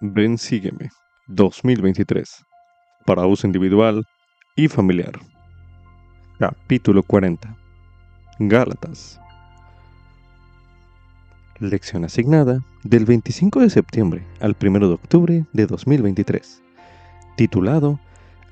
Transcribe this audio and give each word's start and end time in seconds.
Ven 0.00 0.38
Sígueme 0.38 0.90
2023 1.26 2.44
para 3.04 3.26
uso 3.26 3.48
individual 3.48 4.06
y 4.54 4.68
familiar. 4.68 5.10
Capítulo 6.38 7.02
40 7.02 7.56
Gálatas 8.38 9.20
Lección 11.58 12.04
asignada 12.04 12.64
del 12.84 13.06
25 13.06 13.58
de 13.58 13.70
septiembre 13.70 14.24
al 14.38 14.56
1 14.62 14.78
de 14.86 14.94
octubre 14.94 15.44
de 15.52 15.66
2023 15.66 16.62
titulado 17.36 17.98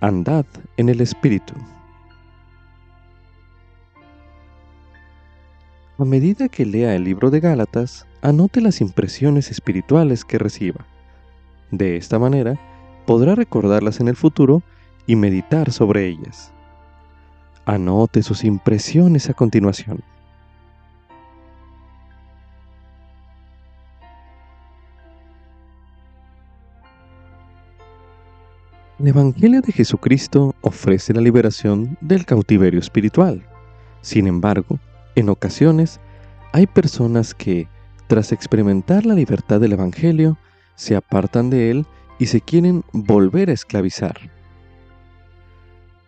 Andad 0.00 0.46
en 0.76 0.88
el 0.88 1.00
Espíritu. 1.00 1.54
A 5.96 6.04
medida 6.04 6.48
que 6.48 6.66
lea 6.66 6.96
el 6.96 7.04
libro 7.04 7.30
de 7.30 7.38
Gálatas, 7.38 8.04
anote 8.20 8.60
las 8.60 8.80
impresiones 8.80 9.52
espirituales 9.52 10.24
que 10.24 10.38
reciba. 10.38 10.84
De 11.70 11.96
esta 11.96 12.18
manera, 12.18 12.58
podrá 13.06 13.34
recordarlas 13.34 14.00
en 14.00 14.08
el 14.08 14.16
futuro 14.16 14.62
y 15.06 15.16
meditar 15.16 15.72
sobre 15.72 16.06
ellas. 16.06 16.52
Anote 17.64 18.22
sus 18.22 18.44
impresiones 18.44 19.28
a 19.28 19.34
continuación. 19.34 20.02
El 28.98 29.08
Evangelio 29.08 29.60
de 29.60 29.72
Jesucristo 29.72 30.54
ofrece 30.62 31.12
la 31.12 31.20
liberación 31.20 31.98
del 32.00 32.24
cautiverio 32.24 32.80
espiritual. 32.80 33.46
Sin 34.00 34.26
embargo, 34.26 34.78
en 35.16 35.28
ocasiones, 35.28 36.00
hay 36.52 36.66
personas 36.66 37.34
que, 37.34 37.68
tras 38.06 38.32
experimentar 38.32 39.04
la 39.04 39.14
libertad 39.14 39.60
del 39.60 39.74
Evangelio, 39.74 40.38
se 40.76 40.94
apartan 40.94 41.50
de 41.50 41.70
él 41.70 41.86
y 42.18 42.26
se 42.26 42.40
quieren 42.40 42.84
volver 42.92 43.50
a 43.50 43.52
esclavizar. 43.52 44.16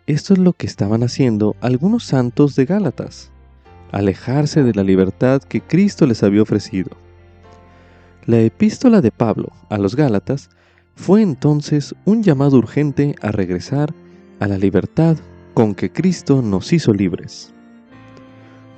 Esto 0.07 0.33
es 0.33 0.39
lo 0.39 0.53
que 0.53 0.65
estaban 0.65 1.03
haciendo 1.03 1.55
algunos 1.59 2.05
santos 2.05 2.55
de 2.55 2.65
Gálatas, 2.65 3.31
alejarse 3.91 4.63
de 4.63 4.73
la 4.73 4.83
libertad 4.83 5.41
que 5.43 5.61
Cristo 5.61 6.07
les 6.07 6.23
había 6.23 6.41
ofrecido. 6.41 6.91
La 8.25 8.39
epístola 8.39 9.01
de 9.01 9.11
Pablo 9.11 9.49
a 9.69 9.77
los 9.77 9.97
Gálatas 9.97 10.49
fue 10.95 11.21
entonces 11.21 11.93
un 12.05 12.23
llamado 12.23 12.57
urgente 12.57 13.15
a 13.21 13.31
regresar 13.31 13.93
a 14.39 14.47
la 14.47 14.57
libertad 14.57 15.17
con 15.53 15.75
que 15.75 15.91
Cristo 15.91 16.41
nos 16.41 16.71
hizo 16.71 16.93
libres 16.93 17.53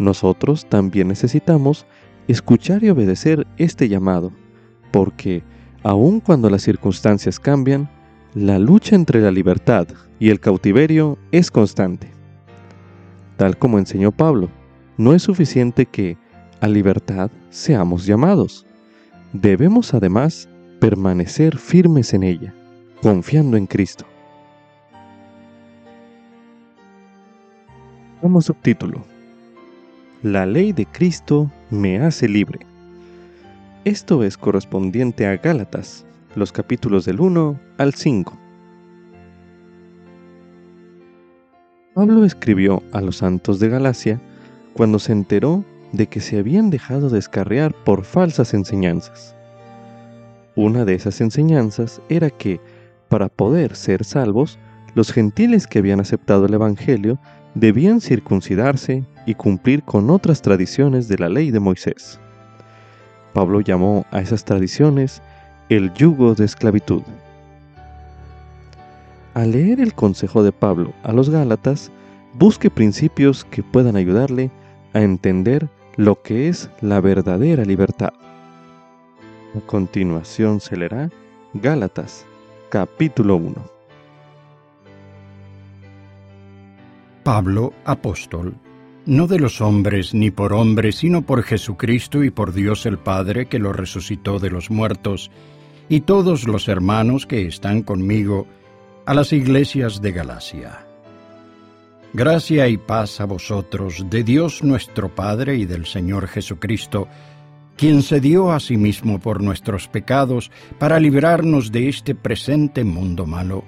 nosotros 0.02 0.66
también 0.66 1.08
necesitamos 1.08 1.86
escuchar 2.28 2.84
y 2.84 2.90
obedecer 2.90 3.48
este 3.58 3.88
llamado, 3.88 4.32
porque 4.92 5.44
aun 5.84 6.20
cuando 6.20 6.50
las 6.50 6.62
circunstancias 6.62 7.40
cambian, 7.40 7.90
la 8.34 8.60
lucha 8.60 8.96
entre 8.96 9.22
la 9.22 9.32
libertad 9.32 9.88
y 10.20 10.30
el 10.30 10.40
cautiverio 10.40 11.18
es 11.32 11.52
constante. 11.52 12.10
Tal 13.38 13.58
como 13.58 13.80
enseñó 13.80 14.12
Pablo, 14.12 14.50
no 14.98 15.14
es 15.14 15.24
suficiente 15.24 15.86
que 15.86 16.18
a 16.60 16.68
libertad 16.68 17.32
seamos 17.50 18.06
llamados. 18.06 18.66
Debemos 19.34 19.94
además 19.94 20.48
permanecer 20.80 21.58
firmes 21.58 22.14
en 22.14 22.24
ella, 22.24 22.54
confiando 23.02 23.58
en 23.58 23.66
Cristo. 23.66 24.06
Como 28.22 28.42
subtítulo, 28.42 29.04
la 30.22 30.46
ley 30.46 30.72
de 30.72 30.86
Cristo 30.86 31.52
me 31.72 32.00
hace 32.00 32.28
libre. 32.28 32.71
Esto 33.84 34.24
es 34.24 34.38
correspondiente 34.38 35.26
a 35.26 35.38
Gálatas, 35.38 36.06
los 36.36 36.52
capítulos 36.52 37.04
del 37.06 37.20
1 37.20 37.60
al 37.80 37.96
5. 37.96 38.38
Pablo 41.96 42.24
escribió 42.24 42.84
a 42.92 43.02
los 43.02 43.18
santos 43.18 43.60
de 43.60 43.70
Galacia 43.70 44.22
cuando 44.74 45.00
se 45.00 45.14
enteró 45.14 45.66
de 45.94 46.06
que 46.06 46.20
se 46.20 46.38
habían 46.38 46.70
dejado 46.70 47.10
descarriar 47.10 47.74
por 47.84 48.04
falsas 48.04 48.54
enseñanzas. 48.54 49.36
Una 50.56 50.86
de 50.86 50.94
esas 50.94 51.20
enseñanzas 51.20 52.04
era 52.08 52.30
que, 52.30 52.62
para 53.10 53.30
poder 53.30 53.76
ser 53.76 54.04
salvos, 54.04 54.60
los 54.94 55.12
gentiles 55.12 55.66
que 55.66 55.80
habían 55.80 56.02
aceptado 56.02 56.46
el 56.46 56.54
Evangelio 56.54 57.18
debían 57.56 58.00
circuncidarse 58.00 59.04
y 59.26 59.34
cumplir 59.34 59.82
con 59.82 60.12
otras 60.12 60.44
tradiciones 60.44 61.08
de 61.08 61.18
la 61.18 61.30
ley 61.30 61.50
de 61.50 61.60
Moisés. 61.60 62.20
Pablo 63.34 63.62
llamó 63.62 64.06
a 64.12 64.22
esas 64.22 64.46
tradiciones 64.46 65.22
el 65.70 65.94
yugo 65.94 66.36
de 66.36 66.46
esclavitud. 66.46 67.02
Al 69.34 69.52
leer 69.52 69.80
el 69.80 69.94
consejo 69.94 70.44
de 70.44 70.52
Pablo 70.52 70.94
a 71.04 71.14
los 71.14 71.30
Gálatas, 71.30 71.92
busque 72.34 72.70
principios 72.70 73.46
que 73.46 73.64
puedan 73.64 73.96
ayudarle 73.96 74.52
a 74.94 75.02
entender 75.02 75.70
lo 75.96 76.22
que 76.22 76.50
es 76.50 76.70
la 76.82 77.00
verdadera 77.00 77.64
libertad. 77.64 78.14
A 79.56 79.60
continuación 79.66 80.60
se 80.60 80.76
leerá 80.76 81.10
Gálatas, 81.54 82.26
capítulo 82.70 83.38
1. 83.38 83.56
Pablo, 87.24 87.72
apóstol 87.86 88.56
no 89.06 89.28
de 89.28 89.40
los 89.40 89.62
hombres 89.62 90.14
ni 90.14 90.32
por 90.32 90.54
hombres, 90.54 90.98
sino 90.98 91.24
por 91.24 91.44
Jesucristo 91.44 92.24
y 92.24 92.30
por 92.30 92.54
Dios 92.54 92.86
el 92.86 92.98
Padre 92.98 93.48
que 93.48 93.60
lo 93.60 93.74
resucitó 93.74 94.40
de 94.40 94.50
los 94.50 94.70
muertos, 94.70 95.32
y 95.90 96.02
todos 96.02 96.48
los 96.48 96.68
hermanos 96.68 97.26
que 97.26 97.48
están 97.48 97.82
conmigo, 97.82 98.48
a 99.06 99.14
las 99.14 99.34
iglesias 99.34 100.02
de 100.02 100.12
Galacia. 100.12 100.86
Gracia 102.14 102.68
y 102.68 102.78
paz 102.78 103.20
a 103.22 103.26
vosotros 103.26 104.06
de 104.10 104.24
Dios 104.24 104.64
nuestro 104.64 105.16
Padre 105.16 105.56
y 105.56 105.66
del 105.66 105.86
Señor 105.86 106.28
Jesucristo, 106.28 107.08
quien 107.78 108.04
se 108.04 108.20
dio 108.20 108.52
a 108.52 108.60
sí 108.60 108.78
mismo 108.78 109.20
por 109.20 109.42
nuestros 109.42 109.88
pecados 109.88 110.52
para 110.78 111.00
librarnos 111.00 111.72
de 111.72 111.90
este 111.90 112.14
presente 112.14 112.84
mundo 112.84 113.26
malo, 113.26 113.64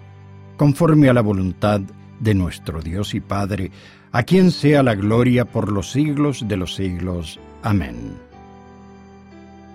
conforme 0.58 1.10
a 1.10 1.14
la 1.14 1.22
voluntad 1.22 1.82
de 2.20 2.34
nuestro 2.36 2.82
Dios 2.82 3.16
y 3.16 3.22
Padre, 3.22 3.72
a 4.14 4.22
quien 4.22 4.52
sea 4.52 4.84
la 4.84 4.94
gloria 4.94 5.44
por 5.44 5.72
los 5.72 5.92
siglos 5.92 6.48
de 6.48 6.56
los 6.56 6.76
siglos. 6.76 7.40
Amén. 7.64 8.14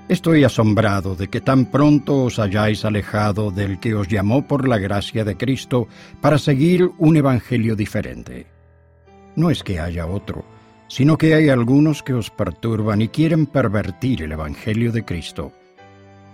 Estoy 0.09 0.45
asombrado 0.45 1.17
de 1.17 1.27
que 1.27 1.41
tan 1.41 1.67
pronto 1.67 2.23
os 2.23 2.39
hayáis 2.39 2.85
alejado 2.85 3.51
del 3.51 3.81
que 3.81 3.95
os 3.95 4.07
llamó 4.07 4.47
por 4.47 4.69
la 4.69 4.79
gracia 4.79 5.25
de 5.25 5.37
Cristo 5.37 5.89
para 6.21 6.39
seguir 6.39 6.89
un 6.99 7.17
evangelio 7.17 7.75
diferente. 7.75 8.47
No 9.35 9.51
es 9.51 9.65
que 9.65 9.81
haya 9.81 10.07
otro, 10.07 10.45
sino 10.87 11.19
que 11.19 11.35
hay 11.35 11.49
algunos 11.49 12.05
que 12.05 12.15
os 12.15 12.31
perturban 12.31 13.03
y 13.03 13.09
quieren 13.09 13.45
pervertir 13.45 14.23
el 14.23 14.33
evangelio 14.33 14.93
de 14.93 15.05
Cristo. 15.05 15.53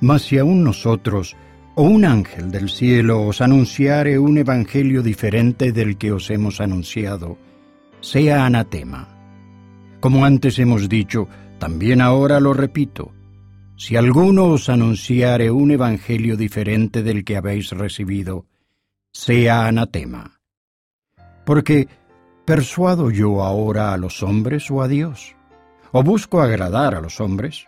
Mas 0.00 0.22
si 0.22 0.36
aún 0.36 0.62
nosotros, 0.62 1.34
o 1.74 1.84
un 1.84 2.04
ángel 2.04 2.50
del 2.50 2.68
cielo 2.68 3.22
os 3.22 3.40
anunciare 3.40 4.18
un 4.18 4.36
evangelio 4.36 5.02
diferente 5.02 5.72
del 5.72 5.96
que 5.96 6.12
os 6.12 6.30
hemos 6.30 6.60
anunciado, 6.60 7.38
sea 8.04 8.44
anatema. 8.44 9.08
Como 9.98 10.26
antes 10.26 10.58
hemos 10.58 10.90
dicho, 10.90 11.26
también 11.58 12.02
ahora 12.02 12.38
lo 12.38 12.52
repito, 12.52 13.12
si 13.76 13.96
alguno 13.96 14.44
os 14.44 14.68
anunciare 14.68 15.50
un 15.50 15.70
evangelio 15.70 16.36
diferente 16.36 17.02
del 17.02 17.24
que 17.24 17.38
habéis 17.38 17.70
recibido, 17.70 18.44
sea 19.10 19.66
anatema. 19.66 20.38
Porque, 21.46 21.88
¿persuado 22.44 23.10
yo 23.10 23.42
ahora 23.42 23.94
a 23.94 23.96
los 23.96 24.22
hombres 24.22 24.70
o 24.70 24.82
a 24.82 24.88
Dios? 24.88 25.34
¿O 25.90 26.02
busco 26.02 26.42
agradar 26.42 26.94
a 26.94 27.00
los 27.00 27.22
hombres? 27.22 27.64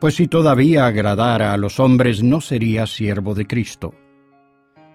Pues 0.00 0.16
si 0.16 0.28
todavía 0.28 0.86
agradara 0.86 1.54
a 1.54 1.56
los 1.56 1.80
hombres 1.80 2.22
no 2.22 2.42
sería 2.42 2.86
siervo 2.86 3.34
de 3.34 3.46
Cristo. 3.46 3.94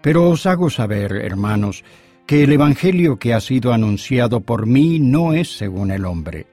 Pero 0.04 0.30
os 0.30 0.46
hago 0.46 0.70
saber, 0.70 1.14
hermanos, 1.14 1.84
que 2.26 2.44
el 2.44 2.54
Evangelio 2.54 3.18
que 3.20 3.34
ha 3.34 3.42
sido 3.42 3.74
anunciado 3.74 4.42
por 4.42 4.66
mí 4.66 5.00
no 5.00 5.34
es 5.34 5.58
según 5.58 5.92
el 5.92 6.06
hombre, 6.06 6.48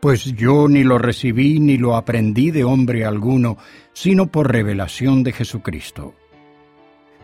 pues 0.00 0.24
yo 0.34 0.68
ni 0.68 0.84
lo 0.84 0.98
recibí 0.98 1.60
ni 1.60 1.78
lo 1.78 1.96
aprendí 1.96 2.50
de 2.50 2.62
hombre 2.64 3.06
alguno, 3.06 3.56
sino 3.94 4.26
por 4.26 4.52
revelación 4.52 5.22
de 5.22 5.32
Jesucristo. 5.32 6.14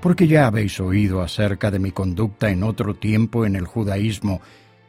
Porque 0.00 0.26
ya 0.26 0.46
habéis 0.46 0.80
oído 0.80 1.20
acerca 1.20 1.70
de 1.70 1.78
mi 1.78 1.90
conducta 1.90 2.50
en 2.50 2.62
otro 2.62 2.94
tiempo 2.94 3.44
en 3.44 3.54
el 3.54 3.66
judaísmo, 3.66 4.40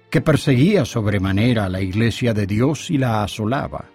que 0.09 0.21
perseguía 0.21 0.85
sobremanera 0.85 1.65
a 1.65 1.69
la 1.69 1.81
iglesia 1.81 2.33
de 2.33 2.45
Dios 2.45 2.89
y 2.89 2.97
la 2.97 3.23
asolaba. 3.23 3.85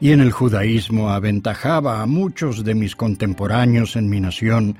Y 0.00 0.12
en 0.12 0.20
el 0.20 0.30
judaísmo 0.30 1.10
aventajaba 1.10 2.00
a 2.00 2.06
muchos 2.06 2.64
de 2.64 2.74
mis 2.74 2.96
contemporáneos 2.96 3.96
en 3.96 4.08
mi 4.08 4.20
nación, 4.20 4.78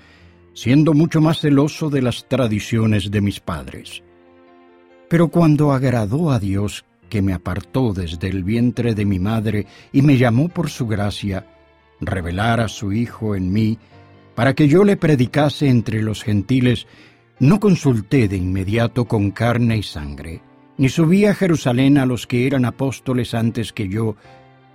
siendo 0.58 0.92
mucho 0.92 1.20
más 1.20 1.38
celoso 1.38 1.88
de 1.88 2.02
las 2.02 2.26
tradiciones 2.26 3.12
de 3.12 3.20
mis 3.20 3.38
padres. 3.38 4.02
Pero 5.08 5.28
cuando 5.28 5.70
agradó 5.70 6.32
a 6.32 6.40
Dios, 6.40 6.84
que 7.08 7.22
me 7.22 7.32
apartó 7.32 7.92
desde 7.92 8.26
el 8.26 8.42
vientre 8.42 8.96
de 8.96 9.04
mi 9.04 9.20
madre 9.20 9.66
y 9.92 10.02
me 10.02 10.16
llamó 10.16 10.48
por 10.48 10.68
su 10.68 10.88
gracia, 10.88 11.46
revelar 12.00 12.58
a 12.58 12.66
su 12.66 12.92
Hijo 12.92 13.36
en 13.36 13.52
mí, 13.52 13.78
para 14.34 14.54
que 14.54 14.66
yo 14.66 14.82
le 14.82 14.96
predicase 14.96 15.68
entre 15.68 16.02
los 16.02 16.24
gentiles, 16.24 16.88
no 17.38 17.60
consulté 17.60 18.26
de 18.26 18.38
inmediato 18.38 19.04
con 19.04 19.30
carne 19.30 19.76
y 19.76 19.84
sangre, 19.84 20.42
ni 20.76 20.88
subí 20.88 21.24
a 21.24 21.34
Jerusalén 21.34 21.98
a 21.98 22.04
los 22.04 22.26
que 22.26 22.48
eran 22.48 22.64
apóstoles 22.64 23.32
antes 23.32 23.72
que 23.72 23.88
yo, 23.88 24.16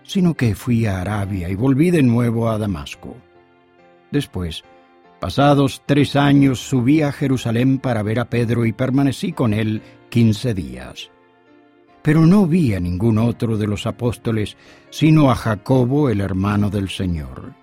sino 0.03 0.33
que 0.35 0.55
fui 0.55 0.85
a 0.85 1.01
Arabia 1.01 1.49
y 1.49 1.55
volví 1.55 1.91
de 1.91 2.03
nuevo 2.03 2.49
a 2.49 2.57
Damasco. 2.57 3.17
Después, 4.11 4.63
pasados 5.23 5.81
tres 5.85 6.17
años, 6.17 6.59
subí 6.59 7.01
a 7.01 7.13
Jerusalén 7.13 7.77
para 7.77 8.03
ver 8.03 8.19
a 8.19 8.29
Pedro 8.29 8.65
y 8.65 8.73
permanecí 8.73 9.31
con 9.31 9.53
él 9.53 9.81
quince 10.09 10.53
días. 10.53 11.11
Pero 12.01 12.25
no 12.25 12.45
vi 12.45 12.73
a 12.73 12.81
ningún 12.81 13.17
otro 13.17 13.57
de 13.57 13.65
los 13.65 13.87
apóstoles, 13.87 14.57
sino 14.89 15.31
a 15.31 15.35
Jacobo, 15.35 16.09
el 16.09 16.19
hermano 16.19 16.69
del 16.69 16.89
Señor. 16.89 17.53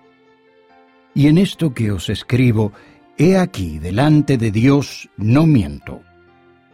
Y 1.13 1.27
en 1.27 1.37
esto 1.37 1.71
que 1.71 1.91
os 1.91 2.09
escribo, 2.09 2.71
he 3.15 3.37
aquí, 3.37 3.77
delante 3.77 4.39
de 4.39 4.49
Dios, 4.49 5.07
no 5.15 5.45
miento. 5.45 6.01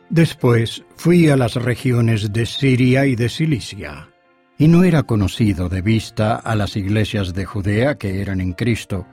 Después 0.09 0.85
fui 0.95 1.27
a 1.27 1.35
las 1.35 1.55
regiones 1.55 2.31
de 2.31 2.45
Siria 2.45 3.05
y 3.07 3.17
de 3.17 3.27
Cilicia, 3.27 4.07
y 4.57 4.69
no 4.69 4.85
era 4.85 5.03
conocido 5.03 5.67
de 5.67 5.81
vista 5.81 6.37
a 6.37 6.55
las 6.55 6.77
iglesias 6.77 7.33
de 7.33 7.43
Judea 7.43 7.97
que 7.97 8.21
eran 8.21 8.39
en 8.39 8.53
Cristo, 8.53 9.05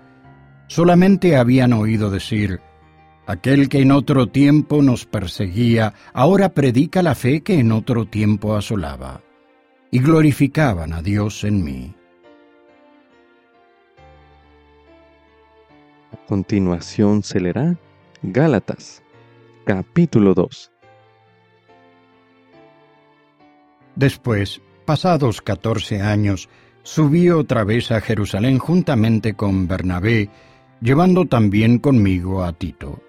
solamente 0.66 1.36
habían 1.36 1.72
oído 1.72 2.10
decir, 2.10 2.60
aquel 3.26 3.68
que 3.68 3.80
en 3.80 3.92
otro 3.92 4.28
tiempo 4.28 4.82
nos 4.82 5.06
perseguía, 5.06 5.94
ahora 6.12 6.50
predica 6.50 7.02
la 7.02 7.14
fe 7.14 7.42
que 7.42 7.58
en 7.58 7.72
otro 7.72 8.06
tiempo 8.06 8.56
asolaba, 8.56 9.22
y 9.90 9.98
glorificaban 10.00 10.92
a 10.92 11.02
Dios 11.02 11.44
en 11.44 11.64
mí. 11.64 11.94
A 16.12 16.26
continuación 16.26 17.22
se 17.22 17.40
leerá 17.40 17.76
Gálatas, 18.22 19.02
capítulo 19.64 20.34
2. 20.34 20.70
Después, 23.96 24.60
pasados 24.84 25.40
catorce 25.40 26.00
años, 26.00 26.48
subí 26.82 27.30
otra 27.30 27.64
vez 27.64 27.90
a 27.92 28.00
Jerusalén 28.00 28.58
juntamente 28.58 29.34
con 29.34 29.68
Bernabé, 29.68 30.30
llevando 30.84 31.24
también 31.24 31.78
conmigo 31.78 32.44
a 32.44 32.52
Tito. 32.52 33.00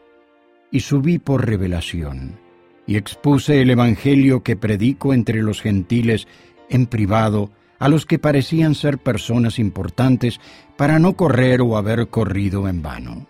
Y 0.71 0.79
subí 0.79 1.19
por 1.19 1.45
revelación, 1.45 2.39
y 2.87 2.95
expuse 2.95 3.61
el 3.61 3.69
Evangelio 3.69 4.43
que 4.43 4.55
predico 4.55 5.13
entre 5.13 5.41
los 5.41 5.61
gentiles 5.61 6.25
en 6.69 6.85
privado, 6.85 7.51
a 7.77 7.89
los 7.89 8.05
que 8.05 8.17
parecían 8.17 8.75
ser 8.75 8.97
personas 8.97 9.59
importantes 9.59 10.39
para 10.77 10.99
no 10.99 11.17
correr 11.17 11.59
o 11.61 11.75
haber 11.75 12.07
corrido 12.07 12.69
en 12.69 12.81
vano. 12.81 13.27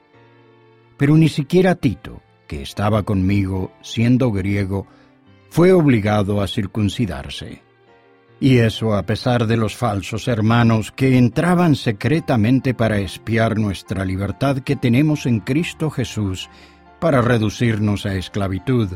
Pero 0.95 1.17
ni 1.17 1.27
siquiera 1.27 1.73
Tito, 1.73 2.21
que 2.47 2.61
estaba 2.61 3.01
conmigo, 3.01 3.71
siendo 3.81 4.31
griego, 4.31 4.85
fue 5.49 5.73
obligado 5.73 6.41
a 6.41 6.47
circuncidarse. 6.47 7.64
Y 8.39 8.57
eso 8.57 8.95
a 8.95 9.03
pesar 9.03 9.47
de 9.47 9.57
los 9.57 9.75
falsos 9.75 10.27
hermanos 10.27 10.91
que 10.91 11.17
entraban 11.17 11.75
secretamente 11.75 12.73
para 12.73 12.99
espiar 12.99 13.57
nuestra 13.57 14.03
libertad 14.03 14.59
que 14.59 14.75
tenemos 14.75 15.25
en 15.25 15.39
Cristo 15.39 15.89
Jesús, 15.89 16.49
para 16.99 17.21
reducirnos 17.21 18.05
a 18.05 18.15
esclavitud, 18.15 18.89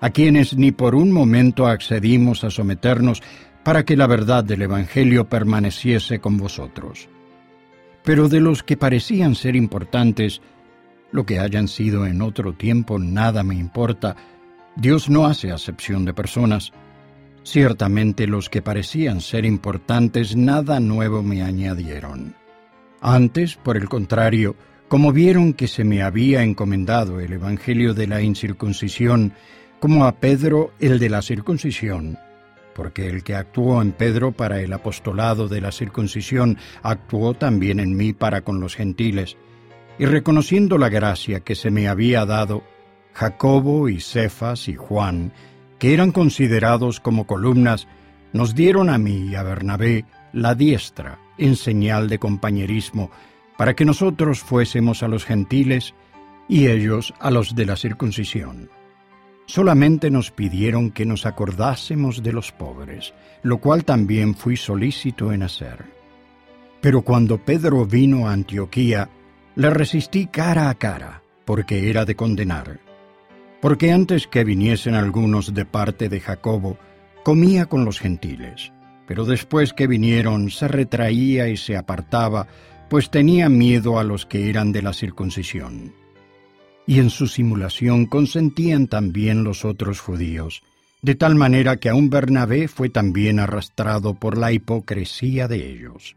a 0.00 0.10
quienes 0.10 0.56
ni 0.56 0.72
por 0.72 0.94
un 0.94 1.12
momento 1.12 1.66
accedimos 1.66 2.44
a 2.44 2.50
someternos 2.50 3.22
para 3.62 3.84
que 3.84 3.96
la 3.96 4.06
verdad 4.06 4.44
del 4.44 4.62
Evangelio 4.62 5.28
permaneciese 5.28 6.18
con 6.18 6.36
vosotros. 6.36 7.08
Pero 8.04 8.28
de 8.28 8.40
los 8.40 8.62
que 8.62 8.76
parecían 8.76 9.34
ser 9.34 9.54
importantes, 9.54 10.42
lo 11.12 11.24
que 11.24 11.38
hayan 11.38 11.68
sido 11.68 12.06
en 12.06 12.20
otro 12.20 12.52
tiempo 12.54 12.98
nada 12.98 13.42
me 13.42 13.54
importa, 13.54 14.16
Dios 14.74 15.08
no 15.08 15.26
hace 15.26 15.52
acepción 15.52 16.04
de 16.04 16.14
personas. 16.14 16.72
Ciertamente 17.44 18.26
los 18.26 18.48
que 18.48 18.62
parecían 18.62 19.20
ser 19.20 19.44
importantes 19.44 20.36
nada 20.36 20.78
nuevo 20.80 21.22
me 21.22 21.42
añadieron. 21.42 22.34
Antes, 23.00 23.56
por 23.56 23.76
el 23.76 23.88
contrario, 23.88 24.54
como 24.88 25.12
vieron 25.12 25.54
que 25.54 25.66
se 25.66 25.84
me 25.84 26.02
había 26.02 26.42
encomendado 26.42 27.18
el 27.18 27.32
Evangelio 27.32 27.94
de 27.94 28.06
la 28.06 28.22
incircuncisión, 28.22 29.32
como 29.80 30.04
a 30.04 30.12
Pedro 30.12 30.72
el 30.78 31.00
de 31.00 31.08
la 31.08 31.22
circuncisión, 31.22 32.18
porque 32.74 33.08
el 33.08 33.24
que 33.24 33.34
actuó 33.34 33.82
en 33.82 33.92
Pedro 33.92 34.30
para 34.32 34.60
el 34.60 34.72
apostolado 34.72 35.48
de 35.48 35.60
la 35.60 35.72
circuncisión 35.72 36.58
actuó 36.82 37.34
también 37.34 37.80
en 37.80 37.96
mí 37.96 38.12
para 38.12 38.42
con 38.42 38.60
los 38.60 38.76
gentiles, 38.76 39.36
y 39.98 40.06
reconociendo 40.06 40.78
la 40.78 40.88
gracia 40.88 41.40
que 41.40 41.54
se 41.54 41.70
me 41.70 41.88
había 41.88 42.24
dado, 42.24 42.62
Jacobo 43.12 43.88
y 43.88 44.00
Cefas 44.00 44.68
y 44.68 44.74
Juan, 44.74 45.32
que 45.82 45.94
eran 45.94 46.12
considerados 46.12 47.00
como 47.00 47.26
columnas, 47.26 47.88
nos 48.32 48.54
dieron 48.54 48.88
a 48.88 48.98
mí 48.98 49.30
y 49.30 49.34
a 49.34 49.42
Bernabé 49.42 50.04
la 50.32 50.54
diestra 50.54 51.18
en 51.38 51.56
señal 51.56 52.08
de 52.08 52.20
compañerismo, 52.20 53.10
para 53.58 53.74
que 53.74 53.84
nosotros 53.84 54.38
fuésemos 54.38 55.02
a 55.02 55.08
los 55.08 55.24
gentiles 55.24 55.92
y 56.48 56.68
ellos 56.68 57.12
a 57.18 57.32
los 57.32 57.56
de 57.56 57.66
la 57.66 57.74
circuncisión. 57.74 58.70
Solamente 59.46 60.08
nos 60.08 60.30
pidieron 60.30 60.92
que 60.92 61.04
nos 61.04 61.26
acordásemos 61.26 62.22
de 62.22 62.32
los 62.32 62.52
pobres, 62.52 63.12
lo 63.42 63.58
cual 63.58 63.84
también 63.84 64.36
fui 64.36 64.56
solícito 64.56 65.32
en 65.32 65.42
hacer. 65.42 65.84
Pero 66.80 67.02
cuando 67.02 67.38
Pedro 67.38 67.86
vino 67.86 68.28
a 68.28 68.32
Antioquía, 68.34 69.08
le 69.56 69.68
resistí 69.70 70.26
cara 70.26 70.70
a 70.70 70.76
cara, 70.76 71.24
porque 71.44 71.90
era 71.90 72.04
de 72.04 72.14
condenar. 72.14 72.91
Porque 73.62 73.92
antes 73.92 74.26
que 74.26 74.44
viniesen 74.44 74.94
algunos 74.94 75.54
de 75.54 75.64
parte 75.64 76.10
de 76.10 76.20
Jacobo, 76.20 76.76
comía 77.24 77.64
con 77.64 77.86
los 77.86 77.98
gentiles, 77.98 78.72
pero 79.06 79.24
después 79.24 79.72
que 79.72 79.86
vinieron 79.86 80.50
se 80.50 80.68
retraía 80.68 81.48
y 81.48 81.56
se 81.56 81.78
apartaba, 81.78 82.46
pues 82.90 83.10
tenía 83.10 83.48
miedo 83.48 83.98
a 83.98 84.04
los 84.04 84.26
que 84.26 84.50
eran 84.50 84.70
de 84.72 84.82
la 84.82 84.92
circuncisión 84.92 85.94
y 86.86 86.98
en 86.98 87.10
su 87.10 87.26
simulación 87.26 88.06
consentían 88.06 88.86
también 88.86 89.44
los 89.44 89.64
otros 89.64 90.00
judíos, 90.00 90.62
de 91.00 91.14
tal 91.14 91.34
manera 91.34 91.76
que 91.76 91.88
aun 91.88 92.10
Bernabé 92.10 92.68
fue 92.68 92.88
también 92.88 93.38
arrastrado 93.38 94.14
por 94.14 94.38
la 94.38 94.52
hipocresía 94.52 95.48
de 95.48 95.70
ellos. 95.70 96.16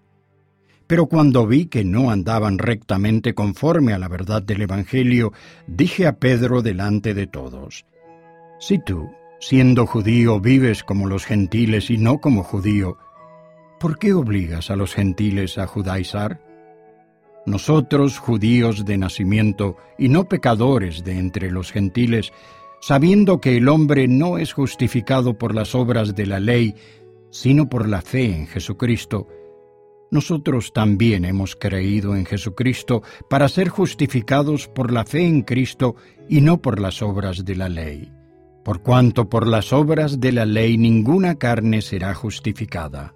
Pero 0.88 1.08
cuando 1.08 1.48
vi 1.48 1.66
que 1.66 1.84
no 1.84 2.12
andaban 2.12 2.58
rectamente 2.60 3.34
conforme 3.34 3.94
a 3.94 3.98
la 3.98 4.08
verdad 4.08 4.42
del 4.44 4.62
Evangelio, 4.62 5.34
dije 5.68 6.08
a 6.08 6.18
Pedro 6.20 6.62
delante 6.62 7.14
de 7.14 7.28
todos, 7.28 7.86
Si 8.60 8.80
tú, 8.80 9.10
siendo 9.40 9.86
judío, 9.86 10.40
vives 10.40 10.84
como 10.84 11.08
los 11.08 11.26
gentiles 11.26 11.90
y 11.90 11.98
no 11.98 12.20
como 12.20 12.44
judío, 12.44 12.98
¿por 13.80 13.98
qué 13.98 14.14
obligas 14.14 14.70
a 14.70 14.76
los 14.76 14.94
gentiles 14.94 15.58
a 15.58 15.68
judaizar? 15.68 16.40
nosotros 17.46 18.18
judíos 18.18 18.86
de 18.86 18.98
nacimiento 18.98 19.78
y 19.98 20.10
no 20.10 20.28
pecadores 20.28 21.04
de 21.04 21.18
entre 21.20 21.52
los 21.52 21.72
gentiles, 21.72 22.34
sabiendo 22.82 23.40
que 23.40 23.58
el 23.58 23.70
hombre 23.70 24.08
no 24.08 24.38
es 24.38 24.54
justificado 24.54 25.38
por 25.38 25.54
las 25.54 25.76
obras 25.76 26.16
de 26.16 26.26
la 26.26 26.40
ley, 26.40 26.76
sino 27.30 27.70
por 27.70 27.88
la 27.88 28.02
fe 28.02 28.36
en 28.36 28.48
Jesucristo, 28.48 29.28
nosotros 30.12 30.72
también 30.74 31.26
hemos 31.26 31.56
creído 31.56 32.16
en 32.16 32.26
Jesucristo 32.26 33.02
para 33.30 33.50
ser 33.50 33.70
justificados 33.70 34.68
por 34.68 34.92
la 34.92 35.06
fe 35.06 35.26
en 35.26 35.42
Cristo 35.42 35.96
y 36.30 36.42
no 36.42 36.62
por 36.62 36.80
las 36.80 37.02
obras 37.02 37.44
de 37.44 37.56
la 37.56 37.70
ley, 37.70 38.12
por 38.64 38.82
cuanto 38.82 39.30
por 39.30 39.48
las 39.48 39.74
obras 39.74 40.20
de 40.20 40.32
la 40.32 40.46
ley 40.46 40.78
ninguna 40.78 41.36
carne 41.36 41.82
será 41.82 42.14
justificada. 42.14 43.14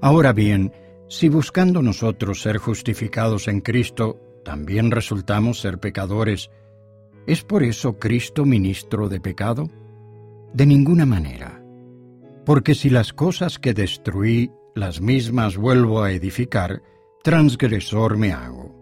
Ahora 0.00 0.32
bien, 0.32 0.72
si 1.08 1.28
buscando 1.28 1.82
nosotros 1.82 2.42
ser 2.42 2.56
justificados 2.56 3.46
en 3.46 3.60
Cristo, 3.60 4.18
también 4.44 4.90
resultamos 4.90 5.60
ser 5.60 5.78
pecadores, 5.78 6.50
¿es 7.26 7.44
por 7.44 7.62
eso 7.62 7.98
Cristo 7.98 8.44
ministro 8.44 9.08
de 9.08 9.20
pecado? 9.20 9.68
De 10.52 10.66
ninguna 10.66 11.06
manera. 11.06 11.62
Porque 12.44 12.74
si 12.74 12.90
las 12.90 13.12
cosas 13.12 13.58
que 13.58 13.74
destruí, 13.74 14.50
las 14.74 15.00
mismas 15.00 15.56
vuelvo 15.56 16.02
a 16.02 16.12
edificar, 16.12 16.82
transgresor 17.22 18.16
me 18.16 18.32
hago. 18.32 18.74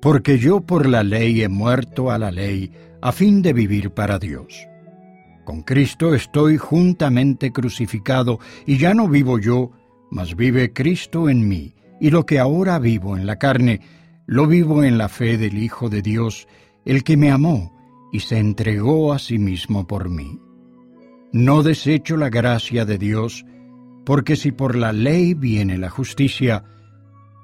Porque 0.00 0.38
yo 0.38 0.60
por 0.60 0.86
la 0.86 1.02
ley 1.02 1.42
he 1.42 1.48
muerto 1.48 2.10
a 2.10 2.18
la 2.18 2.30
ley, 2.30 2.70
a 3.00 3.12
fin 3.12 3.42
de 3.42 3.52
vivir 3.52 3.90
para 3.90 4.18
Dios. 4.18 4.66
Con 5.44 5.62
Cristo 5.62 6.14
estoy 6.14 6.58
juntamente 6.58 7.52
crucificado, 7.52 8.40
y 8.66 8.78
ya 8.78 8.94
no 8.94 9.08
vivo 9.08 9.38
yo, 9.38 9.70
mas 10.10 10.36
vive 10.36 10.72
Cristo 10.72 11.28
en 11.28 11.48
mí, 11.48 11.74
y 12.00 12.10
lo 12.10 12.26
que 12.26 12.38
ahora 12.38 12.78
vivo 12.78 13.16
en 13.16 13.26
la 13.26 13.38
carne, 13.38 13.80
lo 14.26 14.46
vivo 14.46 14.84
en 14.84 14.98
la 14.98 15.08
fe 15.08 15.38
del 15.38 15.56
Hijo 15.56 15.88
de 15.88 16.02
Dios, 16.02 16.46
el 16.84 17.04
que 17.04 17.16
me 17.16 17.30
amó 17.30 17.72
y 18.12 18.20
se 18.20 18.38
entregó 18.38 19.12
a 19.12 19.18
sí 19.18 19.38
mismo 19.38 19.86
por 19.86 20.08
mí. 20.08 20.40
No 21.32 21.62
desecho 21.62 22.16
la 22.16 22.30
gracia 22.30 22.84
de 22.84 22.98
Dios, 22.98 23.44
porque 24.06 24.36
si 24.36 24.52
por 24.52 24.76
la 24.76 24.92
ley 24.92 25.34
viene 25.34 25.76
la 25.76 25.90
justicia, 25.90 26.62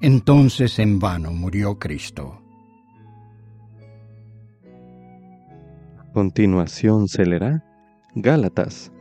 entonces 0.00 0.78
en 0.78 1.00
vano 1.00 1.32
murió 1.32 1.76
Cristo. 1.76 2.40
Continuación 6.14 7.08
se 7.08 7.24
Gálatas, 8.14 8.92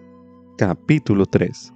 capítulo 0.57 1.27
3. 1.27 1.71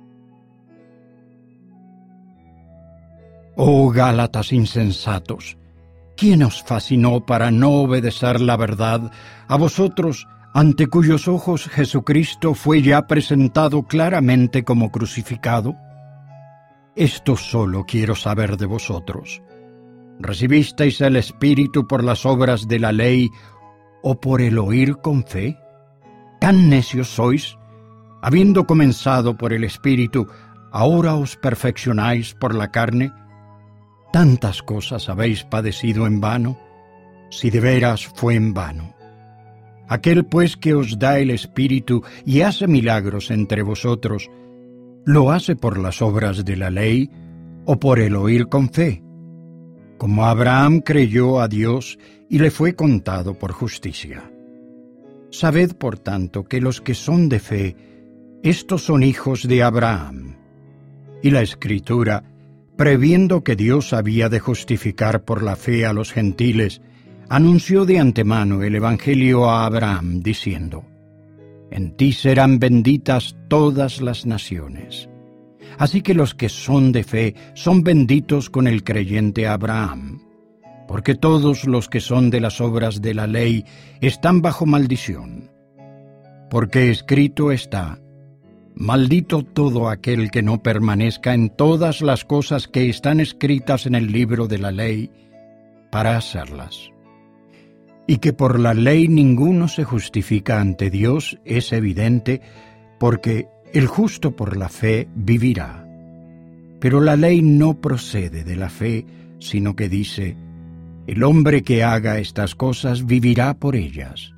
Oh 3.55 3.91
Gálatas 3.91 4.53
insensatos, 4.53 5.55
¿quién 6.17 6.41
os 6.41 6.63
fascinó 6.63 7.27
para 7.27 7.51
no 7.51 7.81
obedecer 7.81 8.41
la 8.41 8.57
verdad? 8.57 9.11
A 9.47 9.55
vosotros, 9.55 10.27
ante 10.55 10.87
cuyos 10.87 11.27
ojos 11.27 11.67
Jesucristo 11.67 12.53
fue 12.53 12.81
ya 12.81 13.07
presentado 13.07 13.83
claramente 13.83 14.63
como 14.63 14.89
crucificado? 14.89 15.75
Esto 16.95 17.35
solo 17.35 17.83
quiero 17.85 18.15
saber 18.15 18.55
de 18.55 18.65
vosotros. 18.65 19.43
¿Recibisteis 20.17 21.01
el 21.01 21.17
Espíritu 21.17 21.85
por 21.85 22.05
las 22.05 22.25
obras 22.25 22.69
de 22.69 22.79
la 22.79 22.93
ley 22.93 23.29
o 24.01 24.21
por 24.21 24.41
el 24.41 24.57
oír 24.57 24.95
con 24.99 25.25
fe? 25.25 25.59
¿Tan 26.39 26.69
necios 26.69 27.09
sois? 27.09 27.57
Habiendo 28.21 28.65
comenzado 28.65 29.35
por 29.35 29.51
el 29.51 29.65
Espíritu, 29.65 30.25
¿ahora 30.71 31.15
os 31.15 31.35
perfeccionáis 31.35 32.33
por 32.33 32.55
la 32.55 32.71
carne? 32.71 33.11
¿Tantas 34.13 34.63
cosas 34.63 35.09
habéis 35.09 35.43
padecido 35.43 36.07
en 36.07 36.21
vano? 36.21 36.57
Si 37.29 37.49
de 37.49 37.59
veras 37.59 38.07
fue 38.07 38.35
en 38.35 38.53
vano. 38.53 38.94
Aquel 39.87 40.25
pues 40.25 40.57
que 40.57 40.73
os 40.73 40.97
da 40.97 41.19
el 41.19 41.29
Espíritu 41.29 42.03
y 42.25 42.41
hace 42.41 42.67
milagros 42.67 43.29
entre 43.29 43.61
vosotros, 43.61 44.29
¿lo 45.05 45.31
hace 45.31 45.55
por 45.55 45.77
las 45.77 46.01
obras 46.01 46.43
de 46.43 46.55
la 46.55 46.69
ley 46.69 47.09
o 47.65 47.79
por 47.79 47.99
el 47.99 48.15
oír 48.15 48.47
con 48.47 48.69
fe? 48.69 49.03
Como 49.97 50.25
Abraham 50.25 50.81
creyó 50.81 51.39
a 51.39 51.47
Dios 51.47 51.99
y 52.29 52.39
le 52.39 52.51
fue 52.51 52.75
contado 52.75 53.37
por 53.37 53.51
justicia. 53.51 54.31
Sabed, 55.29 55.75
por 55.75 55.99
tanto, 55.99 56.45
que 56.45 56.61
los 56.61 56.81
que 56.81 56.93
son 56.93 57.29
de 57.29 57.39
fe, 57.39 57.75
estos 58.43 58.83
son 58.83 59.03
hijos 59.03 59.47
de 59.47 59.63
Abraham. 59.63 60.37
Y 61.21 61.31
la 61.31 61.41
Escritura, 61.41 62.23
previendo 62.77 63.43
que 63.43 63.55
Dios 63.55 63.93
había 63.93 64.29
de 64.29 64.39
justificar 64.39 65.23
por 65.23 65.43
la 65.43 65.55
fe 65.55 65.85
a 65.85 65.93
los 65.93 66.11
gentiles, 66.11 66.81
anunció 67.29 67.85
de 67.85 67.99
antemano 67.99 68.63
el 68.63 68.75
Evangelio 68.75 69.49
a 69.49 69.65
Abraham, 69.65 70.21
diciendo, 70.21 70.85
En 71.71 71.95
ti 71.95 72.13
serán 72.13 72.59
benditas 72.59 73.35
todas 73.47 74.01
las 74.01 74.25
naciones. 74.25 75.09
Así 75.77 76.01
que 76.01 76.13
los 76.13 76.35
que 76.35 76.49
son 76.49 76.91
de 76.91 77.03
fe 77.03 77.35
son 77.53 77.83
benditos 77.83 78.49
con 78.49 78.67
el 78.67 78.83
creyente 78.83 79.47
Abraham, 79.47 80.21
porque 80.87 81.15
todos 81.15 81.65
los 81.65 81.89
que 81.89 81.99
son 81.99 82.29
de 82.29 82.39
las 82.39 82.61
obras 82.61 83.01
de 83.01 83.13
la 83.13 83.27
ley 83.27 83.65
están 84.01 84.41
bajo 84.41 84.65
maldición. 84.65 85.51
Porque 86.49 86.91
escrito 86.91 87.51
está, 87.51 87.99
Maldito 88.77 89.43
todo 89.43 89.89
aquel 89.89 90.29
que 90.31 90.41
no 90.41 90.61
permanezca 90.61 91.33
en 91.33 91.49
todas 91.49 92.01
las 92.01 92.25
cosas 92.25 92.67
que 92.67 92.89
están 92.89 93.21
escritas 93.21 93.85
en 93.85 93.95
el 93.95 94.11
libro 94.11 94.47
de 94.47 94.57
la 94.57 94.71
ley 94.71 95.09
para 95.91 96.17
hacerlas 96.17 96.91
y 98.07 98.17
que 98.17 98.33
por 98.33 98.59
la 98.59 98.73
ley 98.73 99.07
ninguno 99.07 99.67
se 99.67 99.83
justifica 99.83 100.59
ante 100.59 100.89
Dios 100.89 101.39
es 101.43 101.73
evidente, 101.73 102.41
porque 102.99 103.47
el 103.73 103.87
justo 103.87 104.35
por 104.35 104.57
la 104.57 104.69
fe 104.69 105.07
vivirá. 105.15 105.87
Pero 106.79 107.01
la 107.01 107.15
ley 107.15 107.41
no 107.41 107.81
procede 107.81 108.43
de 108.43 108.55
la 108.55 108.69
fe, 108.69 109.05
sino 109.39 109.75
que 109.75 109.89
dice, 109.89 110.37
el 111.07 111.23
hombre 111.23 111.63
que 111.63 111.83
haga 111.83 112.19
estas 112.19 112.55
cosas 112.55 113.05
vivirá 113.05 113.57
por 113.57 113.75
ellas. 113.75 114.33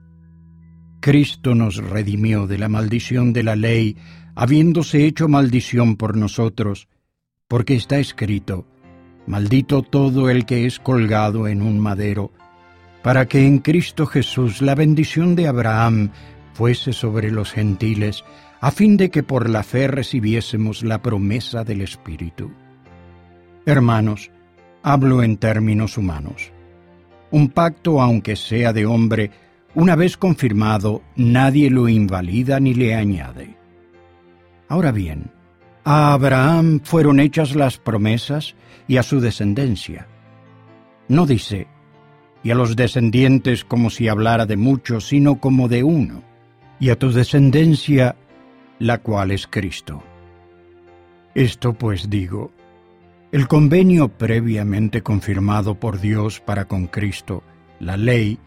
Cristo 0.99 1.55
nos 1.55 1.77
redimió 1.77 2.47
de 2.47 2.57
la 2.57 2.69
maldición 2.69 3.33
de 3.33 3.43
la 3.43 3.55
ley, 3.55 3.97
habiéndose 4.35 5.05
hecho 5.05 5.27
maldición 5.27 5.95
por 5.95 6.17
nosotros, 6.17 6.87
porque 7.47 7.75
está 7.75 7.99
escrito, 7.99 8.65
maldito 9.25 9.81
todo 9.81 10.29
el 10.29 10.45
que 10.45 10.65
es 10.65 10.79
colgado 10.79 11.47
en 11.47 11.61
un 11.61 11.79
madero, 11.79 12.31
para 13.07 13.25
que 13.25 13.47
en 13.47 13.59
Cristo 13.59 14.05
Jesús 14.05 14.61
la 14.61 14.75
bendición 14.75 15.37
de 15.37 15.47
Abraham 15.47 16.11
fuese 16.51 16.91
sobre 16.91 17.31
los 17.31 17.53
gentiles, 17.53 18.25
a 18.59 18.69
fin 18.69 18.97
de 18.97 19.09
que 19.09 19.23
por 19.23 19.49
la 19.49 19.63
fe 19.63 19.87
recibiésemos 19.87 20.83
la 20.83 21.01
promesa 21.01 21.63
del 21.63 21.79
Espíritu. 21.79 22.51
Hermanos, 23.65 24.29
hablo 24.83 25.23
en 25.23 25.37
términos 25.37 25.97
humanos. 25.97 26.51
Un 27.31 27.47
pacto, 27.47 28.01
aunque 28.01 28.35
sea 28.35 28.73
de 28.73 28.85
hombre, 28.85 29.31
una 29.73 29.95
vez 29.95 30.17
confirmado, 30.17 31.01
nadie 31.15 31.69
lo 31.69 31.87
invalida 31.87 32.59
ni 32.59 32.73
le 32.73 32.93
añade. 32.93 33.55
Ahora 34.67 34.91
bien, 34.91 35.31
a 35.85 36.11
Abraham 36.11 36.81
fueron 36.83 37.21
hechas 37.21 37.55
las 37.55 37.77
promesas 37.77 38.57
y 38.85 38.97
a 38.97 39.03
su 39.03 39.21
descendencia. 39.21 40.09
No 41.07 41.25
dice, 41.25 41.67
y 42.43 42.51
a 42.51 42.55
los 42.55 42.75
descendientes 42.75 43.65
como 43.65 43.89
si 43.89 44.07
hablara 44.07 44.45
de 44.45 44.57
muchos, 44.57 45.07
sino 45.07 45.39
como 45.39 45.67
de 45.67 45.83
uno, 45.83 46.23
y 46.79 46.89
a 46.89 46.97
tu 46.97 47.11
descendencia, 47.11 48.15
la 48.79 48.99
cual 48.99 49.31
es 49.31 49.47
Cristo. 49.47 50.03
Esto 51.33 51.73
pues 51.73 52.09
digo, 52.09 52.51
el 53.31 53.47
convenio 53.47 54.07
previamente 54.07 55.01
confirmado 55.01 55.75
por 55.75 55.99
Dios 55.99 56.39
para 56.39 56.65
con 56.65 56.87
Cristo, 56.87 57.43
la 57.79 57.97
ley, 57.97 58.39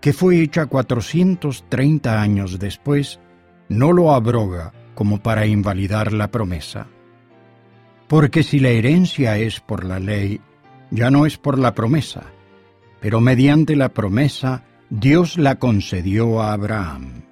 que 0.00 0.12
fue 0.12 0.40
hecha 0.40 0.66
430 0.66 2.20
años 2.20 2.58
después, 2.58 3.18
no 3.68 3.92
lo 3.92 4.14
abroga 4.14 4.72
como 4.94 5.22
para 5.22 5.46
invalidar 5.46 6.12
la 6.12 6.30
promesa. 6.30 6.86
Porque 8.06 8.42
si 8.42 8.60
la 8.60 8.70
herencia 8.70 9.36
es 9.36 9.60
por 9.60 9.84
la 9.84 9.98
ley, 9.98 10.40
ya 10.90 11.10
no 11.10 11.26
es 11.26 11.36
por 11.36 11.58
la 11.58 11.74
promesa, 11.74 12.22
pero 13.00 13.20
mediante 13.20 13.76
la 13.76 13.90
promesa 13.90 14.64
Dios 14.90 15.36
la 15.38 15.56
concedió 15.58 16.40
a 16.40 16.52
Abraham. 16.52 17.22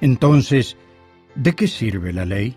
Entonces, 0.00 0.76
¿de 1.34 1.54
qué 1.54 1.66
sirve 1.66 2.12
la 2.12 2.24
ley? 2.24 2.56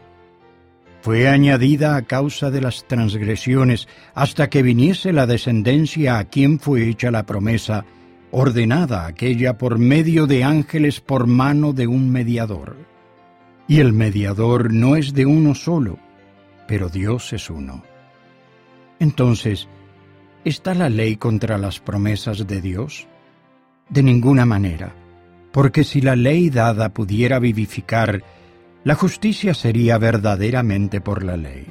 Fue 1.02 1.28
añadida 1.28 1.96
a 1.96 2.04
causa 2.04 2.52
de 2.52 2.62
las 2.62 2.86
transgresiones 2.88 3.88
hasta 4.14 4.50
que 4.50 4.62
viniese 4.62 5.12
la 5.12 5.26
descendencia 5.26 6.20
a 6.20 6.26
quien 6.26 6.60
fue 6.60 6.88
hecha 6.88 7.10
la 7.10 7.26
promesa, 7.26 7.86
ordenada 8.30 9.08
aquella 9.08 9.58
por 9.58 9.80
medio 9.80 10.28
de 10.28 10.44
ángeles 10.44 11.02
por 11.02 11.26
mano 11.26 11.74
de 11.74 11.88
un 11.88 12.12
mediador. 12.12 12.78
Y 13.68 13.80
el 13.80 13.94
mediador 13.94 14.72
no 14.72 14.96
es 14.96 15.14
de 15.14 15.26
uno 15.26 15.56
solo, 15.56 15.98
pero 16.68 16.88
Dios 16.88 17.34
es 17.34 17.50
uno. 17.50 17.84
Entonces, 19.00 19.68
¿Está 20.44 20.74
la 20.74 20.90
ley 20.90 21.18
contra 21.18 21.60
las 21.60 21.80
promesas 21.80 22.48
de 22.48 22.62
Dios? 22.62 23.08
De 23.90 24.02
ninguna 24.02 24.44
manera, 24.44 24.96
porque 25.52 25.84
si 25.84 26.02
la 26.02 26.16
ley 26.16 26.50
dada 26.50 26.90
pudiera 26.90 27.38
vivificar, 27.38 28.24
la 28.84 28.96
justicia 28.96 29.54
sería 29.54 30.00
verdaderamente 30.00 31.00
por 31.00 31.24
la 31.24 31.38
ley. 31.38 31.68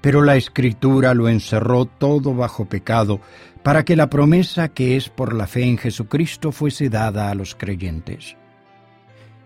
Pero 0.00 0.22
la 0.22 0.34
Escritura 0.34 1.14
lo 1.14 1.28
encerró 1.28 1.84
todo 1.84 2.34
bajo 2.34 2.64
pecado, 2.64 3.20
para 3.62 3.84
que 3.84 3.94
la 3.94 4.10
promesa 4.10 4.70
que 4.70 4.96
es 4.96 5.08
por 5.08 5.32
la 5.32 5.46
fe 5.46 5.62
en 5.62 5.78
Jesucristo 5.78 6.50
fuese 6.50 6.88
dada 6.88 7.30
a 7.30 7.34
los 7.36 7.54
creyentes. 7.54 8.36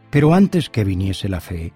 Pero 0.09 0.33
antes 0.33 0.71
que 0.71 0.85
viniese 0.85 1.29
la 1.29 1.43
fe, 1.43 1.75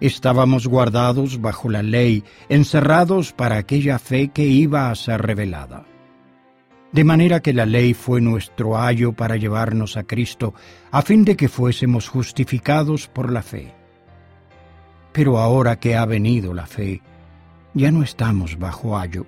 Estábamos 0.00 0.68
guardados 0.68 1.40
bajo 1.40 1.68
la 1.68 1.82
ley, 1.82 2.22
encerrados 2.48 3.32
para 3.32 3.56
aquella 3.56 3.98
fe 3.98 4.28
que 4.28 4.46
iba 4.46 4.90
a 4.90 4.94
ser 4.94 5.22
revelada. 5.22 5.84
De 6.92 7.04
manera 7.04 7.40
que 7.40 7.52
la 7.52 7.66
ley 7.66 7.94
fue 7.94 8.20
nuestro 8.20 8.78
ayo 8.78 9.12
para 9.12 9.36
llevarnos 9.36 9.96
a 9.96 10.04
Cristo, 10.04 10.54
a 10.90 11.02
fin 11.02 11.24
de 11.24 11.36
que 11.36 11.48
fuésemos 11.48 12.08
justificados 12.08 13.08
por 13.08 13.32
la 13.32 13.42
fe. 13.42 13.74
Pero 15.12 15.38
ahora 15.38 15.78
que 15.78 15.96
ha 15.96 16.06
venido 16.06 16.54
la 16.54 16.66
fe, 16.66 17.02
ya 17.74 17.90
no 17.90 18.02
estamos 18.02 18.58
bajo 18.58 18.96
ayo, 18.96 19.26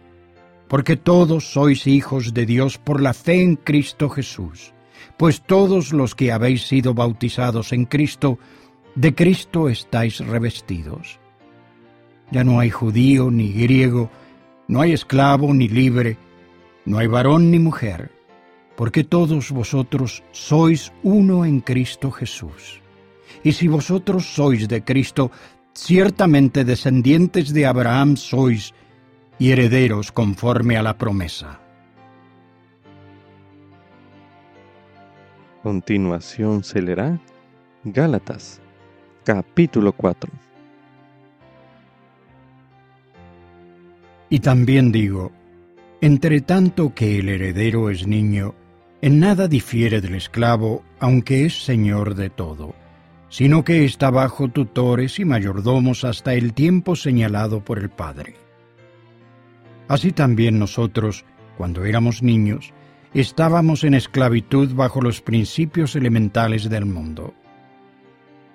porque 0.69 0.97
todos 0.97 1.53
sois 1.53 1.87
hijos 1.87 2.33
de 2.33 2.47
Dios 2.47 2.79
por 2.79 3.03
la 3.03 3.13
fe 3.13 3.43
en 3.43 3.57
Cristo 3.57 4.09
Jesús, 4.09 4.73
pues 5.19 5.43
todos 5.43 5.93
los 5.93 6.15
que 6.15 6.33
habéis 6.33 6.67
sido 6.67 6.95
bautizados 6.95 7.73
en 7.73 7.85
Cristo, 7.85 8.39
de 8.95 9.15
Cristo 9.15 9.69
estáis 9.69 10.19
revestidos. 10.19 11.19
Ya 12.31 12.45
no 12.45 12.61
hay 12.61 12.71
judío 12.71 13.31
ni 13.31 13.53
griego, 13.53 14.11
no 14.69 14.81
hay 14.81 14.93
esclavo 14.93 15.53
ni 15.53 15.69
libre, 15.69 16.17
no 16.85 16.99
hay 16.99 17.07
varón 17.07 17.51
ni 17.51 17.59
mujer, 17.59 18.11
porque 18.77 19.05
todos 19.05 19.51
vosotros 19.51 20.23
sois 20.31 20.93
uno 21.03 21.45
en 21.45 21.61
Cristo 21.61 22.11
Jesús. 22.11 22.81
Y 23.43 23.53
si 23.53 23.69
vosotros 23.69 24.27
sois 24.27 24.69
de 24.69 24.85
Cristo, 24.85 25.31
ciertamente 25.73 26.65
descendientes 26.65 27.53
de 27.53 27.67
Abraham 27.67 28.17
sois 28.17 28.75
y 29.39 29.51
herederos 29.51 30.13
conforme 30.13 30.77
a 30.77 30.83
la 30.83 30.99
promesa. 30.99 31.61
Continuación 35.63 36.65
se 36.65 36.81
leerá 36.81 37.19
Gálatas, 37.85 38.61
capítulo 39.25 39.93
4. 39.93 40.31
Y 44.29 44.39
también 44.41 44.93
digo, 44.93 45.33
entre 46.01 46.41
tanto 46.41 46.95
que 46.95 47.19
el 47.19 47.29
heredero 47.29 47.91
es 47.91 48.07
niño, 48.07 48.55
en 49.03 49.19
nada 49.19 49.49
difiere 49.49 50.01
del 50.01 50.15
esclavo, 50.15 50.83
aunque 50.99 51.47
es 51.47 51.65
señor 51.65 52.15
de 52.15 52.31
todo, 52.31 52.75
sino 53.29 53.65
que 53.65 53.85
está 53.85 54.11
bajo 54.11 54.49
tutores 54.49 55.19
y 55.19 55.25
mayordomos 55.25 56.05
hasta 56.05 56.35
el 56.35 56.53
tiempo 56.53 56.97
señalado 56.97 57.65
por 57.65 57.79
el 57.79 57.91
Padre. 57.91 58.35
Así 59.89 60.13
también 60.13 60.59
nosotros, 60.59 61.25
cuando 61.59 61.85
éramos 61.85 62.23
niños, 62.23 62.73
estábamos 63.13 63.83
en 63.83 63.95
esclavitud 63.95 64.75
bajo 64.75 65.01
los 65.01 65.21
principios 65.21 65.97
elementales 65.97 66.71
del 66.71 66.87
mundo. 66.87 67.35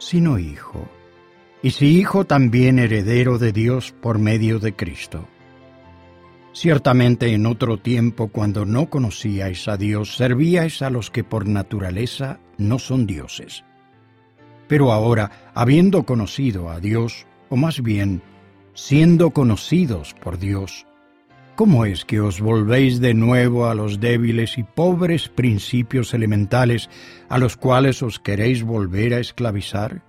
sino 0.00 0.38
hijo. 0.38 0.88
Y 1.62 1.70
si 1.70 1.98
hijo 1.98 2.24
también 2.24 2.78
heredero 2.78 3.38
de 3.38 3.52
Dios 3.52 3.92
por 3.92 4.18
medio 4.18 4.58
de 4.58 4.74
Cristo. 4.74 5.28
Ciertamente 6.52 7.32
en 7.32 7.46
otro 7.46 7.76
tiempo, 7.76 8.28
cuando 8.28 8.64
no 8.64 8.90
conocíais 8.90 9.68
a 9.68 9.76
Dios, 9.76 10.16
servíais 10.16 10.82
a 10.82 10.90
los 10.90 11.10
que 11.10 11.22
por 11.22 11.46
naturaleza 11.46 12.40
no 12.58 12.80
son 12.80 13.06
dioses. 13.06 13.62
Pero 14.66 14.90
ahora, 14.90 15.52
habiendo 15.54 16.04
conocido 16.04 16.70
a 16.70 16.80
Dios, 16.80 17.26
o 17.50 17.56
más 17.56 17.82
bien, 17.82 18.22
siendo 18.74 19.30
conocidos 19.30 20.14
por 20.14 20.38
Dios, 20.38 20.86
¿cómo 21.60 21.84
es 21.84 22.06
que 22.06 22.22
os 22.22 22.40
volvéis 22.40 23.02
de 23.02 23.12
nuevo 23.12 23.66
a 23.66 23.74
los 23.74 24.00
débiles 24.00 24.56
y 24.56 24.62
pobres 24.62 25.28
principios 25.28 26.14
elementales 26.14 26.88
a 27.28 27.36
los 27.36 27.58
cuales 27.58 28.02
os 28.02 28.18
queréis 28.18 28.62
volver 28.62 29.12
a 29.12 29.18
esclavizar? 29.18 30.00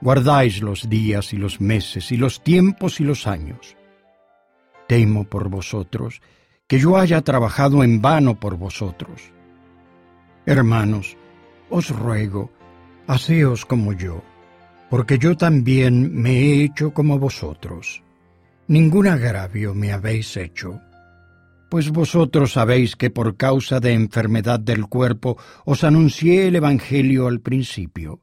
Guardáis 0.00 0.62
los 0.62 0.88
días 0.88 1.34
y 1.34 1.36
los 1.36 1.60
meses 1.60 2.10
y 2.10 2.16
los 2.16 2.42
tiempos 2.42 3.00
y 3.00 3.04
los 3.04 3.26
años 3.26 3.76
temo 4.86 5.24
por 5.24 5.50
vosotros, 5.50 6.22
que 6.66 6.78
yo 6.78 6.96
haya 6.96 7.20
trabajado 7.20 7.84
en 7.84 8.00
vano 8.00 8.40
por 8.40 8.56
vosotros. 8.56 9.30
Hermanos, 10.46 11.18
os 11.68 11.90
ruego, 11.90 12.50
haceos 13.06 13.66
como 13.66 13.92
yo, 13.92 14.22
porque 14.88 15.18
yo 15.18 15.36
también 15.36 16.18
me 16.18 16.30
he 16.30 16.64
hecho 16.64 16.94
como 16.94 17.18
vosotros. 17.18 18.03
Ningún 18.66 19.08
agravio 19.08 19.74
me 19.74 19.92
habéis 19.92 20.36
hecho, 20.38 20.80
pues 21.70 21.90
vosotros 21.90 22.52
sabéis 22.52 22.96
que 22.96 23.10
por 23.10 23.36
causa 23.36 23.78
de 23.78 23.92
enfermedad 23.92 24.58
del 24.58 24.86
cuerpo 24.86 25.36
os 25.66 25.84
anuncié 25.84 26.48
el 26.48 26.56
Evangelio 26.56 27.26
al 27.26 27.40
principio, 27.40 28.22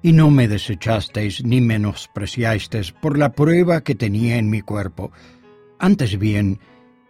y 0.00 0.12
no 0.12 0.30
me 0.30 0.46
desechasteis 0.46 1.44
ni 1.44 1.60
menospreciasteis 1.60 2.92
por 2.92 3.18
la 3.18 3.32
prueba 3.32 3.82
que 3.82 3.96
tenía 3.96 4.36
en 4.36 4.48
mi 4.48 4.60
cuerpo, 4.60 5.10
antes 5.80 6.18
bien, 6.18 6.60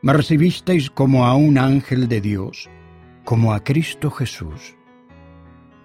me 0.01 0.15
recibisteis 0.15 0.91
como 0.91 1.27
a 1.27 1.35
un 1.35 1.59
ángel 1.59 2.09
de 2.09 2.23
Dios, 2.23 2.71
como 3.25 3.53
a 3.53 3.63
Cristo 3.63 4.11
Jesús. 4.11 4.75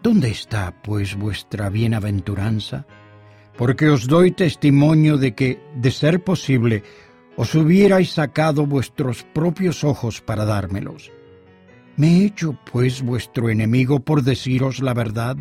¿Dónde 0.01 0.29
está, 0.29 0.81
pues, 0.81 1.15
vuestra 1.15 1.69
bienaventuranza? 1.69 2.85
Porque 3.57 3.89
os 3.89 4.07
doy 4.07 4.31
testimonio 4.31 5.17
de 5.17 5.35
que, 5.35 5.59
de 5.75 5.91
ser 5.91 6.23
posible, 6.23 6.83
os 7.35 7.55
hubierais 7.55 8.11
sacado 8.11 8.65
vuestros 8.65 9.23
propios 9.23 9.83
ojos 9.83 10.21
para 10.21 10.45
dármelos. 10.45 11.11
¿Me 11.95 12.07
he 12.07 12.25
hecho, 12.25 12.57
pues, 12.71 13.01
vuestro 13.01 13.49
enemigo 13.49 13.99
por 13.99 14.23
deciros 14.23 14.81
la 14.81 14.93
verdad? 14.93 15.37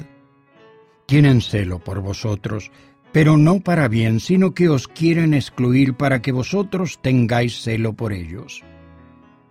Tienen 1.07 1.41
celo 1.41 1.79
por 1.79 2.01
vosotros, 2.01 2.71
pero 3.13 3.37
no 3.37 3.61
para 3.61 3.89
bien, 3.89 4.21
sino 4.21 4.55
que 4.55 4.69
os 4.69 4.89
quieren 4.89 5.35
excluir 5.35 5.95
para 5.95 6.23
que 6.23 6.33
vosotros 6.33 6.99
tengáis 7.01 7.63
celo 7.63 7.95
por 7.95 8.13
ellos. 8.13 8.63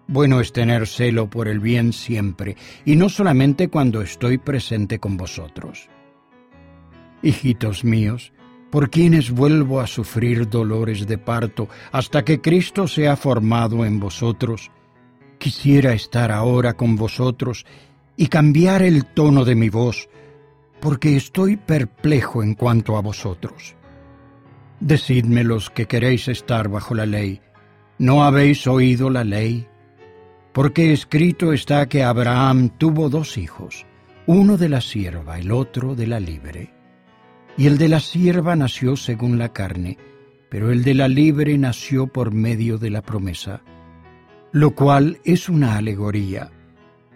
Bueno 0.07 0.41
es 0.41 0.51
tener 0.51 0.87
celo 0.87 1.29
por 1.29 1.47
el 1.47 1.59
bien 1.59 1.93
siempre, 1.93 2.57
y 2.85 2.95
no 2.95 3.07
solamente 3.09 3.69
cuando 3.69 4.01
estoy 4.01 4.37
presente 4.37 4.99
con 4.99 5.15
vosotros. 5.17 5.89
Hijitos 7.21 7.83
míos, 7.83 8.33
por 8.71 8.89
quienes 8.89 9.29
vuelvo 9.31 9.81
a 9.81 9.87
sufrir 9.87 10.49
dolores 10.49 11.05
de 11.05 11.17
parto 11.17 11.67
hasta 11.91 12.23
que 12.23 12.39
Cristo 12.41 12.87
sea 12.87 13.15
formado 13.17 13.85
en 13.85 13.99
vosotros, 13.99 14.71
quisiera 15.37 15.93
estar 15.93 16.31
ahora 16.31 16.73
con 16.73 16.95
vosotros 16.95 17.65
y 18.15 18.27
cambiar 18.27 18.81
el 18.81 19.05
tono 19.05 19.43
de 19.43 19.55
mi 19.55 19.69
voz, 19.69 20.09
porque 20.79 21.17
estoy 21.17 21.57
perplejo 21.57 22.41
en 22.41 22.55
cuanto 22.55 22.97
a 22.97 23.01
vosotros. 23.01 23.75
Decidme 24.79 25.43
los 25.43 25.69
que 25.69 25.85
queréis 25.85 26.27
estar 26.27 26.69
bajo 26.69 26.95
la 26.95 27.05
ley, 27.05 27.41
¿no 27.99 28.23
habéis 28.23 28.65
oído 28.67 29.09
la 29.09 29.23
ley? 29.23 29.67
Porque 30.53 30.93
escrito 30.93 31.53
está 31.53 31.87
que 31.87 32.03
Abraham 32.03 32.69
tuvo 32.77 33.09
dos 33.09 33.37
hijos, 33.37 33.85
uno 34.27 34.57
de 34.57 34.69
la 34.69 34.81
sierva, 34.81 35.39
el 35.39 35.51
otro 35.51 35.93
de 35.93 36.07
la 36.07 36.19
libre. 36.19 36.80
Y 37.57 37.67
el 37.67 37.77
de 37.77 37.89
la 37.89 37.99
sierva 37.99 38.55
nació 38.55 38.95
según 38.95 39.37
la 39.37 39.53
carne, 39.53 39.97
pero 40.49 40.71
el 40.71 40.83
de 40.83 40.93
la 40.93 41.07
libre 41.07 41.57
nació 41.57 42.07
por 42.07 42.33
medio 42.33 42.77
de 42.77 42.89
la 42.89 43.01
promesa, 43.01 43.61
lo 44.51 44.75
cual 44.75 45.19
es 45.23 45.47
una 45.47 45.77
alegoría, 45.77 46.51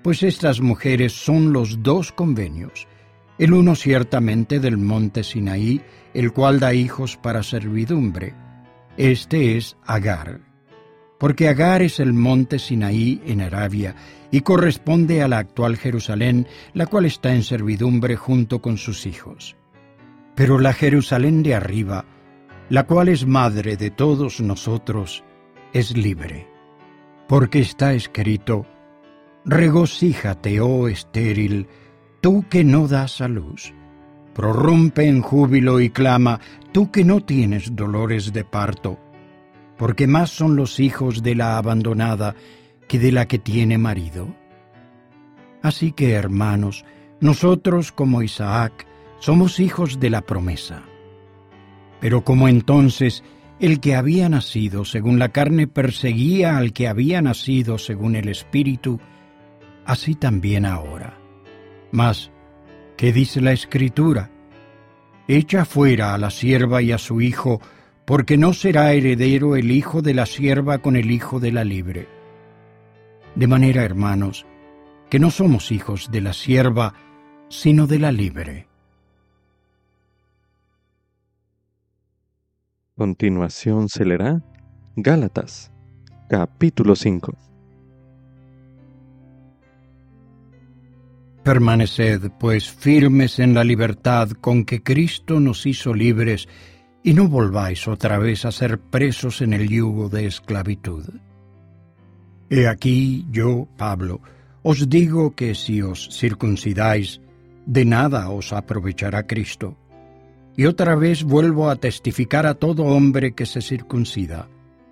pues 0.03 0.23
estas 0.23 0.61
mujeres 0.61 1.13
son 1.13 1.51
los 1.51 1.81
dos 1.81 2.11
convenios, 2.11 2.87
el 3.37 3.53
uno 3.53 3.75
ciertamente 3.75 4.59
del 4.59 4.77
monte 4.77 5.23
Sinaí, 5.23 5.81
el 6.13 6.31
cual 6.31 6.59
da 6.59 6.73
hijos 6.73 7.17
para 7.17 7.43
servidumbre. 7.43 8.33
Este 8.97 9.57
es 9.57 9.75
Agar. 9.85 10.39
Porque 11.19 11.49
Agar 11.49 11.81
es 11.81 11.99
el 11.99 12.13
monte 12.13 12.59
Sinaí 12.59 13.21
en 13.25 13.41
Arabia 13.41 13.95
y 14.31 14.41
corresponde 14.41 15.21
a 15.21 15.27
la 15.27 15.39
actual 15.39 15.75
Jerusalén, 15.75 16.47
la 16.73 16.85
cual 16.85 17.05
está 17.05 17.33
en 17.33 17.43
servidumbre 17.43 18.15
junto 18.15 18.61
con 18.61 18.77
sus 18.77 19.05
hijos. 19.05 19.57
Pero 20.35 20.59
la 20.59 20.73
Jerusalén 20.73 21.43
de 21.43 21.55
arriba, 21.55 22.05
la 22.69 22.85
cual 22.85 23.09
es 23.09 23.25
madre 23.25 23.77
de 23.77 23.89
todos 23.89 24.41
nosotros, 24.41 25.23
es 25.73 25.95
libre. 25.95 26.47
Porque 27.27 27.59
está 27.59 27.93
escrito, 27.93 28.65
Regocíjate, 29.45 30.59
oh 30.59 30.87
estéril, 30.87 31.67
tú 32.19 32.45
que 32.49 32.63
no 32.63 32.87
das 32.87 33.21
a 33.21 33.27
luz. 33.27 33.73
Prorrumpe 34.33 35.07
en 35.07 35.21
júbilo 35.21 35.79
y 35.79 35.91
clama, 35.91 36.39
tú 36.71 36.91
que 36.91 37.05
no 37.05 37.21
tienes 37.21 37.75
dolores 37.75 38.33
de 38.33 38.43
parto, 38.43 38.99
porque 39.77 40.07
más 40.07 40.31
son 40.31 40.55
los 40.55 40.79
hijos 40.79 41.21
de 41.21 41.35
la 41.35 41.57
abandonada 41.57 42.35
que 42.87 42.97
de 42.97 43.11
la 43.11 43.27
que 43.27 43.37
tiene 43.37 43.77
marido. 43.77 44.35
Así 45.61 45.91
que, 45.91 46.13
hermanos, 46.13 46.83
nosotros 47.19 47.91
como 47.91 48.23
Isaac 48.23 48.87
somos 49.25 49.59
hijos 49.59 49.99
de 49.99 50.11
la 50.11 50.21
promesa. 50.21 50.83
Pero 51.99 52.23
como 52.23 52.47
entonces 52.47 53.23
el 53.59 53.79
que 53.79 53.95
había 53.95 54.29
nacido 54.29 54.85
según 54.85 55.17
la 55.17 55.29
carne 55.29 55.65
perseguía 55.65 56.57
al 56.57 56.73
que 56.73 56.87
había 56.87 57.23
nacido 57.23 57.79
según 57.79 58.15
el 58.15 58.29
Espíritu, 58.29 58.99
así 59.83 60.13
también 60.13 60.63
ahora. 60.63 61.17
Mas, 61.91 62.29
¿qué 62.97 63.11
dice 63.11 63.41
la 63.41 63.51
Escritura? 63.51 64.29
Echa 65.27 65.65
fuera 65.65 66.13
a 66.13 66.19
la 66.19 66.29
sierva 66.29 66.83
y 66.83 66.91
a 66.91 66.99
su 66.99 67.19
hijo, 67.19 67.59
porque 68.05 68.37
no 68.37 68.53
será 68.53 68.93
heredero 68.93 69.55
el 69.55 69.71
hijo 69.71 70.03
de 70.03 70.13
la 70.13 70.27
sierva 70.27 70.77
con 70.77 70.95
el 70.95 71.09
hijo 71.09 71.39
de 71.39 71.51
la 71.51 71.63
libre. 71.63 72.07
De 73.33 73.47
manera, 73.47 73.83
hermanos, 73.83 74.45
que 75.09 75.17
no 75.17 75.31
somos 75.31 75.71
hijos 75.71 76.11
de 76.11 76.21
la 76.21 76.33
sierva, 76.33 76.93
sino 77.49 77.87
de 77.87 77.97
la 77.97 78.11
libre. 78.11 78.67
Continuación 82.97 83.89
se 83.89 84.05
leerá 84.05 84.41
Gálatas, 84.95 85.69
capítulo 86.29 86.95
5. 86.95 87.37
Permaneced, 91.43 92.31
pues, 92.39 92.71
firmes 92.71 93.39
en 93.39 93.53
la 93.53 93.65
libertad 93.65 94.29
con 94.29 94.63
que 94.63 94.81
Cristo 94.81 95.41
nos 95.41 95.65
hizo 95.65 95.93
libres, 95.93 96.47
y 97.03 97.13
no 97.13 97.27
volváis 97.27 97.85
otra 97.89 98.17
vez 98.17 98.45
a 98.45 98.53
ser 98.53 98.79
presos 98.79 99.41
en 99.41 99.51
el 99.51 99.67
yugo 99.67 100.07
de 100.07 100.27
esclavitud. 100.27 101.05
He 102.49 102.65
aquí 102.65 103.27
yo, 103.29 103.67
Pablo, 103.75 104.21
os 104.63 104.87
digo 104.87 105.35
que 105.35 105.53
si 105.53 105.81
os 105.81 106.17
circuncidáis, 106.17 107.19
de 107.65 107.83
nada 107.83 108.29
os 108.29 108.53
aprovechará 108.53 109.27
Cristo. 109.27 109.75
Y 110.57 110.65
otra 110.65 110.95
vez 110.95 111.23
vuelvo 111.23 111.69
a 111.69 111.75
testificar 111.75 112.45
a 112.45 112.53
todo 112.53 112.83
hombre 112.83 113.33
que 113.33 113.45
se 113.45 113.61
circuncida, 113.61 114.47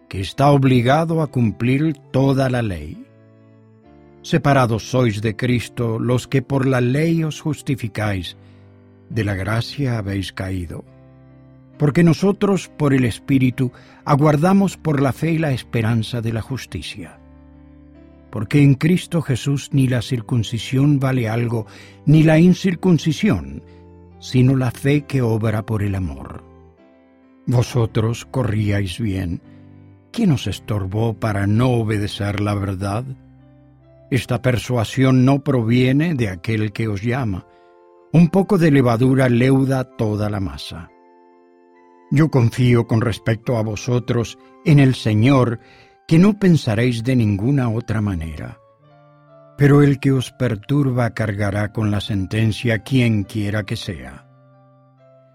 que 0.09 0.19
está 0.19 0.51
obligado 0.51 1.21
a 1.21 1.27
cumplir 1.27 1.93
toda 2.11 2.49
la 2.49 2.61
ley. 2.61 3.05
Separados 4.21 4.89
sois 4.89 5.21
de 5.21 5.35
Cristo 5.35 5.99
los 5.99 6.27
que 6.27 6.41
por 6.41 6.65
la 6.65 6.81
ley 6.81 7.23
os 7.23 7.41
justificáis, 7.41 8.37
de 9.09 9.23
la 9.23 9.35
gracia 9.35 9.97
habéis 9.97 10.33
caído. 10.33 10.83
Porque 11.77 12.03
nosotros 12.03 12.69
por 12.69 12.93
el 12.93 13.05
Espíritu 13.05 13.71
aguardamos 14.05 14.77
por 14.77 15.01
la 15.01 15.13
fe 15.13 15.31
y 15.31 15.37
la 15.37 15.51
esperanza 15.51 16.21
de 16.21 16.33
la 16.33 16.41
justicia. 16.41 17.19
Porque 18.31 18.61
en 18.61 18.75
Cristo 18.75 19.21
Jesús 19.21 19.69
ni 19.73 19.87
la 19.87 20.01
circuncisión 20.01 20.99
vale 20.99 21.29
algo, 21.29 21.67
ni 22.05 22.23
la 22.23 22.39
incircuncisión, 22.39 23.61
sino 24.23 24.55
la 24.55 24.71
fe 24.71 25.01
que 25.01 25.21
obra 25.21 25.65
por 25.65 25.83
el 25.83 25.95
amor. 25.95 26.45
Vosotros 27.45 28.25
corríais 28.25 28.97
bien. 28.97 29.41
¿Quién 30.13 30.31
os 30.31 30.47
estorbó 30.47 31.13
para 31.13 31.45
no 31.45 31.71
obedecer 31.71 32.39
la 32.39 32.55
verdad? 32.55 33.03
Esta 34.09 34.41
persuasión 34.41 35.25
no 35.25 35.43
proviene 35.43 36.15
de 36.15 36.29
aquel 36.29 36.71
que 36.71 36.87
os 36.87 37.01
llama. 37.01 37.45
Un 38.13 38.29
poco 38.29 38.57
de 38.57 38.71
levadura 38.71 39.27
leuda 39.27 39.83
toda 39.83 40.29
la 40.29 40.39
masa. 40.39 40.89
Yo 42.09 42.29
confío 42.29 42.87
con 42.87 43.01
respecto 43.01 43.57
a 43.57 43.61
vosotros 43.61 44.37
en 44.63 44.79
el 44.79 44.95
Señor, 44.95 45.59
que 46.07 46.17
no 46.17 46.39
pensaréis 46.39 47.03
de 47.03 47.17
ninguna 47.17 47.69
otra 47.69 47.99
manera. 47.99 48.62
Pero 49.63 49.81
el 49.81 50.01
que 50.01 50.11
os 50.11 50.29
perturba 50.33 51.11
cargará 51.11 51.71
con 51.71 51.89
la 51.89 52.01
sentencia 52.01 52.79
quien 52.79 53.23
quiera 53.23 53.63
que 53.63 53.77
sea. 53.77 54.27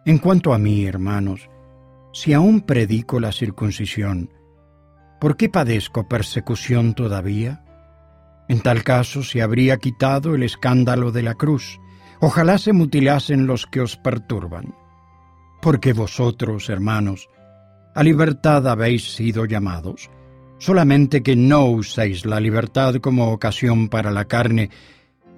En 0.05 0.19
cuanto 0.19 0.53
a 0.53 0.59
mí, 0.59 0.85
hermanos, 0.85 1.49
si 2.12 2.35
aún 2.35 2.61
predico 2.61 3.21
la 3.21 3.33
circuncisión, 3.33 4.31
¿por 5.19 5.38
qué 5.38 5.49
padezco 5.49 6.09
persecución 6.09 6.93
todavía? 6.93 7.64
En 8.51 8.61
tal 8.61 8.85
caso 8.85 9.23
se 9.23 9.41
habría 9.41 9.79
quitado 9.79 10.35
el 10.35 10.43
escándalo 10.43 11.11
de 11.11 11.23
la 11.23 11.33
cruz. 11.33 11.81
Ojalá 12.21 12.59
se 12.59 12.75
mutilasen 12.75 13.47
los 13.47 13.64
que 13.64 13.81
os 13.81 13.97
perturban. 13.97 14.75
Porque 15.62 15.95
vosotros, 15.95 16.69
hermanos, 16.69 17.31
a 17.95 18.03
libertad 18.03 18.69
habéis 18.69 19.11
sido 19.11 19.47
llamados, 19.47 20.11
solamente 20.59 21.23
que 21.23 21.37
no 21.37 21.64
uséis 21.66 22.27
la 22.27 22.40
libertad 22.40 22.97
como 22.97 23.33
ocasión 23.33 23.88
para 23.88 24.11
la 24.11 24.27
carne, 24.27 24.71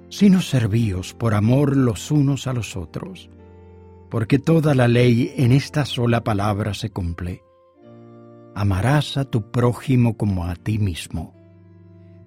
sino 0.08 0.40
servíos 0.40 1.14
por 1.14 1.34
amor 1.34 1.76
los 1.76 2.10
unos 2.10 2.46
a 2.46 2.52
los 2.52 2.76
otros. 2.76 3.30
Porque 4.10 4.38
toda 4.38 4.74
la 4.74 4.88
ley 4.88 5.32
en 5.36 5.52
esta 5.52 5.84
sola 5.84 6.24
palabra 6.24 6.74
se 6.74 6.90
cumple. 6.90 7.42
Amarás 8.54 9.16
a 9.16 9.24
tu 9.24 9.50
prójimo 9.50 10.16
como 10.16 10.46
a 10.46 10.56
ti 10.56 10.78
mismo. 10.78 11.32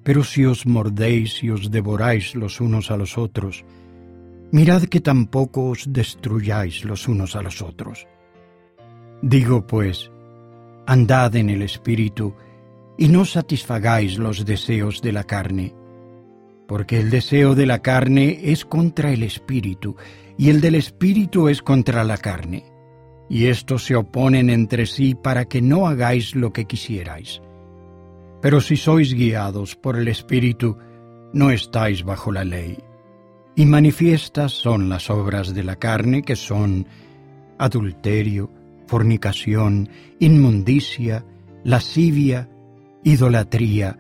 Pero 0.04 0.24
si 0.24 0.46
os 0.46 0.66
mordéis 0.66 1.44
y 1.44 1.50
os 1.50 1.72
devoráis 1.72 2.36
los 2.36 2.62
unos 2.62 2.92
a 2.92 2.98
los 2.98 3.18
otros, 3.18 3.66
mirad 4.52 4.84
que 4.84 5.02
tampoco 5.02 5.70
os 5.70 5.92
destruyáis 5.92 6.86
los 6.86 7.08
unos 7.08 7.36
a 7.36 7.42
los 7.42 7.62
otros. 7.62 8.08
Digo 9.22 9.66
pues, 9.68 10.12
andad 10.86 11.36
en 11.36 11.50
el 11.50 11.62
Espíritu, 11.62 12.34
y 12.98 13.08
no 13.08 13.26
satisfagáis 13.26 14.18
los 14.18 14.46
deseos 14.46 15.02
de 15.02 15.12
la 15.12 15.24
carne, 15.24 15.74
porque 16.68 17.00
el 17.00 17.10
deseo 17.10 17.56
de 17.56 17.66
la 17.66 17.82
carne 17.82 18.40
es 18.44 18.66
contra 18.66 19.12
el 19.12 19.24
Espíritu, 19.24 19.96
y 20.38 20.50
el 20.50 20.62
del 20.62 20.76
Espíritu 20.76 21.50
es 21.50 21.62
contra 21.62 22.04
la 22.04 22.18
carne, 22.18 22.66
y 23.30 23.48
estos 23.48 23.86
se 23.86 23.96
oponen 23.96 24.50
entre 24.50 24.86
sí 24.86 25.16
para 25.16 25.46
que 25.46 25.62
no 25.62 25.88
hagáis 25.88 26.36
lo 26.36 26.54
que 26.54 26.66
quisierais. 26.66 27.42
Pero 28.42 28.60
si 28.62 28.76
sois 28.76 29.14
guiados 29.14 29.76
por 29.76 29.98
el 29.98 30.08
Espíritu, 30.08 30.78
no 31.34 31.50
estáis 31.50 32.04
bajo 32.04 32.32
la 32.32 32.44
ley. 32.44 32.78
Y 33.56 33.66
manifiestas 33.66 34.52
son 34.52 34.90
las 34.90 35.10
obras 35.10 35.54
de 35.54 35.64
la 35.64 35.78
carne 35.78 36.24
que 36.24 36.36
son 36.36 36.88
adulterio, 37.58 38.52
fornicación, 38.88 39.90
inmundicia, 40.20 41.26
lascivia, 41.64 42.50
idolatría, 43.04 43.98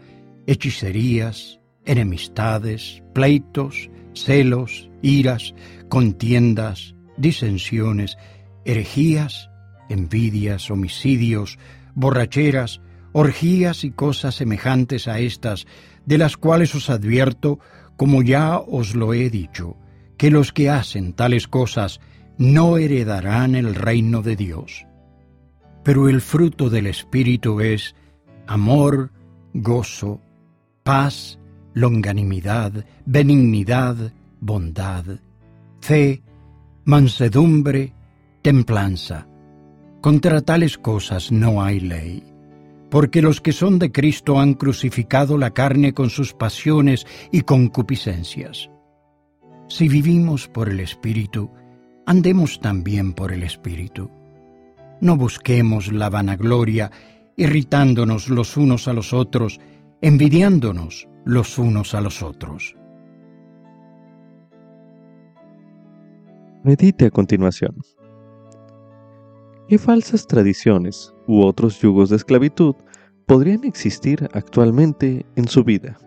hechicerías, 0.47 1.59
enemistades, 1.85 3.03
pleitos, 3.13 3.89
celos, 4.13 4.89
iras, 5.01 5.53
contiendas, 5.89 6.95
disensiones, 7.17 8.17
herejías, 8.65 9.49
envidias, 9.89 10.71
homicidios, 10.71 11.59
borracheras, 11.93 12.81
orgías 13.11 13.83
y 13.83 13.91
cosas 13.91 14.35
semejantes 14.35 15.07
a 15.07 15.19
estas, 15.19 15.67
de 16.05 16.17
las 16.17 16.37
cuales 16.37 16.73
os 16.75 16.89
advierto, 16.89 17.59
como 17.95 18.23
ya 18.23 18.57
os 18.57 18.95
lo 18.95 19.13
he 19.13 19.29
dicho, 19.29 19.77
que 20.17 20.31
los 20.31 20.51
que 20.51 20.69
hacen 20.69 21.13
tales 21.13 21.47
cosas 21.47 21.99
no 22.37 22.77
heredarán 22.77 23.55
el 23.55 23.75
reino 23.75 24.21
de 24.21 24.35
Dios. 24.35 24.85
Pero 25.83 26.09
el 26.09 26.21
fruto 26.21 26.69
del 26.69 26.87
Espíritu 26.87 27.61
es 27.61 27.95
amor, 28.47 29.11
gozo, 29.53 30.19
paz, 30.83 31.39
longanimidad, 31.73 32.85
benignidad, 33.05 34.13
bondad, 34.39 35.05
fe, 35.81 36.21
mansedumbre, 36.85 37.93
templanza. 38.41 39.27
Contra 40.01 40.41
tales 40.41 40.77
cosas 40.77 41.31
no 41.31 41.63
hay 41.63 41.79
ley 41.79 42.33
porque 42.93 43.23
los 43.23 43.41
que 43.41 43.53
son 43.53 43.79
de 43.79 43.91
Cristo 43.91 44.39
han 44.39 44.53
crucificado 44.53 45.35
la 45.39 45.49
carne 45.49 45.95
con 45.95 46.11
sus 46.11 46.31
pasiones 46.33 47.07
y 47.31 47.41
concupiscencias. 47.41 48.69
Si 49.67 49.87
vivimos 49.87 50.47
por 50.47 50.69
el 50.69 50.79
Espíritu, 50.79 51.49
andemos 52.05 52.59
también 52.59 53.13
por 53.13 53.31
el 53.31 53.41
Espíritu. 53.41 54.11
No 55.01 55.17
busquemos 55.17 55.91
la 55.91 56.11
vanagloria, 56.11 56.91
irritándonos 57.35 58.29
los 58.29 58.57
unos 58.57 58.87
a 58.87 58.93
los 58.93 59.13
otros, 59.13 59.59
envidiándonos 60.01 61.07
los 61.25 61.57
unos 61.57 61.93
a 61.93 62.01
los 62.01 62.21
otros. 62.21 62.75
Medite 66.63 67.07
a 67.07 67.11
continuación. 67.11 67.75
¿Qué 69.67 69.77
falsas 69.77 70.27
tradiciones 70.27 71.13
u 71.27 71.41
otros 71.41 71.79
yugos 71.81 72.09
de 72.09 72.17
esclavitud 72.17 72.75
podrían 73.25 73.63
existir 73.63 74.29
actualmente 74.33 75.25
en 75.35 75.47
su 75.47 75.63
vida? 75.63 75.97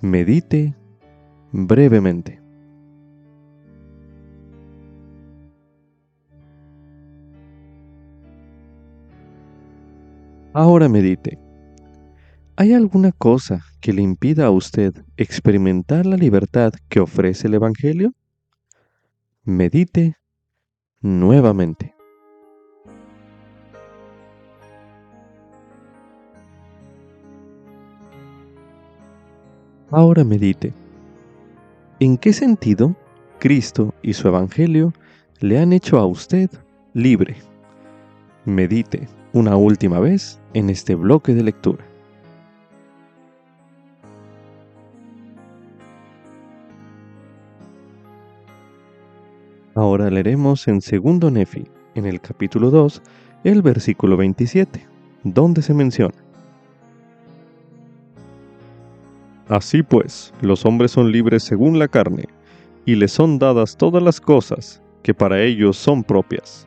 Medite 0.00 0.74
brevemente. 1.52 2.41
Ahora 10.54 10.86
medite. 10.86 11.38
¿Hay 12.56 12.74
alguna 12.74 13.10
cosa 13.10 13.64
que 13.80 13.94
le 13.94 14.02
impida 14.02 14.44
a 14.44 14.50
usted 14.50 14.92
experimentar 15.16 16.04
la 16.04 16.16
libertad 16.16 16.74
que 16.90 17.00
ofrece 17.00 17.48
el 17.48 17.54
Evangelio? 17.54 18.12
Medite 19.44 20.18
nuevamente. 21.00 21.94
Ahora 29.90 30.22
medite. 30.22 30.74
¿En 31.98 32.18
qué 32.18 32.34
sentido 32.34 32.94
Cristo 33.38 33.94
y 34.02 34.12
su 34.12 34.28
Evangelio 34.28 34.92
le 35.40 35.58
han 35.58 35.72
hecho 35.72 35.98
a 35.98 36.04
usted 36.04 36.50
libre? 36.92 37.36
Medite 38.44 39.08
una 39.32 39.56
última 39.56 39.98
vez 39.98 40.40
en 40.54 40.70
este 40.70 40.94
bloque 40.94 41.34
de 41.34 41.42
lectura. 41.42 41.84
Ahora 49.74 50.10
leeremos 50.10 50.68
en 50.68 50.82
segundo 50.82 51.30
Nefi, 51.30 51.66
en 51.94 52.04
el 52.04 52.20
capítulo 52.20 52.70
2, 52.70 53.02
el 53.44 53.62
versículo 53.62 54.16
27, 54.18 54.86
donde 55.24 55.62
se 55.62 55.72
menciona 55.72 56.14
Así 59.48 59.82
pues, 59.82 60.32
los 60.40 60.64
hombres 60.64 60.92
son 60.92 61.12
libres 61.12 61.42
según 61.42 61.78
la 61.78 61.88
carne, 61.88 62.24
y 62.86 62.94
les 62.94 63.12
son 63.12 63.38
dadas 63.38 63.76
todas 63.76 64.02
las 64.02 64.20
cosas 64.20 64.80
que 65.02 65.14
para 65.14 65.42
ellos 65.42 65.76
son 65.76 66.04
propias, 66.04 66.66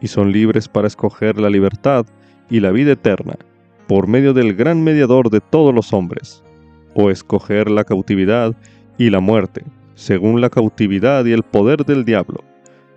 y 0.00 0.08
son 0.08 0.32
libres 0.32 0.68
para 0.68 0.86
escoger 0.86 1.38
la 1.38 1.50
libertad 1.50 2.06
y 2.50 2.60
la 2.60 2.70
vida 2.70 2.92
eterna, 2.92 3.36
por 3.86 4.06
medio 4.06 4.32
del 4.34 4.54
gran 4.54 4.82
mediador 4.82 5.30
de 5.30 5.40
todos 5.40 5.74
los 5.74 5.92
hombres, 5.92 6.42
o 6.94 7.10
escoger 7.10 7.70
la 7.70 7.84
cautividad 7.84 8.54
y 8.96 9.10
la 9.10 9.20
muerte, 9.20 9.64
según 9.94 10.40
la 10.40 10.50
cautividad 10.50 11.24
y 11.24 11.32
el 11.32 11.42
poder 11.42 11.84
del 11.84 12.04
diablo, 12.04 12.44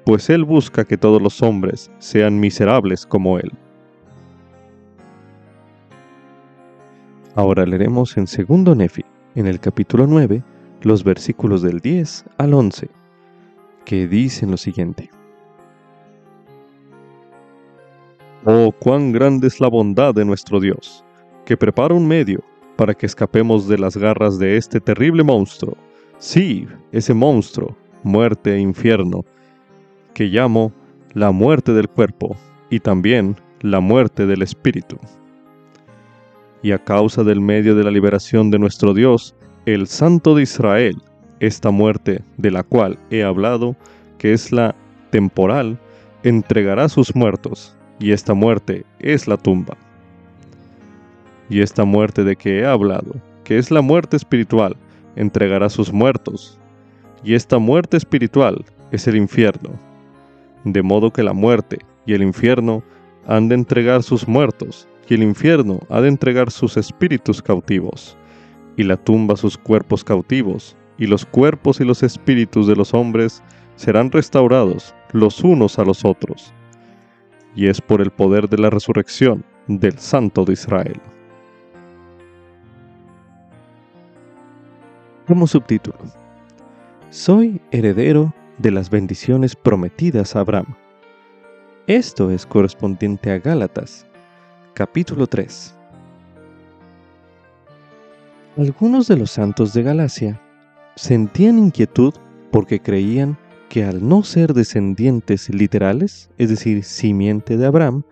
pues 0.05 0.29
él 0.29 0.43
busca 0.43 0.85
que 0.85 0.97
todos 0.97 1.21
los 1.21 1.41
hombres 1.41 1.91
sean 1.99 2.39
miserables 2.39 3.05
como 3.05 3.39
él. 3.39 3.51
Ahora 7.35 7.65
leeremos 7.65 8.17
en 8.17 8.27
segundo 8.27 8.75
Nefi, 8.75 9.05
en 9.35 9.47
el 9.47 9.59
capítulo 9.59 10.05
9, 10.05 10.43
los 10.81 11.03
versículos 11.03 11.61
del 11.61 11.79
10 11.79 12.25
al 12.37 12.53
11, 12.53 12.89
que 13.85 14.07
dicen 14.07 14.51
lo 14.51 14.57
siguiente. 14.57 15.09
Oh, 18.45 18.71
cuán 18.71 19.11
grande 19.11 19.47
es 19.47 19.59
la 19.59 19.67
bondad 19.67 20.15
de 20.15 20.25
nuestro 20.25 20.59
Dios, 20.59 21.03
que 21.45 21.57
prepara 21.57 21.93
un 21.93 22.07
medio 22.07 22.43
para 22.75 22.93
que 22.93 23.05
escapemos 23.05 23.67
de 23.67 23.77
las 23.77 23.95
garras 23.95 24.39
de 24.39 24.57
este 24.57 24.79
terrible 24.79 25.23
monstruo. 25.23 25.77
Sí, 26.17 26.67
ese 26.91 27.13
monstruo, 27.13 27.77
muerte 28.03 28.55
e 28.55 28.59
infierno, 28.59 29.23
que 30.13 30.25
llamo 30.25 30.71
la 31.13 31.31
muerte 31.31 31.73
del 31.73 31.87
cuerpo 31.87 32.35
y 32.69 32.79
también 32.79 33.35
la 33.61 33.79
muerte 33.79 34.25
del 34.25 34.41
espíritu 34.41 34.97
y 36.63 36.71
a 36.71 36.83
causa 36.83 37.23
del 37.23 37.41
medio 37.41 37.75
de 37.75 37.83
la 37.83 37.91
liberación 37.91 38.51
de 38.51 38.59
nuestro 38.59 38.93
Dios, 38.93 39.35
el 39.65 39.87
Santo 39.87 40.35
de 40.35 40.43
Israel, 40.43 41.01
esta 41.39 41.71
muerte 41.71 42.23
de 42.37 42.51
la 42.51 42.63
cual 42.63 42.99
he 43.09 43.23
hablado, 43.23 43.75
que 44.17 44.33
es 44.33 44.51
la 44.51 44.75
temporal, 45.09 45.79
entregará 46.23 46.87
sus 46.87 47.15
muertos, 47.15 47.75
y 48.01 48.11
esta 48.11 48.33
muerte 48.33 48.83
es 48.99 49.27
la 49.27 49.37
tumba. 49.37 49.77
Y 51.49 51.61
esta 51.61 51.85
muerte 51.85 52.23
de 52.23 52.35
que 52.35 52.59
he 52.59 52.65
hablado, 52.65 53.15
que 53.43 53.59
es 53.59 53.69
la 53.69 53.81
muerte 53.81 54.17
espiritual, 54.17 54.75
entregará 55.15 55.69
sus 55.69 55.93
muertos, 55.93 56.57
y 57.23 57.35
esta 57.35 57.59
muerte 57.59 57.97
espiritual 57.97 58.65
es 58.91 59.07
el 59.07 59.15
infierno. 59.15 59.69
De 60.63 60.81
modo 60.81 61.13
que 61.13 61.21
la 61.21 61.33
muerte 61.33 61.79
y 62.07 62.13
el 62.13 62.23
infierno 62.23 62.83
han 63.27 63.49
de 63.49 63.55
entregar 63.55 64.01
sus 64.01 64.27
muertos, 64.27 64.87
y 65.07 65.13
el 65.13 65.23
infierno 65.23 65.79
ha 65.89 66.01
de 66.01 66.07
entregar 66.07 66.49
sus 66.49 66.77
espíritus 66.77 67.41
cautivos, 67.41 68.17
y 68.77 68.83
la 68.83 68.97
tumba 68.97 69.35
sus 69.35 69.57
cuerpos 69.57 70.03
cautivos, 70.03 70.75
y 70.97 71.05
los 71.05 71.25
cuerpos 71.25 71.79
y 71.81 71.85
los 71.85 72.01
espíritus 72.01 72.65
de 72.65 72.75
los 72.75 72.93
hombres 72.95 73.43
serán 73.75 74.11
restaurados 74.11 74.95
los 75.11 75.43
unos 75.43 75.77
a 75.77 75.83
los 75.83 76.03
otros. 76.05 76.53
Y 77.55 77.67
es 77.67 77.81
por 77.81 78.01
el 78.01 78.11
poder 78.11 78.47
de 78.49 78.57
la 78.57 78.69
resurrección 78.69 79.43
del 79.67 79.97
Santo 79.99 80.45
de 80.45 80.53
Israel. 80.53 80.99
Como 85.27 85.47
subtítulo, 85.47 85.97
Soy 87.09 87.61
heredero 87.71 88.33
de 88.57 88.71
las 88.71 88.89
bendiciones 88.89 89.55
prometidas 89.55 90.35
a 90.35 90.41
Abraham. 90.41 90.75
Esto 91.87 92.31
es 92.31 92.45
correspondiente 92.45 93.31
a 93.31 93.39
Gálatas 93.39 94.05
Capítulo 94.73 95.27
3 95.27 95.75
Algunos 98.57 99.07
de 99.07 99.17
los 99.17 99.31
santos 99.31 99.73
de 99.73 99.83
Galacia 99.83 100.39
sentían 100.95 101.59
inquietud 101.59 102.13
porque 102.51 102.79
creían 102.79 103.37
que 103.71 103.85
al 103.85 104.05
no 104.05 104.21
ser 104.23 104.53
descendientes 104.53 105.47
literales, 105.47 106.29
es 106.37 106.49
decir, 106.49 106.83
simiente 106.83 107.55
de 107.55 107.65
Abraham, 107.65 108.03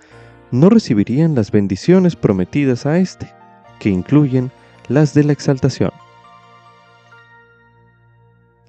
no 0.51 0.69
recibirían 0.69 1.35
las 1.35 1.51
bendiciones 1.51 2.15
prometidas 2.15 2.85
a 2.85 2.97
éste, 2.97 3.29
que 3.77 3.89
incluyen 3.89 4.51
las 4.87 5.13
de 5.13 5.25
la 5.25 5.33
exaltación. 5.33 5.91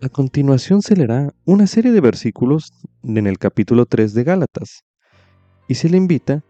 A 0.03 0.09
continuación 0.09 0.83
se 0.83 0.97
leerá 0.97 1.33
una 1.45 1.69
serie 1.69 1.93
de 1.93 2.01
versículos 2.01 2.73
en 3.05 3.25
el 3.29 3.39
capítulo 3.39 3.87
3 3.87 4.13
de 4.13 4.25
Gálatas, 4.25 4.83
y 5.69 5.77
se 5.77 5.89
le 5.89 5.97
invita 5.97 6.43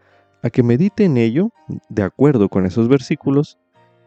a 0.42 0.48
que 0.48 0.62
medite 0.62 1.04
en 1.04 1.18
ello, 1.18 1.50
de 1.90 2.02
acuerdo 2.02 2.48
con 2.48 2.64
esos 2.64 2.88
versículos, 2.88 3.58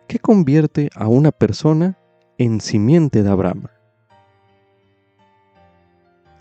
que 0.07 0.17
convierte 0.17 0.89
a 0.95 1.07
una 1.07 1.31
persona 1.31 1.99
en 2.39 2.59
simiente 2.59 3.21
de 3.21 3.29
Abraham. 3.29 3.67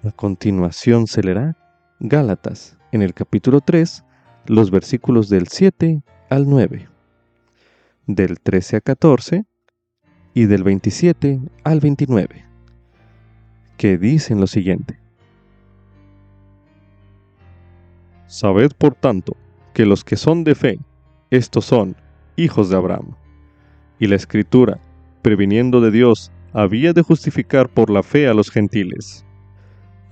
A 0.04 0.10
continuación 0.10 1.06
se 1.06 1.22
leerá 1.22 1.56
Gálatas, 2.00 2.76
en 2.90 3.02
el 3.02 3.14
capítulo 3.14 3.60
3, 3.60 4.02
los 4.46 4.72
versículos 4.72 5.28
del 5.28 5.46
7 5.46 6.02
al 6.28 6.50
9, 6.50 6.88
del 8.08 8.40
13 8.40 8.78
a 8.78 8.80
14 8.80 9.44
y 10.34 10.46
del 10.46 10.64
27 10.64 11.40
al 11.62 11.78
29, 11.78 12.44
que 13.76 13.96
dicen 13.96 14.40
lo 14.40 14.48
siguiente. 14.48 14.98
Sabed, 18.26 18.72
por 18.76 18.96
tanto, 18.96 19.36
que 19.72 19.86
los 19.86 20.02
que 20.02 20.16
son 20.16 20.42
de 20.42 20.56
fe, 20.56 20.80
estos 21.30 21.66
son 21.66 21.94
hijos 22.34 22.70
de 22.70 22.76
Abraham. 22.76 23.14
Y 24.00 24.08
la 24.08 24.16
escritura, 24.16 24.80
previniendo 25.22 25.80
de 25.80 25.92
Dios, 25.92 26.32
había 26.52 26.92
de 26.92 27.02
justificar 27.02 27.68
por 27.68 27.88
la 27.88 28.02
fe 28.02 28.26
a 28.26 28.34
los 28.34 28.50
gentiles. 28.50 29.24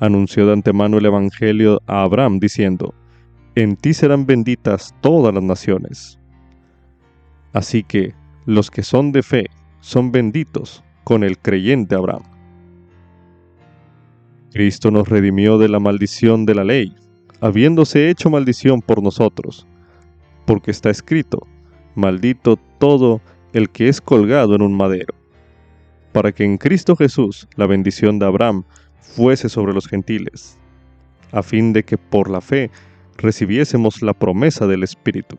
Anunció 0.01 0.47
de 0.47 0.55
antemano 0.55 0.99
el 0.99 1.07
Evangelio 1.07 1.81
a 1.87 2.03
Abraham 2.03 2.41
diciendo, 2.41 2.95
En 3.55 3.77
ti 3.77 3.95
serán 3.95 4.27
benditas 4.27 4.95
todas 5.01 5.33
las 5.33 5.43
naciones. 5.43 6.19
Así 7.53 7.83
que 7.83 8.15
los 8.47 8.71
que 8.71 8.83
son 8.83 9.13
de 9.13 9.23
fe 9.23 9.47
son 9.81 10.11
benditos 10.11 10.83
con 11.05 11.23
el 11.23 11.39
creyente 11.39 11.95
Abraham. 11.95 12.23
Cristo 14.53 14.91
nos 14.91 15.09
redimió 15.09 15.59
de 15.59 15.69
la 15.69 15.79
maldición 15.79 16.45
de 16.45 16.55
la 16.55 16.65
ley 16.65 16.95
habiéndose 17.41 18.11
hecho 18.11 18.31
maldición 18.31 18.83
por 18.83 19.03
nosotros, 19.03 19.67
porque 20.47 20.71
está 20.71 20.91
escrito, 20.91 21.47
maldito 21.95 22.59
todo 22.79 23.21
el 23.53 23.71
que 23.71 23.89
es 23.89 24.01
colgado 24.01 24.55
en 24.55 24.63
un 24.63 24.77
madero, 24.77 25.15
para 26.13 26.33
que 26.33 26.45
en 26.45 26.59
Cristo 26.59 26.97
Jesús 26.97 27.49
la 27.57 27.67
bendición 27.67 28.19
de 28.19 28.27
Abraham 28.27 28.65
fuese 29.15 29.49
sobre 29.49 29.73
los 29.73 29.87
gentiles, 29.89 30.59
a 31.33 31.43
fin 31.43 31.73
de 31.73 31.85
que 31.85 31.99
por 31.99 32.31
la 32.31 32.41
fe 32.41 32.71
recibiésemos 33.17 34.03
la 34.03 34.15
promesa 34.15 34.67
del 34.67 34.83
Espíritu. 34.83 35.37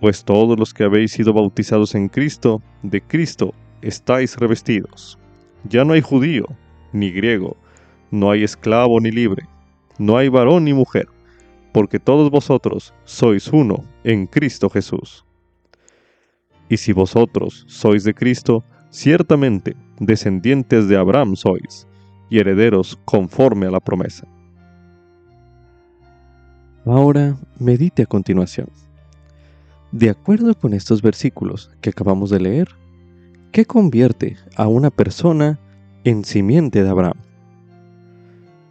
Pues 0.00 0.24
todos 0.24 0.58
los 0.58 0.74
que 0.74 0.84
habéis 0.84 1.12
sido 1.12 1.32
bautizados 1.32 1.94
en 1.94 2.08
Cristo, 2.08 2.62
de 2.82 3.00
Cristo 3.00 3.54
estáis 3.80 4.36
revestidos. 4.36 5.18
Ya 5.68 5.84
no 5.84 5.92
hay 5.92 6.00
judío, 6.00 6.46
ni 6.92 7.10
griego, 7.10 7.56
no 8.10 8.30
hay 8.30 8.42
esclavo 8.42 9.00
ni 9.00 9.10
libre, 9.10 9.46
no 9.98 10.16
hay 10.16 10.28
varón 10.28 10.64
ni 10.64 10.74
mujer, 10.74 11.08
porque 11.72 11.98
todos 11.98 12.30
vosotros 12.30 12.94
sois 13.04 13.48
uno 13.48 13.84
en 14.04 14.26
Cristo 14.26 14.68
Jesús. 14.68 15.24
Y 16.68 16.76
si 16.76 16.92
vosotros 16.92 17.64
sois 17.68 18.04
de 18.04 18.14
Cristo, 18.14 18.64
ciertamente 18.90 19.76
descendientes 19.98 20.88
de 20.88 20.96
Abraham 20.96 21.36
sois, 21.36 21.86
y 22.30 22.38
herederos 22.38 22.98
conforme 23.04 23.66
a 23.66 23.70
la 23.70 23.80
promesa. 23.80 24.26
Ahora 26.84 27.36
medite 27.58 28.02
a 28.02 28.06
continuación. 28.06 28.68
De 29.92 30.10
acuerdo 30.10 30.54
con 30.54 30.74
estos 30.74 31.00
versículos 31.02 31.70
que 31.80 31.90
acabamos 31.90 32.30
de 32.30 32.40
leer, 32.40 32.68
¿qué 33.52 33.64
convierte 33.64 34.36
a 34.56 34.68
una 34.68 34.90
persona 34.90 35.58
en 36.02 36.24
simiente 36.24 36.82
de 36.82 36.88
Abraham? 36.88 37.16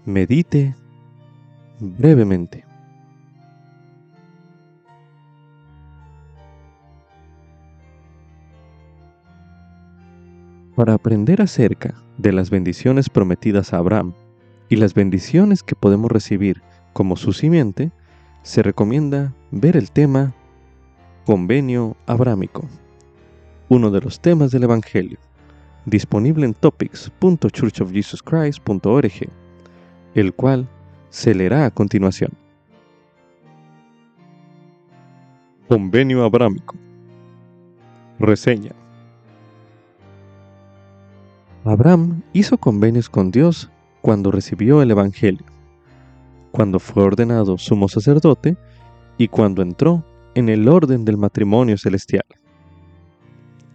medite 0.05 0.75
brevemente. 1.79 2.62
Para 10.75 10.95
aprender 10.95 11.41
acerca 11.41 11.93
de 12.17 12.31
las 12.31 12.49
bendiciones 12.49 13.09
prometidas 13.09 13.73
a 13.73 13.77
Abraham 13.77 14.13
y 14.69 14.77
las 14.77 14.93
bendiciones 14.93 15.61
que 15.61 15.75
podemos 15.75 16.09
recibir 16.11 16.61
como 16.93 17.15
su 17.15 17.33
simiente, 17.33 17.91
se 18.41 18.63
recomienda 18.63 19.33
ver 19.51 19.77
el 19.77 19.91
tema 19.91 20.33
Convenio 21.25 21.95
Abrámico, 22.07 22.67
uno 23.69 23.91
de 23.91 24.01
los 24.01 24.19
temas 24.19 24.51
del 24.51 24.63
Evangelio, 24.63 25.19
disponible 25.85 26.45
en 26.45 26.53
topics.churchofjesuschrist.org 26.53 29.29
el 30.15 30.33
cual 30.33 30.67
se 31.09 31.33
leerá 31.33 31.65
a 31.65 31.71
continuación. 31.71 32.31
Convenio 35.67 36.23
Abrámico. 36.23 36.75
Reseña. 38.19 38.82
Abraham 41.65 42.23
hizo 42.33 42.57
convenios 42.57 43.09
con 43.09 43.31
Dios 43.31 43.69
cuando 44.01 44.31
recibió 44.31 44.81
el 44.81 44.91
Evangelio, 44.91 45.45
cuando 46.51 46.77
fue 46.77 47.03
ordenado 47.03 47.57
sumo 47.57 47.87
sacerdote 47.87 48.57
y 49.17 49.29
cuando 49.29 49.61
entró 49.61 50.03
en 50.35 50.49
el 50.49 50.67
orden 50.67 51.05
del 51.05 51.15
matrimonio 51.15 51.77
celestial. 51.77 52.25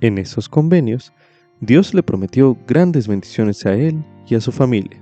En 0.02 0.18
esos 0.18 0.50
convenios, 0.50 1.14
Dios 1.60 1.94
le 1.94 2.02
prometió 2.02 2.58
grandes 2.66 3.08
bendiciones 3.08 3.64
a 3.64 3.72
él 3.72 4.04
y 4.28 4.34
a 4.34 4.40
su 4.42 4.52
familia. 4.52 5.00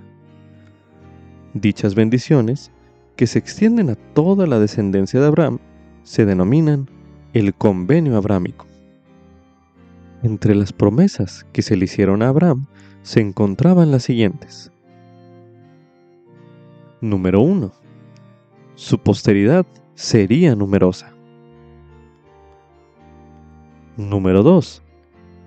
Dichas 1.54 1.96
bendiciones, 1.96 2.70
que 3.16 3.26
se 3.26 3.40
extienden 3.40 3.90
a 3.90 3.96
toda 3.96 4.46
la 4.46 4.60
descendencia 4.60 5.18
de 5.18 5.26
Abraham, 5.26 5.58
se 6.04 6.24
denominan 6.24 6.88
el 7.32 7.52
convenio 7.52 8.16
abrámico. 8.16 8.65
Entre 10.26 10.56
las 10.56 10.72
promesas 10.72 11.46
que 11.52 11.62
se 11.62 11.76
le 11.76 11.84
hicieron 11.84 12.20
a 12.20 12.30
Abraham 12.30 12.66
se 13.02 13.20
encontraban 13.20 13.92
las 13.92 14.02
siguientes. 14.02 14.72
Número 17.00 17.42
1. 17.42 17.70
Su 18.74 18.98
posteridad 18.98 19.64
sería 19.94 20.56
numerosa. 20.56 21.14
Número 23.96 24.42
2. 24.42 24.82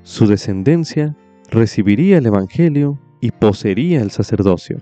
Su 0.03 0.27
descendencia 0.27 1.13
recibiría 1.51 2.17
el 2.19 2.27
Evangelio 2.27 2.97
y 3.19 3.31
poseería 3.31 4.01
el 4.01 4.11
sacerdocio. 4.11 4.77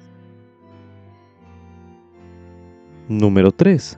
Número 3.10 3.52
3. 3.52 3.98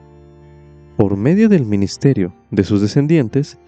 Por 0.96 1.18
medio 1.18 1.50
del 1.50 1.66
ministerio 1.66 2.32
de 2.50 2.64
sus 2.64 2.80
descendientes, 2.80 3.58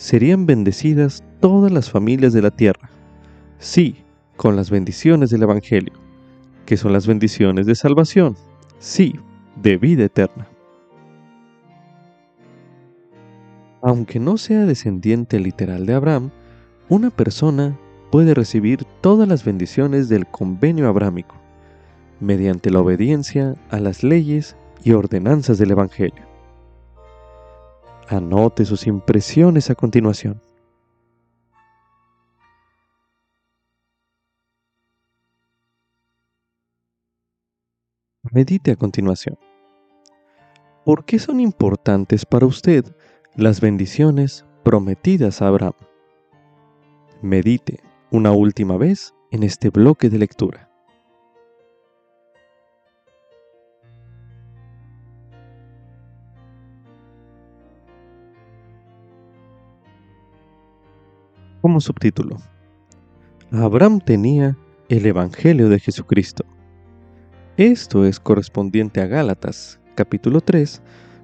serían 0.00 0.46
bendecidas 0.46 1.22
todas 1.40 1.70
las 1.70 1.90
familias 1.90 2.32
de 2.32 2.40
la 2.40 2.50
tierra. 2.50 2.88
Sí, 3.58 4.02
con 4.38 4.56
las 4.56 4.70
bendiciones 4.70 5.28
del 5.28 5.42
Evangelio, 5.42 5.92
que 6.64 6.78
son 6.78 6.94
las 6.94 7.06
bendiciones 7.06 7.66
de 7.66 7.74
salvación. 7.74 8.34
Sí, 8.78 9.14
de 9.60 9.76
vida 9.76 10.04
eterna. 10.04 10.48
Aunque 13.82 14.18
no 14.18 14.38
sea 14.38 14.64
descendiente 14.64 15.38
literal 15.38 15.84
de 15.84 15.92
Abraham, 15.92 16.30
una 16.88 17.10
persona 17.10 17.78
puede 18.10 18.32
recibir 18.32 18.86
todas 19.02 19.28
las 19.28 19.44
bendiciones 19.44 20.08
del 20.08 20.26
convenio 20.26 20.88
abrámico, 20.88 21.34
mediante 22.20 22.70
la 22.70 22.80
obediencia 22.80 23.54
a 23.68 23.78
las 23.78 24.02
leyes 24.02 24.56
y 24.82 24.92
ordenanzas 24.92 25.58
del 25.58 25.72
Evangelio. 25.72 26.29
Anote 28.10 28.64
sus 28.64 28.86
impresiones 28.86 29.70
a 29.70 29.74
continuación. 29.74 30.42
Medite 38.32 38.72
a 38.72 38.76
continuación. 38.76 39.38
¿Por 40.84 41.04
qué 41.04 41.18
son 41.18 41.40
importantes 41.40 42.26
para 42.26 42.46
usted 42.46 42.84
las 43.36 43.60
bendiciones 43.60 44.44
prometidas 44.64 45.40
a 45.40 45.48
Abraham. 45.48 45.74
Medite 47.22 47.80
una 48.10 48.32
última 48.32 48.76
vez 48.76 49.14
en 49.30 49.42
este 49.42 49.70
bloque 49.70 50.10
de 50.10 50.18
lectura. 50.18 50.69
Como 61.60 61.80
subtítulo, 61.80 62.38
Abraham 63.52 64.00
tenía 64.00 64.56
el 64.88 65.04
Evangelio 65.04 65.68
de 65.68 65.78
Jesucristo. 65.78 66.46
Esto 67.58 68.06
es 68.06 68.18
correspondiente 68.18 69.02
a 69.02 69.06
Gálatas, 69.06 69.78
capítulo 69.94 70.40
3, 70.40 70.80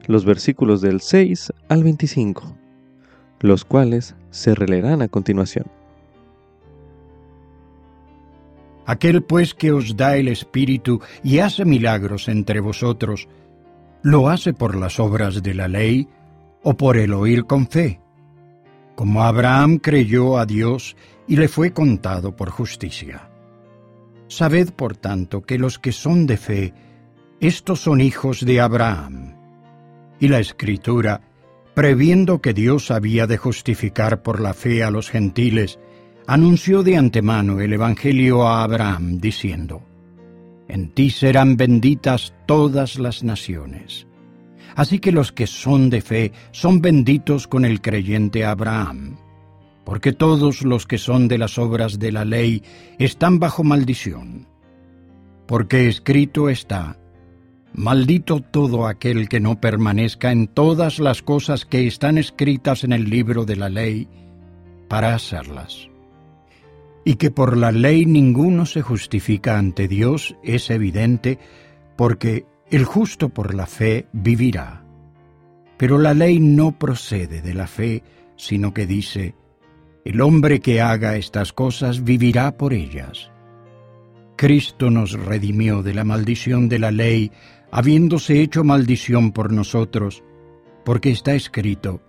los 0.06 0.26
versículos 0.26 0.82
del 0.82 1.00
6 1.00 1.54
al 1.70 1.84
25, 1.84 2.54
los 3.40 3.64
cuales 3.64 4.14
se 4.28 4.54
releerán 4.54 5.00
a 5.00 5.08
continuación. 5.08 5.66
Aquel 8.84 9.22
pues 9.22 9.54
que 9.54 9.72
os 9.72 9.96
da 9.96 10.16
el 10.16 10.28
Espíritu 10.28 11.00
y 11.24 11.38
hace 11.38 11.64
milagros 11.64 12.28
entre 12.28 12.60
vosotros, 12.60 13.26
¿lo 14.02 14.28
hace 14.28 14.52
por 14.52 14.76
las 14.76 15.00
obras 15.00 15.42
de 15.42 15.54
la 15.54 15.66
ley 15.66 16.08
o 16.62 16.76
por 16.76 16.98
el 16.98 17.14
oír 17.14 17.46
con 17.46 17.66
fe? 17.66 18.00
Como 18.96 19.22
Abraham 19.22 19.76
creyó 19.76 20.38
a 20.38 20.46
Dios 20.46 20.96
y 21.28 21.36
le 21.36 21.48
fue 21.48 21.72
contado 21.72 22.34
por 22.34 22.50
justicia. 22.50 23.30
Sabed, 24.26 24.72
por 24.72 24.96
tanto, 24.96 25.42
que 25.42 25.58
los 25.58 25.78
que 25.78 25.92
son 25.92 26.26
de 26.26 26.38
fe, 26.38 26.74
estos 27.38 27.80
son 27.80 28.00
hijos 28.00 28.44
de 28.44 28.60
Abraham. 28.60 29.36
Y 30.18 30.28
la 30.28 30.40
Escritura, 30.40 31.20
previendo 31.74 32.40
que 32.40 32.54
Dios 32.54 32.90
había 32.90 33.26
de 33.26 33.36
justificar 33.36 34.22
por 34.22 34.40
la 34.40 34.54
fe 34.54 34.82
a 34.82 34.90
los 34.90 35.10
gentiles, 35.10 35.78
anunció 36.26 36.82
de 36.82 36.96
antemano 36.96 37.60
el 37.60 37.74
Evangelio 37.74 38.48
a 38.48 38.64
Abraham, 38.64 39.18
diciendo, 39.18 39.82
En 40.68 40.88
ti 40.88 41.10
serán 41.10 41.58
benditas 41.58 42.32
todas 42.46 42.98
las 42.98 43.22
naciones. 43.22 44.05
Así 44.76 45.00
que 45.00 45.10
los 45.10 45.32
que 45.32 45.46
son 45.46 45.90
de 45.90 46.02
fe 46.02 46.32
son 46.52 46.80
benditos 46.80 47.48
con 47.48 47.64
el 47.64 47.80
creyente 47.80 48.44
Abraham, 48.44 49.16
porque 49.84 50.12
todos 50.12 50.62
los 50.62 50.86
que 50.86 50.98
son 50.98 51.26
de 51.28 51.38
las 51.38 51.58
obras 51.58 51.98
de 51.98 52.12
la 52.12 52.24
ley 52.24 52.62
están 52.98 53.38
bajo 53.38 53.64
maldición. 53.64 54.46
Porque 55.46 55.88
escrito 55.88 56.50
está, 56.50 56.98
Maldito 57.72 58.40
todo 58.40 58.86
aquel 58.86 59.28
que 59.28 59.38
no 59.38 59.60
permanezca 59.60 60.32
en 60.32 60.46
todas 60.46 60.98
las 60.98 61.20
cosas 61.20 61.66
que 61.66 61.86
están 61.86 62.16
escritas 62.16 62.84
en 62.84 62.92
el 62.92 63.10
libro 63.10 63.44
de 63.44 63.56
la 63.56 63.68
ley 63.68 64.08
para 64.88 65.14
hacerlas. 65.14 65.88
Y 67.04 67.16
que 67.16 67.30
por 67.30 67.56
la 67.56 67.72
ley 67.72 68.06
ninguno 68.06 68.64
se 68.64 68.80
justifica 68.80 69.58
ante 69.58 69.88
Dios 69.88 70.36
es 70.42 70.70
evidente, 70.70 71.38
porque 71.96 72.46
el 72.70 72.84
justo 72.84 73.28
por 73.28 73.54
la 73.54 73.66
fe 73.66 74.06
vivirá. 74.12 74.84
Pero 75.76 75.98
la 75.98 76.14
ley 76.14 76.40
no 76.40 76.72
procede 76.72 77.42
de 77.42 77.54
la 77.54 77.66
fe, 77.66 78.02
sino 78.36 78.72
que 78.72 78.86
dice, 78.86 79.34
el 80.04 80.20
hombre 80.20 80.60
que 80.60 80.80
haga 80.80 81.16
estas 81.16 81.52
cosas 81.52 82.04
vivirá 82.04 82.56
por 82.56 82.72
ellas. 82.72 83.30
Cristo 84.36 84.90
nos 84.90 85.12
redimió 85.12 85.82
de 85.82 85.94
la 85.94 86.04
maldición 86.04 86.68
de 86.68 86.78
la 86.78 86.90
ley, 86.90 87.32
habiéndose 87.70 88.40
hecho 88.40 88.64
maldición 88.64 89.32
por 89.32 89.52
nosotros, 89.52 90.22
porque 90.84 91.10
está 91.10 91.34
escrito, 91.34 92.00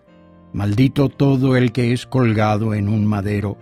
Maldito 0.53 1.09
todo 1.09 1.57
el 1.57 1.71
que 1.71 1.91
es 1.91 2.05
colgado 2.05 2.73
en 2.73 2.87
un 2.87 3.05
madero, 3.05 3.57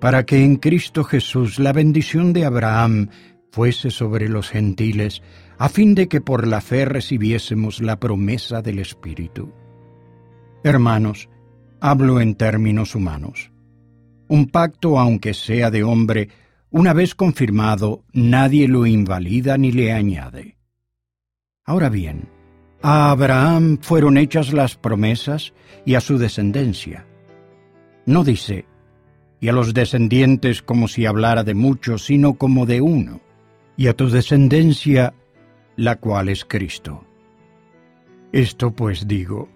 para 0.00 0.26
que 0.26 0.44
en 0.44 0.56
Cristo 0.56 1.04
Jesús 1.04 1.58
la 1.58 1.72
bendición 1.72 2.32
de 2.32 2.44
Abraham 2.44 3.08
fuese 3.50 3.90
sobre 3.90 4.28
los 4.28 4.48
gentiles, 4.48 5.22
a 5.58 5.68
fin 5.68 5.94
de 5.94 6.08
que 6.08 6.20
por 6.20 6.46
la 6.46 6.60
fe 6.60 6.84
recibiésemos 6.84 7.80
la 7.80 7.98
promesa 7.98 8.62
del 8.62 8.78
Espíritu. 8.78 9.52
Hermanos, 10.62 11.28
hablo 11.80 12.20
en 12.20 12.34
términos 12.34 12.94
humanos. 12.94 13.50
Un 14.28 14.46
pacto, 14.46 14.98
aunque 14.98 15.34
sea 15.34 15.70
de 15.70 15.82
hombre, 15.82 16.28
una 16.70 16.92
vez 16.92 17.14
confirmado, 17.14 18.04
nadie 18.12 18.68
lo 18.68 18.86
invalida 18.86 19.56
ni 19.56 19.72
le 19.72 19.92
añade. 19.92 20.58
Ahora 21.64 21.88
bien, 21.88 22.28
a 22.82 23.10
Abraham 23.10 23.78
fueron 23.80 24.16
hechas 24.16 24.52
las 24.52 24.76
promesas 24.76 25.54
y 25.84 25.94
a 25.94 26.00
su 26.00 26.18
descendencia. 26.18 27.06
No 28.06 28.22
dice, 28.22 28.66
y 29.40 29.48
a 29.48 29.52
los 29.52 29.74
descendientes 29.74 30.62
como 30.62 30.88
si 30.88 31.06
hablara 31.06 31.42
de 31.42 31.54
muchos, 31.54 32.04
sino 32.04 32.34
como 32.34 32.66
de 32.66 32.80
uno, 32.80 33.20
y 33.76 33.88
a 33.88 33.94
tu 33.94 34.08
descendencia, 34.08 35.14
la 35.78 35.94
cual 35.96 36.28
es 36.28 36.44
Cristo. 36.44 37.04
Esto 38.32 38.72
pues 38.72 39.06
digo, 39.06 39.48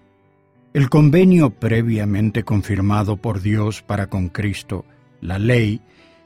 el 0.72 0.88
convenio 0.88 1.50
previamente 1.50 2.44
confirmado 2.44 3.16
por 3.16 3.42
Dios 3.42 3.82
para 3.82 4.06
con 4.06 4.28
Cristo, 4.28 4.84
la 5.20 5.40
ley, 5.40 5.80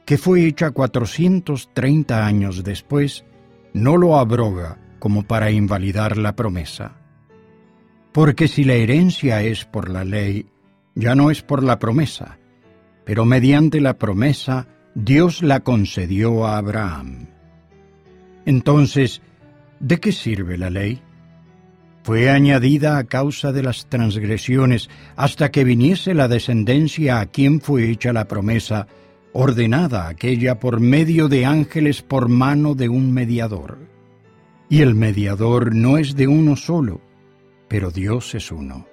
que 0.04 0.18
fue 0.18 0.46
hecha 0.46 0.70
430 0.70 2.26
años 2.26 2.62
después, 2.62 3.24
no 3.72 3.96
lo 3.96 4.18
abroga, 4.18 4.78
como 4.98 5.22
para 5.22 5.50
invalidar 5.50 6.18
la 6.18 6.36
promesa. 6.36 6.98
Porque 8.12 8.48
si 8.48 8.64
la 8.64 8.74
herencia 8.74 9.42
es 9.42 9.64
por 9.64 9.88
la 9.88 10.04
ley, 10.04 10.46
ya 10.94 11.14
no 11.14 11.30
es 11.30 11.40
por 11.40 11.62
la 11.62 11.78
promesa, 11.78 12.38
pero 13.06 13.24
mediante 13.24 13.80
la 13.80 13.94
promesa 13.96 14.68
Dios 14.94 15.42
la 15.42 15.60
concedió 15.60 16.46
a 16.46 16.58
Abraham. 16.58 17.28
Entonces, 18.44 19.22
¿de 19.80 20.00
qué 20.00 20.12
sirve 20.12 20.58
la 20.58 20.70
ley? 20.70 21.02
fue 22.06 22.30
añadida 22.30 22.98
a 22.98 23.04
causa 23.04 23.50
de 23.50 23.64
las 23.64 23.86
transgresiones 23.88 24.88
hasta 25.16 25.50
que 25.50 25.64
viniese 25.64 26.14
la 26.14 26.28
descendencia 26.28 27.18
a 27.18 27.26
quien 27.26 27.60
fue 27.60 27.90
hecha 27.90 28.12
la 28.12 28.28
promesa, 28.28 28.86
ordenada 29.32 30.06
aquella 30.06 30.60
por 30.60 30.78
medio 30.78 31.26
de 31.26 31.46
ángeles 31.46 32.02
por 32.02 32.28
mano 32.28 32.76
de 32.76 32.88
un 32.88 33.12
mediador. 33.12 33.78
Y 34.68 34.82
el 34.82 34.94
mediador 34.94 35.74
no 35.74 35.98
es 35.98 36.14
de 36.14 36.28
uno 36.28 36.54
solo, 36.54 37.00
pero 37.66 37.90
Dios 37.90 38.36
es 38.36 38.52
uno. 38.52 38.86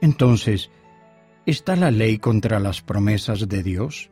Entonces, 0.00 0.70
¿está 1.44 1.74
la 1.74 1.90
ley 1.90 2.18
contra 2.18 2.60
las 2.60 2.82
promesas 2.82 3.48
de 3.48 3.64
Dios? 3.64 4.10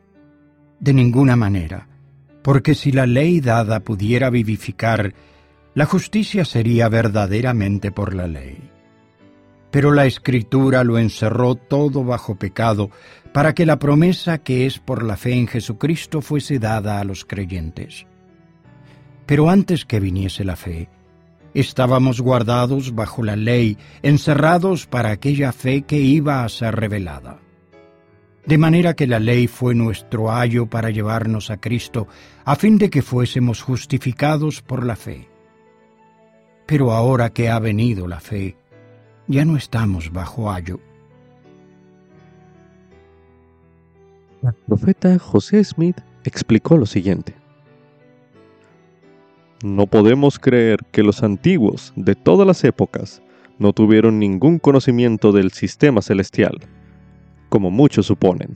De 0.81 0.91
ninguna 0.91 1.37
manera, 1.37 1.87
porque 2.43 2.75
si 2.75 2.91
la 2.91 3.05
ley 3.05 3.39
dada 3.39 3.79
pudiera 3.79 4.29
vivificar, 4.29 5.13
la 5.75 5.85
justicia 5.85 6.45
sería 6.45 6.87
verdaderamente 6.87 7.91
por 7.91 8.15
la 8.15 8.27
ley. 8.27 8.71
Pero 9.71 9.91
la 9.91 10.05
escritura 10.05 10.85
lo 10.85 10.97
encerró 10.97 11.55
todo 11.55 12.05
bajo 12.05 12.35
pecado, 12.35 12.91
para 13.33 13.53
que 13.53 13.65
la 13.65 13.77
promesa 13.77 14.37
que 14.37 14.65
es 14.65 14.79
por 14.79 15.03
la 15.03 15.17
fe 15.17 15.33
en 15.33 15.47
Jesucristo 15.47 16.21
fuese 16.21 16.59
dada 16.59 17.01
a 17.01 17.03
los 17.03 17.25
creyentes. 17.25 18.07
Pero 19.25 19.49
antes 19.49 19.83
que 19.83 19.99
viniese 19.99 20.45
la 20.45 20.55
fe, 20.55 20.87
estábamos 21.53 22.21
guardados 22.21 22.95
bajo 22.95 23.21
la 23.21 23.35
ley, 23.35 23.77
encerrados 24.01 24.87
para 24.87 25.11
aquella 25.11 25.51
fe 25.51 25.81
que 25.81 25.99
iba 25.99 26.45
a 26.45 26.49
ser 26.49 26.73
revelada. 26.73 27.39
De 28.45 28.57
manera 28.57 28.93
que 28.93 29.07
la 29.07 29.19
ley 29.19 29.47
fue 29.47 29.75
nuestro 29.75 30.31
ayo 30.31 30.67
para 30.67 30.89
llevarnos 30.89 31.49
a 31.49 31.57
Cristo, 31.57 32.07
a 32.45 32.55
fin 32.55 32.77
de 32.77 32.89
que 32.89 33.01
fuésemos 33.01 33.61
justificados 33.61 34.61
por 34.61 34.85
la 34.85 34.95
fe. 34.95 35.34
Pero 36.65 36.91
ahora 36.91 37.29
que 37.29 37.49
ha 37.49 37.59
venido 37.59 38.07
la 38.07 38.19
fe, 38.19 38.57
ya 39.27 39.45
no 39.45 39.57
estamos 39.57 40.11
bajo 40.11 40.51
ayo 40.51 40.79
El 44.43 44.53
profeta 44.67 45.17
José 45.17 45.63
Smith 45.63 45.97
explicó 46.23 46.77
lo 46.77 46.85
siguiente. 46.85 47.33
No 49.63 49.87
podemos 49.87 50.37
creer 50.37 50.79
que 50.91 51.01
los 51.01 51.23
antiguos 51.23 51.93
de 51.95 52.13
todas 52.13 52.45
las 52.45 52.63
épocas 52.63 53.23
no 53.57 53.73
tuvieron 53.73 54.19
ningún 54.19 54.59
conocimiento 54.59 55.31
del 55.31 55.51
sistema 55.51 56.03
celestial, 56.03 56.59
como 57.49 57.71
muchos 57.71 58.05
suponen. 58.05 58.55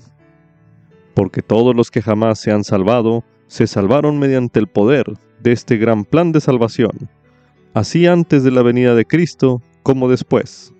Porque 1.15 1.41
todos 1.41 1.75
los 1.75 1.89
que 1.89 2.03
jamás 2.03 2.37
se 2.39 2.51
han 2.51 2.63
salvado 2.63 3.23
se 3.47 3.65
salvaron 3.65 4.19
mediante 4.19 4.59
el 4.59 4.67
poder 4.67 5.05
de 5.41 5.53
este 5.53 5.77
gran 5.77 6.05
plan 6.05 6.31
de 6.31 6.41
salvación, 6.41 7.09
así 7.73 8.07
antes 8.07 8.43
de 8.43 8.51
la 8.51 8.61
venida 8.61 8.95
de 8.95 9.05
Cristo 9.05 9.61
como 9.83 10.09
después. 10.09 10.73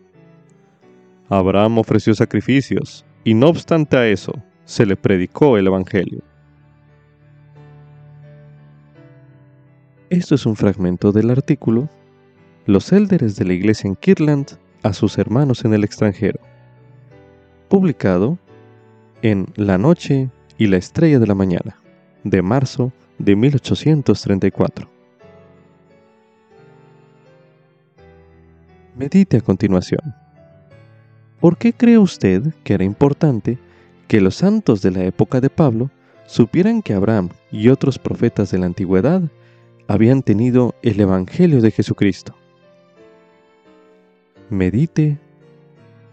Abraham 1.29 1.77
ofreció 1.77 2.13
sacrificios, 2.15 3.05
y 3.23 3.33
no 3.33 3.47
obstante 3.47 3.97
a 3.97 4.07
eso, 4.07 4.33
se 4.65 4.85
le 4.85 4.95
predicó 4.95 5.57
el 5.57 5.67
Evangelio. 5.67 6.21
Esto 10.09 10.33
es 10.35 10.45
un 10.45 10.55
fragmento 10.55 11.11
del 11.11 11.29
artículo 11.29 11.87
Los 12.65 12.91
élderes 12.91 13.35
de 13.35 13.45
la 13.45 13.53
iglesia 13.53 13.87
en 13.87 13.95
Kirtland 13.95 14.57
a 14.81 14.93
sus 14.93 15.17
hermanos 15.17 15.65
en 15.65 15.73
el 15.73 15.83
extranjero, 15.83 16.39
publicado 17.67 18.39
en 19.21 19.47
La 19.55 19.77
Noche 19.77 20.29
y 20.57 20.67
la 20.67 20.77
Estrella 20.77 21.19
de 21.19 21.27
la 21.27 21.35
Mañana, 21.35 21.79
de 22.23 22.41
marzo 22.41 22.91
de 23.19 23.35
1834. 23.35 24.98
Medite 28.99 29.37
a 29.37 29.41
continuación. 29.41 30.13
¿Por 31.39 31.57
qué 31.57 31.71
cree 31.71 31.97
usted 31.97 32.53
que 32.65 32.73
era 32.73 32.83
importante 32.83 33.57
que 34.09 34.19
los 34.19 34.35
santos 34.35 34.81
de 34.81 34.91
la 34.91 35.05
época 35.05 35.39
de 35.39 35.49
Pablo 35.49 35.89
supieran 36.25 36.81
que 36.81 36.93
Abraham 36.93 37.29
y 37.49 37.69
otros 37.69 37.97
profetas 37.97 38.51
de 38.51 38.57
la 38.57 38.65
antigüedad 38.65 39.21
habían 39.87 40.21
tenido 40.21 40.75
el 40.81 40.99
Evangelio 40.99 41.61
de 41.61 41.71
Jesucristo. 41.71 42.35
Medite 44.49 45.17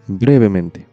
brevemente. 0.06 0.86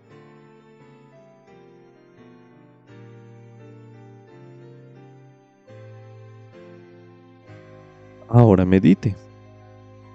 Ahora 8.27 8.65
medite. 8.65 9.15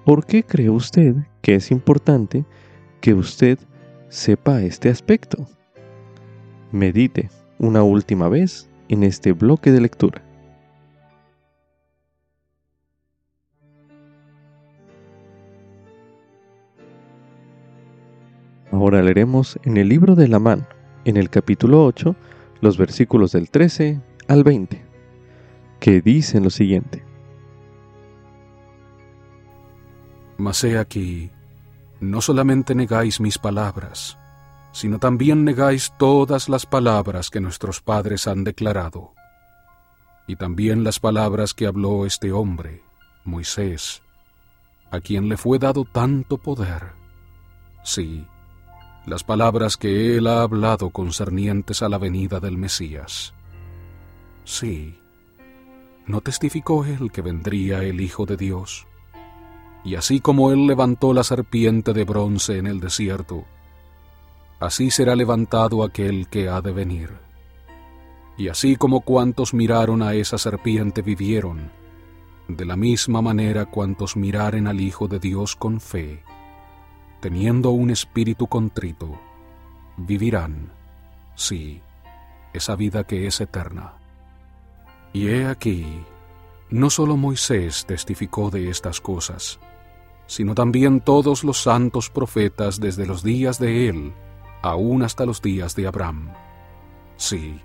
¿Por 0.05 0.27
qué 0.27 0.43
cree 0.43 0.71
usted 0.71 1.15
que 1.43 1.55
es 1.55 1.71
importante 1.71 2.45
que 3.01 3.15
usted 3.15 3.59
sepa 4.09 4.63
este 4.63 4.89
aspecto? 4.89 5.47
Medite 6.73 7.31
una 7.59 7.83
última 7.83 8.29
vez 8.29 8.69
en 8.89 9.03
este 9.03 9.33
bloque 9.33 9.71
de 9.71 9.81
lectura. 9.81 10.23
Ahora 18.71 19.03
leeremos 19.03 19.59
en 19.65 19.77
el 19.77 19.89
libro 19.89 20.15
de 20.15 20.29
Lamán, 20.29 20.67
en 21.05 21.17
el 21.17 21.31
capítulo 21.31 21.85
8, 21.85 22.15
los 22.61 22.77
versículos 22.77 23.33
del 23.33 23.51
13 23.51 24.01
al 24.29 24.45
20, 24.45 24.81
que 25.81 26.01
dicen 26.01 26.45
lo 26.45 26.51
siguiente. 26.51 27.08
Mas 30.39 30.65
he 30.65 30.79
aquí, 30.79 31.31
no 32.01 32.21
solamente 32.21 32.75
negáis 32.75 33.21
mis 33.21 33.39
palabras, 33.39 34.17
sino 34.73 34.99
también 34.99 35.45
negáis 35.45 35.93
todas 35.99 36.49
las 36.49 36.65
palabras 36.65 37.29
que 37.29 37.41
nuestros 37.41 37.81
padres 37.81 38.27
han 38.27 38.45
declarado, 38.45 39.13
y 40.27 40.37
también 40.37 40.85
las 40.85 41.01
palabras 41.01 41.55
que 41.55 41.67
habló 41.67 42.07
este 42.07 42.33
hombre, 42.33 42.83
Moisés, 43.25 44.03
a 44.91 45.01
quien 45.01 45.29
le 45.29 45.37
fue 45.37 45.59
dado 45.59 45.85
tanto 45.85 46.39
poder. 46.39 46.93
Sí, 47.83 48.25
las 49.07 49.25
palabras 49.25 49.77
que 49.77 50.17
él 50.17 50.27
ha 50.27 50.43
hablado 50.43 50.91
concernientes 50.91 51.83
a 51.83 51.89
la 51.89 51.99
venida 51.99 52.41
del 52.41 52.57
Mesías. 52.57 53.35
Sí, 54.45 54.99
¿no 56.07 56.21
testificó 56.21 56.85
él 56.85 57.11
que 57.11 57.23
vendría 57.23 57.83
el 57.83 58.01
Hijo 58.01 58.25
de 58.25 58.37
Dios? 58.37 58.88
Y 59.85 59.95
así 59.95 60.21
como 60.21 60.53
él 60.53 60.67
levantó 60.67 61.13
la 61.13 61.25
serpiente 61.25 61.93
de 61.93 62.05
bronce 62.05 62.59
en 62.59 62.67
el 62.67 62.81
desierto, 62.81 63.45
así 64.61 64.91
será 64.91 65.15
levantado 65.17 65.83
aquel 65.83 66.29
que 66.29 66.49
ha 66.49 66.61
de 66.61 66.73
venir. 66.73 67.11
Y 68.37 68.49
así 68.49 68.77
como 68.77 69.01
cuantos 69.01 69.55
miraron 69.55 70.03
a 70.03 70.15
esa 70.15 70.39
serpiente 70.39 71.03
vivieron, 71.03 71.71
de 72.49 72.65
la 72.65 72.77
misma 72.77 73.21
manera 73.21 73.67
cuantos 73.67 74.17
miraren 74.17 74.67
al 74.67 74.81
Hijo 74.81 75.09
de 75.09 75.19
Dios 75.19 75.57
con 75.57 75.81
fe, 75.81 76.23
teniendo 77.21 77.71
un 77.71 77.91
espíritu 77.91 78.47
contrito, 78.47 79.19
vivirán, 79.97 80.71
sí, 81.35 81.83
esa 82.53 82.77
vida 82.77 83.05
que 83.05 83.27
es 83.27 83.41
eterna. 83.41 83.95
Y 85.13 85.29
he 85.29 85.47
aquí, 85.47 85.85
no 86.71 86.91
solo 86.91 87.17
Moisés 87.17 87.87
testificó 87.87 88.51
de 88.51 88.71
estas 88.71 89.01
cosas, 89.01 89.59
sino 90.29 90.55
también 90.55 91.01
todos 91.01 91.43
los 91.43 91.63
santos 91.63 92.11
profetas 92.11 92.79
desde 92.79 93.07
los 93.07 93.25
días 93.25 93.59
de 93.59 93.89
él, 93.89 94.13
aún 94.63 95.03
hasta 95.03 95.25
los 95.25 95.41
días 95.41 95.75
de 95.75 95.87
Abraham. 95.87 96.29
Sí, 97.17 97.59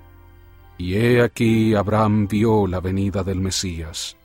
y 0.78 0.95
he 0.95 1.22
aquí 1.22 1.76
Abraham 1.76 2.28
vio 2.28 2.66
la 2.66 2.80
venida 2.80 3.22
del 3.22 3.41
Mesías, 3.41 4.16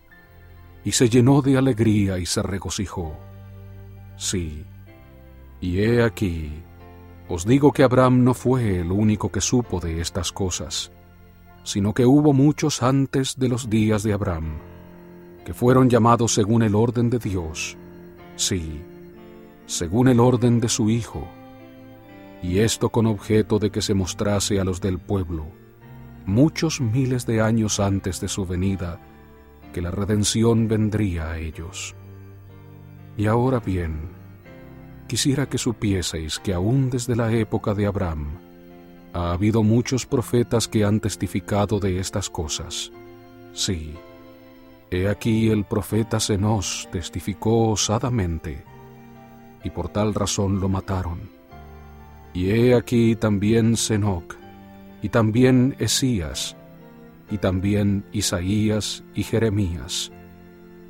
y 0.85 0.93
se 0.93 1.09
llenó 1.09 1.43
de 1.43 1.59
alegría 1.59 2.19
y 2.19 2.27
se 2.27 2.41
regocijó. 2.41 3.13
Sí, 4.17 4.65
y 5.61 5.81
he 5.81 6.05
aquí, 6.05 6.63
os 7.29 7.45
digo 7.45 7.73
que 7.73 7.83
Abraham 7.83 8.23
no 8.23 8.35
fue 8.35 8.79
el 8.79 8.93
único 8.93 9.33
que 9.33 9.41
supo 9.41 9.81
de 9.81 10.01
estas 10.01 10.31
cosas, 10.31 10.93
sino 11.65 11.93
que 11.93 12.07
hubo 12.07 12.33
muchos 12.33 12.85
antes 12.85 13.37
de 13.37 13.49
los 13.49 13.69
días 13.69 14.05
de 14.05 14.13
Abraham, 14.13 14.59
que 15.45 15.55
fueron 15.55 15.91
llamados 15.91 16.35
según 16.35 16.63
el 16.63 16.77
orden 16.77 17.11
de 17.11 17.19
Dios, 17.19 17.77
sí, 18.39 18.81
según 19.67 20.09
el 20.09 20.21
orden 20.21 20.61
de 20.61 20.69
su 20.69 20.89
Hijo, 20.89 21.29
y 22.43 22.61
esto 22.61 22.89
con 22.89 23.07
objeto 23.07 23.59
de 23.59 23.71
que 23.71 23.83
se 23.83 23.95
mostrase 23.95 24.61
a 24.61 24.65
los 24.65 24.81
del 24.81 24.99
pueblo, 24.99 25.47
muchos 26.25 26.81
miles 26.81 27.27
de 27.27 27.41
años 27.41 27.81
antes 27.81 28.21
de 28.21 28.29
su 28.29 28.47
venida, 28.47 29.01
que 29.73 29.83
la 29.83 29.91
redención 29.91 30.69
vendría 30.69 31.33
a 31.33 31.39
ellos. 31.39 31.95
Y 33.17 33.27
ahora 33.27 33.61
bien, 33.61 34.11
quisiera 35.09 35.49
que 35.49 35.59
supieseis 35.59 36.39
que 36.39 36.55
aún 36.55 36.91
desde 36.91 37.17
la 37.17 37.33
época 37.33 37.75
de 37.75 37.87
Abraham, 37.87 38.29
ha 39.13 39.33
habido 39.33 39.63
muchos 39.63 40.07
profetas 40.07 40.69
que 40.69 40.85
han 40.85 41.01
testificado 41.01 41.81
de 41.81 41.99
estas 41.99 42.31
cosas. 42.31 42.93
Sí, 43.53 43.95
he 44.91 45.09
aquí 45.09 45.51
el 45.51 45.65
profeta 45.65 46.21
Zenos 46.21 46.89
testificó 46.91 47.71
osadamente, 47.71 48.65
y 49.65 49.71
por 49.71 49.89
tal 49.89 50.15
razón 50.15 50.61
lo 50.61 50.69
mataron. 50.69 51.31
Y 52.33 52.51
he 52.51 52.75
aquí 52.75 53.17
también 53.17 53.77
Senoc, 53.77 54.37
y 55.03 55.09
también 55.09 55.77
Esías, 55.79 56.57
y 57.31 57.39
también 57.39 58.05
Isaías 58.13 59.05
y 59.15 59.23
Jeremías. 59.23 60.13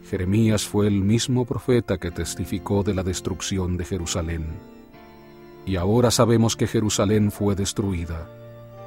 Jeremías 0.09 0.65
fue 0.65 0.87
el 0.87 1.03
mismo 1.03 1.45
profeta 1.45 1.99
que 1.99 2.11
testificó 2.11 2.83
de 2.83 2.95
la 2.95 3.03
destrucción 3.03 3.77
de 3.77 3.85
Jerusalén. 3.85 4.47
Y 5.67 5.77
ahora 5.77 6.11
sabemos 6.11 6.57
que 6.57 6.67
Jerusalén 6.67 7.31
fue 7.31 7.55
destruida, 7.55 8.31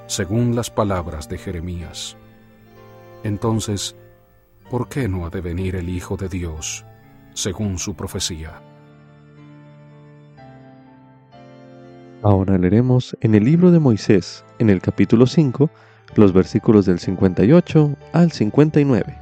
según 0.08 0.56
las 0.56 0.72
palabras 0.72 1.30
de 1.30 1.38
Jeremías. 1.38 2.18
Entonces, 3.24 3.96
¿por 4.72 4.88
qué 4.88 5.10
no 5.10 5.26
ha 5.26 5.30
de 5.30 5.42
venir 5.42 5.76
el 5.76 5.90
Hijo 5.90 6.16
de 6.16 6.30
Dios, 6.30 6.86
según 7.34 7.78
su 7.78 7.94
profecía? 7.94 8.62
Ahora 12.24 12.58
leeremos 12.58 13.18
en 13.20 13.36
el 13.36 13.44
libro 13.44 13.72
de 13.72 13.80
Moisés, 13.80 14.46
en 14.60 14.70
el 14.70 14.80
capítulo 14.80 15.28
5, 15.28 15.70
los 16.16 16.32
versículos 16.32 16.86
del 16.86 17.00
58 17.00 17.98
al 18.14 18.32
59, 18.32 19.18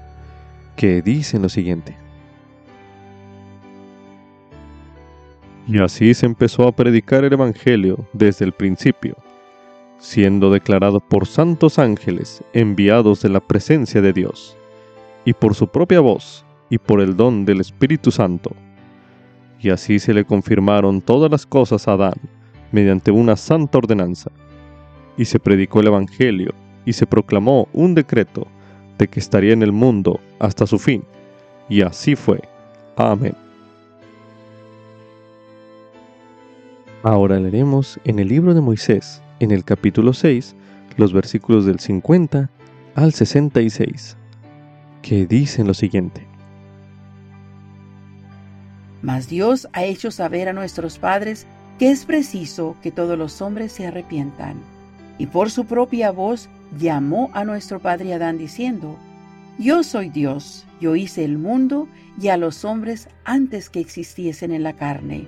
que 0.76 1.02
dicen 1.02 1.42
lo 1.42 1.50
siguiente. 1.50 1.98
Y 5.68 5.80
así 5.80 6.14
se 6.14 6.28
empezó 6.28 6.68
a 6.68 6.74
predicar 6.74 7.24
el 7.24 7.34
Evangelio 7.34 8.06
desde 8.14 8.46
el 8.46 8.52
principio, 8.52 9.16
siendo 9.98 10.52
declarado 10.52 11.00
por 11.00 11.26
santos 11.26 11.80
ángeles 11.80 12.44
enviados 12.54 13.24
de 13.24 13.30
la 13.30 13.40
presencia 13.40 14.00
de 14.02 14.14
Dios, 14.14 14.59
y 15.30 15.34
por 15.34 15.54
su 15.54 15.68
propia 15.68 16.00
voz, 16.00 16.44
y 16.72 16.80
por 16.80 17.02
el 17.02 17.16
don 17.16 17.46
del 17.46 17.62
Espíritu 17.62 18.10
Santo. 18.10 18.50
Y 19.60 19.70
así 19.70 20.00
se 20.00 20.12
le 20.12 20.26
confirmaron 20.26 21.02
todas 21.02 21.30
las 21.30 21.46
cosas 21.46 21.88
a 21.88 21.92
Adán, 21.92 22.16
mediante 22.72 23.12
una 23.12 23.36
santa 23.36 23.78
ordenanza. 23.78 24.32
Y 25.18 25.26
se 25.26 25.40
predicó 25.40 25.82
el 25.82 25.88
Evangelio 25.88 26.56
y 26.84 26.94
se 26.94 27.06
proclamó 27.06 27.68
un 27.74 27.94
decreto 27.94 28.48
de 28.98 29.08
que 29.08 29.20
estaría 29.20 29.54
en 29.54 29.62
el 29.62 29.72
mundo 29.72 30.20
hasta 30.40 30.66
su 30.66 30.80
fin. 30.80 31.04
Y 31.70 31.84
así 31.84 32.16
fue. 32.16 32.42
Amén. 32.96 33.36
Ahora 37.04 37.40
leeremos 37.40 38.00
en 38.04 38.18
el 38.18 38.30
libro 38.30 38.56
de 38.56 38.62
Moisés, 38.62 39.22
en 39.40 39.52
el 39.52 39.64
capítulo 39.64 40.14
6, 40.14 40.56
los 40.98 41.14
versículos 41.14 41.68
del 41.68 41.78
50 41.78 42.50
al 42.96 43.14
66, 43.14 44.18
que 45.02 45.26
dicen 45.26 45.68
lo 45.68 45.74
siguiente. 45.74 46.26
Mas 49.02 49.30
Dios 49.30 49.68
ha 49.74 49.84
hecho 49.84 50.12
saber 50.12 50.50
a 50.50 50.54
nuestros 50.54 50.98
padres 51.00 51.46
que 51.78 51.90
es 51.90 52.06
preciso 52.06 52.76
que 52.84 52.92
todos 52.92 53.18
los 53.18 53.42
hombres 53.42 53.72
se 53.72 53.88
arrepientan. 53.88 54.58
Y 55.18 55.28
por 55.28 55.50
su 55.50 55.66
propia 55.66 56.12
voz 56.12 56.50
llamó 56.78 57.30
a 57.34 57.46
nuestro 57.46 57.80
padre 57.80 58.14
Adán 58.14 58.38
diciendo, 58.38 58.98
Yo 59.58 59.84
soy 59.84 60.10
Dios, 60.10 60.66
yo 60.82 60.96
hice 60.96 61.24
el 61.24 61.38
mundo 61.38 61.88
y 62.22 62.28
a 62.28 62.38
los 62.38 62.66
hombres 62.66 63.08
antes 63.24 63.70
que 63.70 63.80
existiesen 63.80 64.52
en 64.52 64.64
la 64.64 64.74
carne. 64.74 65.28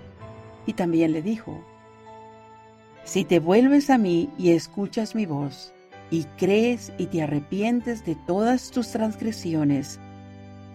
Y 0.65 0.73
también 0.73 1.13
le 1.13 1.21
dijo, 1.21 1.63
Si 3.05 3.23
te 3.23 3.39
vuelves 3.39 3.89
a 3.89 3.97
mí 3.97 4.29
y 4.37 4.51
escuchas 4.51 5.15
mi 5.15 5.25
voz, 5.25 5.73
y 6.11 6.25
crees 6.37 6.91
y 6.97 7.07
te 7.07 7.23
arrepientes 7.23 8.05
de 8.05 8.15
todas 8.27 8.69
tus 8.69 8.89
transgresiones, 8.91 9.99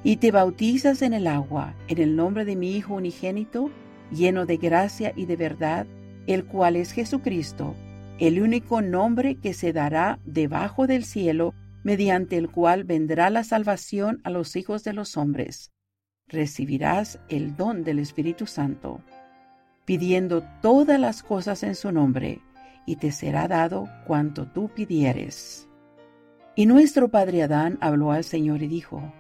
y 0.03 0.17
te 0.17 0.31
bautizas 0.31 1.03
en 1.03 1.13
el 1.13 1.27
agua 1.27 1.75
en 1.89 1.99
el 1.99 2.17
nombre 2.17 2.45
de 2.45 2.57
mi 2.57 2.75
Hijo 2.75 2.95
unigénito, 2.95 3.71
lleno 4.11 4.47
de 4.47 4.57
gracia 4.57 5.13
y 5.15 5.27
de 5.27 5.37
verdad, 5.37 5.87
el 6.27 6.45
cual 6.45 6.77
es 6.77 6.93
Jesucristo, 6.93 7.75
el 8.19 8.41
único 8.41 8.81
nombre 8.83 9.35
que 9.37 9.53
se 9.53 9.73
dará 9.73 10.19
debajo 10.25 10.87
del 10.87 11.05
cielo, 11.05 11.55
mediante 11.83 12.37
el 12.37 12.51
cual 12.51 12.85
vendrá 12.85 13.31
la 13.31 13.45
salvación 13.45 14.21
a 14.25 14.31
los 14.31 14.57
hijos 14.57 14.85
de 14.85 14.93
los 14.93 15.17
hombres. 15.17 15.73
Recibirás 16.29 17.21
el 17.29 17.57
don 17.57 17.85
del 17.85 17.99
Espíritu 17.99 18.47
Santo, 18.47 19.01
pidiendo 19.85 20.43
todas 20.63 20.99
las 20.99 21.23
cosas 21.23 21.63
en 21.63 21.75
su 21.75 21.93
nombre, 21.93 22.41
y 22.87 22.97
te 22.97 23.13
será 23.13 23.49
dado 23.49 23.89
cuanto 24.07 24.47
tú 24.47 24.69
pidieres. 24.69 25.69
Y 26.55 26.65
nuestro 26.65 27.09
padre 27.09 27.43
Adán 27.43 27.77
habló 27.83 28.13
al 28.13 28.25
Señor 28.25 28.63
y 28.63 28.69
dijo, 28.69 29.13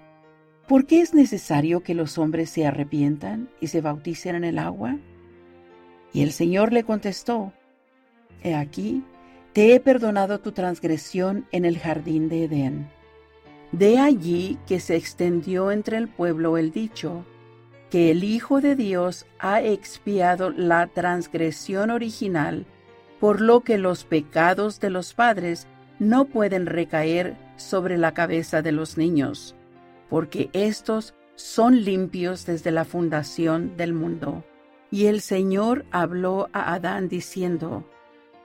¿Por 0.66 0.86
qué 0.86 1.00
es 1.00 1.12
necesario 1.12 1.82
que 1.82 1.94
los 1.94 2.16
hombres 2.16 2.48
se 2.48 2.66
arrepientan 2.66 3.50
y 3.60 3.66
se 3.66 3.80
bauticen 3.80 4.36
en 4.36 4.44
el 4.44 4.58
agua? 4.58 4.96
Y 6.12 6.22
el 6.22 6.32
Señor 6.32 6.72
le 6.72 6.82
contestó, 6.82 7.52
He 8.42 8.54
aquí, 8.54 9.04
te 9.52 9.74
he 9.74 9.80
perdonado 9.80 10.40
tu 10.40 10.52
transgresión 10.52 11.46
en 11.52 11.64
el 11.64 11.78
jardín 11.78 12.28
de 12.28 12.44
Edén. 12.44 12.88
De 13.72 13.98
allí 13.98 14.58
que 14.66 14.80
se 14.80 14.96
extendió 14.96 15.70
entre 15.70 15.98
el 15.98 16.08
pueblo 16.08 16.56
el 16.56 16.70
dicho, 16.70 17.24
que 17.90 18.10
el 18.10 18.24
Hijo 18.24 18.60
de 18.60 18.76
Dios 18.76 19.26
ha 19.38 19.60
expiado 19.60 20.50
la 20.50 20.86
transgresión 20.86 21.90
original, 21.90 22.66
por 23.20 23.40
lo 23.40 23.60
que 23.60 23.78
los 23.78 24.04
pecados 24.04 24.80
de 24.80 24.90
los 24.90 25.14
padres 25.14 25.66
no 25.98 26.26
pueden 26.26 26.66
recaer 26.66 27.36
sobre 27.56 27.96
la 27.98 28.12
cabeza 28.12 28.62
de 28.62 28.72
los 28.72 28.98
niños 28.98 29.56
porque 30.08 30.50
éstos 30.52 31.14
son 31.34 31.84
limpios 31.84 32.46
desde 32.46 32.70
la 32.70 32.84
fundación 32.84 33.76
del 33.76 33.92
mundo. 33.92 34.44
Y 34.90 35.06
el 35.06 35.20
Señor 35.20 35.84
habló 35.90 36.48
a 36.52 36.74
Adán 36.74 37.08
diciendo, 37.08 37.84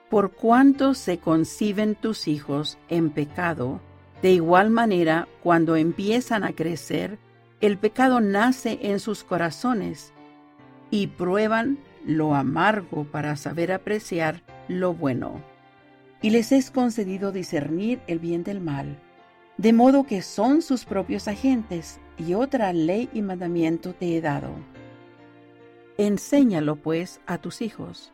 Por 0.09 0.31
cuanto 0.31 0.93
se 0.93 1.19
conciben 1.19 1.95
tus 1.95 2.27
hijos 2.27 2.77
en 2.89 3.11
pecado, 3.11 3.79
de 4.21 4.31
igual 4.31 4.69
manera 4.69 5.27
cuando 5.43 5.75
empiezan 5.75 6.43
a 6.43 6.53
crecer, 6.53 7.17
el 7.59 7.77
pecado 7.77 8.19
nace 8.19 8.79
en 8.81 8.99
sus 8.99 9.23
corazones 9.23 10.13
y 10.89 11.07
prueban 11.07 11.79
lo 12.05 12.33
amargo 12.33 13.05
para 13.05 13.35
saber 13.35 13.71
apreciar 13.71 14.41
lo 14.79 14.93
bueno. 14.93 15.41
Y 16.21 16.29
les 16.29 16.51
es 16.51 16.71
concedido 16.71 17.31
discernir 17.31 17.99
el 18.07 18.19
bien 18.19 18.43
del 18.43 18.59
mal 18.59 18.97
de 19.61 19.73
modo 19.73 20.05
que 20.05 20.23
son 20.23 20.63
sus 20.63 20.85
propios 20.85 21.27
agentes, 21.27 21.99
y 22.17 22.33
otra 22.33 22.73
ley 22.73 23.09
y 23.13 23.21
mandamiento 23.21 23.93
te 23.93 24.17
he 24.17 24.21
dado. 24.21 24.49
Enséñalo 25.99 26.77
pues 26.77 27.21
a 27.27 27.37
tus 27.37 27.61
hijos, 27.61 28.11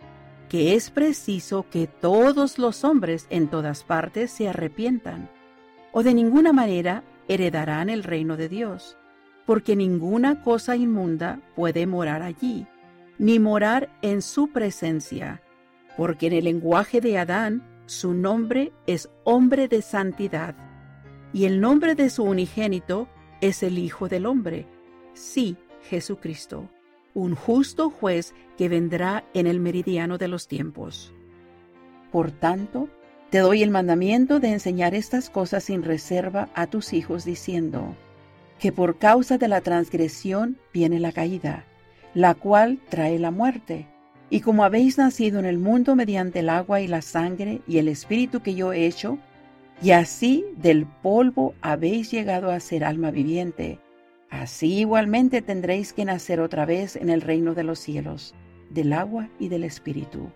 que 0.49 0.75
es 0.75 0.89
preciso 0.89 1.65
que 1.69 1.87
todos 1.87 2.57
los 2.57 2.83
hombres 2.83 3.27
en 3.29 3.47
todas 3.47 3.85
partes 3.85 4.29
se 4.29 4.49
arrepientan, 4.49 5.29
o 5.93 6.03
de 6.03 6.13
ninguna 6.13 6.51
manera 6.51 7.03
heredarán 7.29 7.89
el 7.89 8.03
reino 8.03 8.35
de 8.35 8.49
Dios, 8.49 8.97
porque 9.45 9.77
ninguna 9.77 10.43
cosa 10.43 10.75
inmunda 10.75 11.39
puede 11.55 11.87
morar 11.87 12.23
allí, 12.23 12.67
ni 13.19 13.39
morar 13.39 13.89
en 14.01 14.21
su 14.21 14.49
presencia, 14.49 15.41
porque 15.97 16.27
en 16.27 16.33
el 16.33 16.45
lenguaje 16.45 17.01
de 17.01 17.17
Adán 17.17 17.63
su 17.87 18.13
nombre 18.13 18.71
es 18.85 19.09
hombre 19.23 19.67
de 19.67 19.81
santidad 19.81 20.55
y 21.33 21.45
el 21.45 21.59
nombre 21.59 21.95
de 21.95 22.09
su 22.09 22.23
unigénito 22.23 23.09
es 23.41 23.63
el 23.63 23.77
Hijo 23.77 24.07
del 24.07 24.25
Hombre, 24.25 24.65
sí, 25.13 25.57
Jesucristo, 25.83 26.69
un 27.13 27.35
justo 27.35 27.89
juez 27.89 28.33
que 28.57 28.69
vendrá 28.69 29.25
en 29.33 29.47
el 29.47 29.59
meridiano 29.59 30.17
de 30.17 30.27
los 30.27 30.47
tiempos. 30.47 31.13
Por 32.11 32.31
tanto, 32.31 32.89
te 33.29 33.39
doy 33.39 33.61
el 33.61 33.71
mandamiento 33.71 34.39
de 34.39 34.53
enseñar 34.53 34.95
estas 34.95 35.29
cosas 35.29 35.65
sin 35.65 35.83
reserva 35.83 36.49
a 36.55 36.67
tus 36.67 36.93
hijos, 36.93 37.25
diciendo, 37.25 37.95
que 38.59 38.71
por 38.71 38.97
causa 38.97 39.37
de 39.37 39.47
la 39.47 39.61
transgresión 39.61 40.57
viene 40.73 40.99
la 40.99 41.11
caída, 41.11 41.65
la 42.13 42.33
cual 42.35 42.79
trae 42.89 43.19
la 43.19 43.31
muerte. 43.31 43.87
Y 44.29 44.41
como 44.41 44.63
habéis 44.63 44.97
nacido 44.97 45.39
en 45.39 45.45
el 45.45 45.57
mundo 45.57 45.95
mediante 45.95 46.39
el 46.39 46.49
agua 46.49 46.81
y 46.81 46.87
la 46.87 47.01
sangre 47.01 47.61
y 47.67 47.77
el 47.77 47.87
espíritu 47.87 48.41
que 48.41 48.55
yo 48.55 48.73
he 48.73 48.85
hecho, 48.85 49.17
y 49.81 49.91
así 49.91 50.45
del 50.57 50.85
polvo 50.85 51.53
habéis 51.61 52.11
llegado 52.11 52.51
a 52.51 52.59
ser 52.59 52.83
alma 52.83 53.11
viviente. 53.11 53.79
Así 54.29 54.79
igualmente 54.79 55.41
tendréis 55.41 55.93
que 55.93 56.03
nacer 56.03 56.41
otra 56.41 56.65
vez 56.65 56.95
en 56.95 57.09
el 57.09 57.21
reino 57.21 57.53
de 57.53 57.63
los 57.63 57.79
cielos, 57.79 58.35
del 58.69 58.91
agua 58.91 59.29
y 59.39 59.47
del 59.47 59.63
espíritu. 59.63 60.29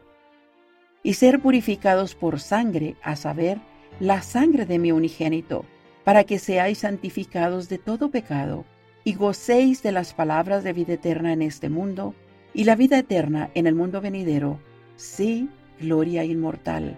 Y 1.04 1.16
ser 1.16 1.42
purificados 1.42 2.16
por 2.16 2.39
sangre, 2.39 2.96
a 3.04 3.16
saber, 3.16 3.60
la 4.00 4.22
sangre 4.22 4.66
de 4.66 4.80
mi 4.80 4.92
unigénito, 4.92 5.66
para 6.04 6.24
que 6.24 6.39
seáis 6.39 6.80
santificados 6.80 7.68
de 7.68 7.78
todo 7.78 8.10
pecado, 8.12 8.64
y 9.04 9.16
gocéis 9.16 9.84
de 9.84 9.92
las 9.92 10.14
palabras 10.14 10.64
de 10.64 10.74
vida 10.74 10.94
eterna 10.94 11.34
en 11.34 11.42
este 11.42 11.70
mundo, 11.70 12.14
y 12.54 12.64
la 12.64 12.76
vida 12.76 12.97
eterna 12.97 13.49
en 13.54 13.68
el 13.68 13.76
mundo 13.76 14.02
venidero, 14.02 14.60
sí, 14.95 15.49
gloria 15.80 16.24
inmortal 16.24 16.97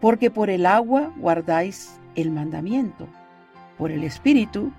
porque 0.00 0.30
por 0.30 0.50
el 0.50 0.66
agua 0.66 1.12
guardáis 1.16 1.98
el 2.14 2.30
mandamiento, 2.30 3.08
por 3.76 3.90
el 3.90 4.04
Espíritu 4.04 4.72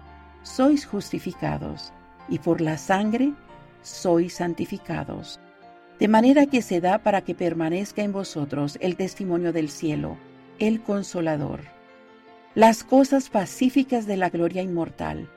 sois 0.43 0.85
justificados, 0.85 1.91
y 2.29 2.39
por 2.39 2.61
la 2.61 2.77
sangre 2.77 3.33
sois 3.81 4.33
santificados. 4.33 5.39
de 5.99 6.07
manera 6.07 6.45
que 6.45 6.61
se 6.61 6.79
da 6.79 6.99
para 6.99 7.23
que 7.23 7.35
permanezca 7.35 8.01
en 8.01 8.13
vosotros 8.13 8.77
el 8.79 8.95
testimonio 8.95 9.51
del 9.51 9.67
cielo, 9.67 10.15
el 10.57 10.81
consolador. 10.81 11.59
Las 12.55 12.85
cosas 12.85 13.29
pacíficas 13.29 14.07
de 14.07 14.15
la 14.15 14.29
gloria 14.29 14.61
inmortal, 14.61 15.29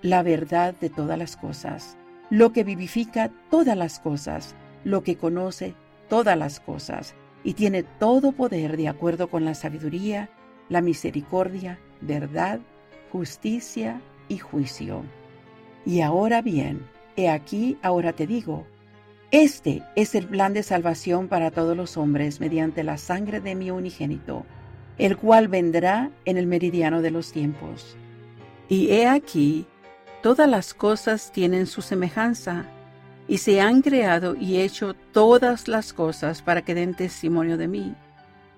la 0.00 0.22
verdad 0.22 0.74
de 0.80 0.88
todas 0.88 1.18
las 1.18 1.36
cosas, 1.36 1.98
lo 2.30 2.52
que 2.52 2.64
vivifica 2.64 3.30
todas 3.50 3.76
las 3.76 4.00
cosas, 4.00 4.54
lo 4.84 5.02
que 5.02 5.16
conoce 5.16 5.74
todas 6.08 6.36
las 6.36 6.60
cosas, 6.60 7.14
y 7.44 7.54
tiene 7.54 7.82
todo 7.82 8.32
poder 8.32 8.76
de 8.76 8.88
acuerdo 8.88 9.28
con 9.28 9.44
la 9.44 9.54
sabiduría, 9.54 10.28
la 10.68 10.80
misericordia, 10.80 11.78
verdad, 12.00 12.60
justicia 13.12 14.00
y 14.28 14.38
juicio. 14.38 15.02
Y 15.84 16.00
ahora 16.00 16.42
bien, 16.42 16.86
he 17.16 17.28
aquí, 17.28 17.78
ahora 17.82 18.12
te 18.12 18.26
digo, 18.26 18.66
este 19.30 19.82
es 19.94 20.14
el 20.14 20.26
plan 20.26 20.52
de 20.52 20.62
salvación 20.62 21.28
para 21.28 21.50
todos 21.50 21.76
los 21.76 21.96
hombres 21.96 22.40
mediante 22.40 22.84
la 22.84 22.96
sangre 22.96 23.40
de 23.40 23.54
mi 23.54 23.70
unigénito, 23.70 24.44
el 24.98 25.16
cual 25.16 25.48
vendrá 25.48 26.10
en 26.24 26.38
el 26.38 26.46
meridiano 26.46 27.02
de 27.02 27.10
los 27.10 27.32
tiempos. 27.32 27.96
Y 28.68 28.90
he 28.90 29.06
aquí, 29.06 29.66
todas 30.26 30.50
las 30.50 30.74
cosas 30.74 31.30
tienen 31.30 31.68
su 31.68 31.82
semejanza, 31.82 32.64
y 33.28 33.38
se 33.38 33.60
han 33.60 33.80
creado 33.80 34.34
y 34.34 34.56
hecho 34.56 34.94
todas 35.12 35.68
las 35.68 35.92
cosas 35.92 36.42
para 36.42 36.62
que 36.62 36.74
den 36.74 36.94
testimonio 36.94 37.56
de 37.56 37.68
mí, 37.68 37.94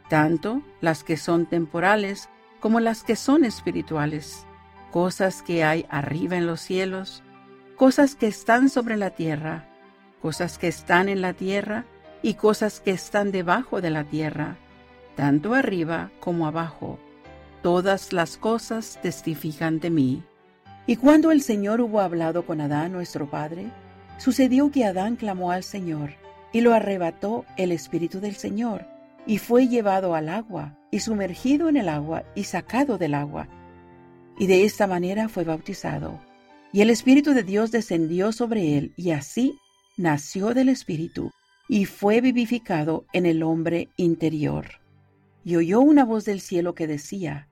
tanto 0.08 0.62
las 0.80 1.04
que 1.04 1.18
son 1.18 1.44
temporales 1.44 2.30
como 2.60 2.80
las 2.80 3.02
que 3.04 3.16
son 3.16 3.44
espirituales, 3.44 4.46
cosas 4.92 5.42
que 5.42 5.62
hay 5.62 5.84
arriba 5.90 6.38
en 6.38 6.46
los 6.46 6.62
cielos, 6.62 7.22
cosas 7.76 8.14
que 8.14 8.28
están 8.28 8.70
sobre 8.70 8.96
la 8.96 9.10
tierra, 9.10 9.68
cosas 10.22 10.56
que 10.56 10.68
están 10.68 11.10
en 11.10 11.20
la 11.20 11.34
tierra 11.34 11.84
y 12.22 12.32
cosas 12.32 12.80
que 12.80 12.92
están 12.92 13.30
debajo 13.30 13.82
de 13.82 13.90
la 13.90 14.04
tierra, 14.04 14.56
tanto 15.16 15.52
arriba 15.52 16.12
como 16.18 16.46
abajo. 16.46 16.98
Todas 17.62 18.14
las 18.14 18.38
cosas 18.38 18.98
testifican 19.02 19.80
de 19.80 19.90
mí. 19.90 20.22
Y 20.88 20.96
cuando 20.96 21.30
el 21.30 21.42
Señor 21.42 21.82
hubo 21.82 22.00
hablado 22.00 22.46
con 22.46 22.62
Adán, 22.62 22.92
nuestro 22.92 23.30
Padre, 23.30 23.70
sucedió 24.16 24.70
que 24.70 24.86
Adán 24.86 25.16
clamó 25.16 25.52
al 25.52 25.62
Señor, 25.62 26.14
y 26.50 26.62
lo 26.62 26.72
arrebató 26.72 27.44
el 27.58 27.72
Espíritu 27.72 28.20
del 28.20 28.36
Señor, 28.36 28.86
y 29.26 29.36
fue 29.36 29.68
llevado 29.68 30.14
al 30.14 30.30
agua, 30.30 30.78
y 30.90 31.00
sumergido 31.00 31.68
en 31.68 31.76
el 31.76 31.90
agua, 31.90 32.24
y 32.34 32.44
sacado 32.44 32.96
del 32.96 33.12
agua. 33.12 33.48
Y 34.38 34.46
de 34.46 34.64
esta 34.64 34.86
manera 34.86 35.28
fue 35.28 35.44
bautizado. 35.44 36.20
Y 36.72 36.80
el 36.80 36.88
Espíritu 36.88 37.34
de 37.34 37.42
Dios 37.42 37.70
descendió 37.70 38.32
sobre 38.32 38.78
él, 38.78 38.94
y 38.96 39.10
así 39.10 39.58
nació 39.98 40.54
del 40.54 40.70
Espíritu 40.70 41.32
y 41.68 41.84
fue 41.84 42.22
vivificado 42.22 43.04
en 43.12 43.26
el 43.26 43.42
hombre 43.42 43.88
interior. 43.96 44.80
Y 45.44 45.56
oyó 45.56 45.80
una 45.80 46.04
voz 46.04 46.24
del 46.24 46.40
cielo 46.40 46.74
que 46.74 46.86
decía, 46.86 47.47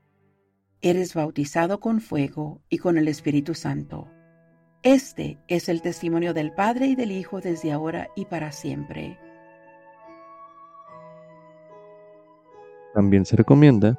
Eres 0.83 1.15
bautizado 1.15 1.81
con 1.81 2.01
fuego 2.01 2.61
y 2.69 2.79
con 2.79 2.99
el 2.99 3.09
Espíritu 3.09 3.55
Santo. 3.55 4.09
Este 4.83 5.39
es 5.49 5.71
el 5.71 5.81
testimonio 5.81 6.35
del 6.35 6.53
Padre 6.53 6.87
y 6.87 6.95
del 6.95 7.13
Hijo 7.13 7.41
desde 7.41 7.73
ahora 7.73 8.09
y 8.15 8.27
para 8.27 8.53
siempre. 8.53 9.19
También 12.95 13.25
se 13.25 13.37
recomienda 13.37 13.99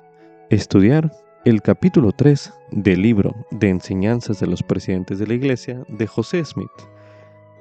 estudiar 0.49 1.11
el 1.45 1.63
capítulo 1.63 2.11
3 2.11 2.53
del 2.71 3.01
libro 3.01 3.35
de 3.49 3.69
enseñanzas 3.69 4.39
de 4.39 4.47
los 4.47 4.61
presidentes 4.61 5.17
de 5.17 5.27
la 5.27 5.33
Iglesia 5.33 5.83
de 5.87 6.05
José 6.05 6.45
Smith, 6.45 6.69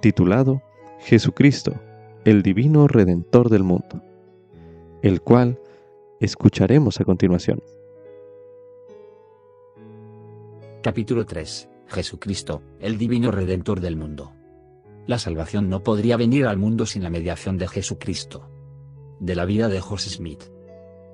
titulado 0.01 0.63
Jesucristo, 1.01 1.75
el 2.25 2.43
divino 2.43 2.87
redentor 2.87 3.49
del 3.49 3.63
mundo, 3.63 4.03
el 5.03 5.23
cual 5.23 5.59
escucharemos 6.21 7.01
a 7.01 7.05
continuación. 7.05 7.61
Capítulo 10.87 11.27
3. 11.27 11.69
Jesucristo, 11.89 12.63
el 12.79 12.97
divino 12.97 13.33
redentor 13.33 13.81
del 13.81 13.97
mundo. 13.97 14.35
La 15.09 15.19
salvación 15.19 15.69
no 15.69 15.83
podría 15.83 16.17
venir 16.17 16.47
al 16.47 16.59
mundo 16.59 16.87
sin 16.87 17.03
la 17.03 17.11
mediación 17.11 17.59
de 17.59 17.67
Jesucristo. 17.67 18.49
De 19.19 19.35
la 19.35 19.47
vida 19.47 19.69
de 19.69 19.81
José 19.81 20.11
Smith. 20.11 20.45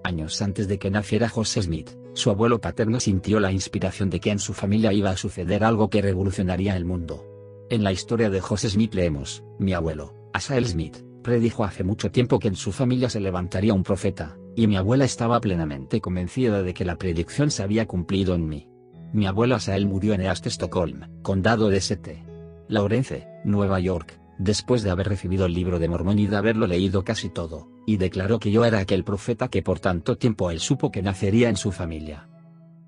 Años 0.05 0.43
antes 0.43 0.69
de 0.69 0.79
que 0.79 0.91
naciera 0.91 1.31
José 1.31 1.63
Smith, 1.63 1.89
su 2.13 2.29
abuelo 2.29 2.61
paterno 2.61 3.01
sintió 3.01 3.41
la 3.41 3.51
inspiración 3.51 4.11
de 4.11 4.21
que 4.21 4.31
en 4.31 4.41
su 4.41 4.53
familia 4.53 4.93
iba 4.93 5.09
a 5.09 5.17
suceder 5.17 5.65
algo 5.65 5.89
que 5.89 6.03
revolucionaría 6.03 6.77
el 6.77 6.85
mundo. 6.85 7.27
En 7.71 7.83
la 7.83 7.93
historia 7.93 8.29
de 8.29 8.43
José 8.43 8.69
Smith 8.69 8.93
leemos, 8.93 9.43
mi 9.59 9.73
abuelo, 9.73 10.15
Asael 10.35 10.67
Smith, 10.67 10.99
predijo 11.23 11.65
hace 11.65 11.83
mucho 11.83 12.11
tiempo 12.11 12.39
que 12.39 12.49
en 12.49 12.57
su 12.57 12.73
familia 12.73 13.09
se 13.09 13.21
levantaría 13.21 13.73
un 13.73 13.85
profeta, 13.85 14.37
y 14.55 14.67
mi 14.67 14.77
abuela 14.77 15.07
estaba 15.07 15.41
plenamente 15.41 16.03
convencida 16.03 16.63
de 16.63 16.75
que 16.75 16.85
la 16.85 16.99
predicción 16.99 17.51
se 17.51 17.63
había 17.63 17.87
cumplido 17.87 18.35
en 18.35 18.51
mí. 18.51 18.69
Mi 19.13 19.27
abuelo 19.27 19.57
Asael 19.57 19.87
murió 19.87 20.15
en 20.15 20.23
East 20.23 20.47
Stockholm, 20.47 21.21
condado 21.21 21.69
de 21.69 21.77
St. 21.77 22.25
Lawrence, 22.69 23.29
Nueva 23.45 23.79
York, 23.79 24.19
después 24.39 24.83
de 24.83 24.91
haber 24.91 25.07
recibido 25.07 25.45
el 25.45 25.53
libro 25.53 25.79
de 25.79 25.87
Mormón 25.87 26.19
y 26.19 26.27
de 26.27 26.37
haberlo 26.37 26.67
leído 26.67 27.05
casi 27.05 27.29
todo, 27.29 27.69
y 27.87 27.99
declaró 27.99 28.39
que 28.39 28.51
yo 28.51 28.65
era 28.65 28.79
aquel 28.79 29.05
profeta 29.05 29.49
que 29.49 29.63
por 29.63 29.81
tanto 29.81 30.17
tiempo 30.17 30.51
él 30.51 30.61
supo 30.61 30.91
que 30.91 31.03
nacería 31.03 31.51
en 31.51 31.57
su 31.57 31.73
familia. 31.73 32.31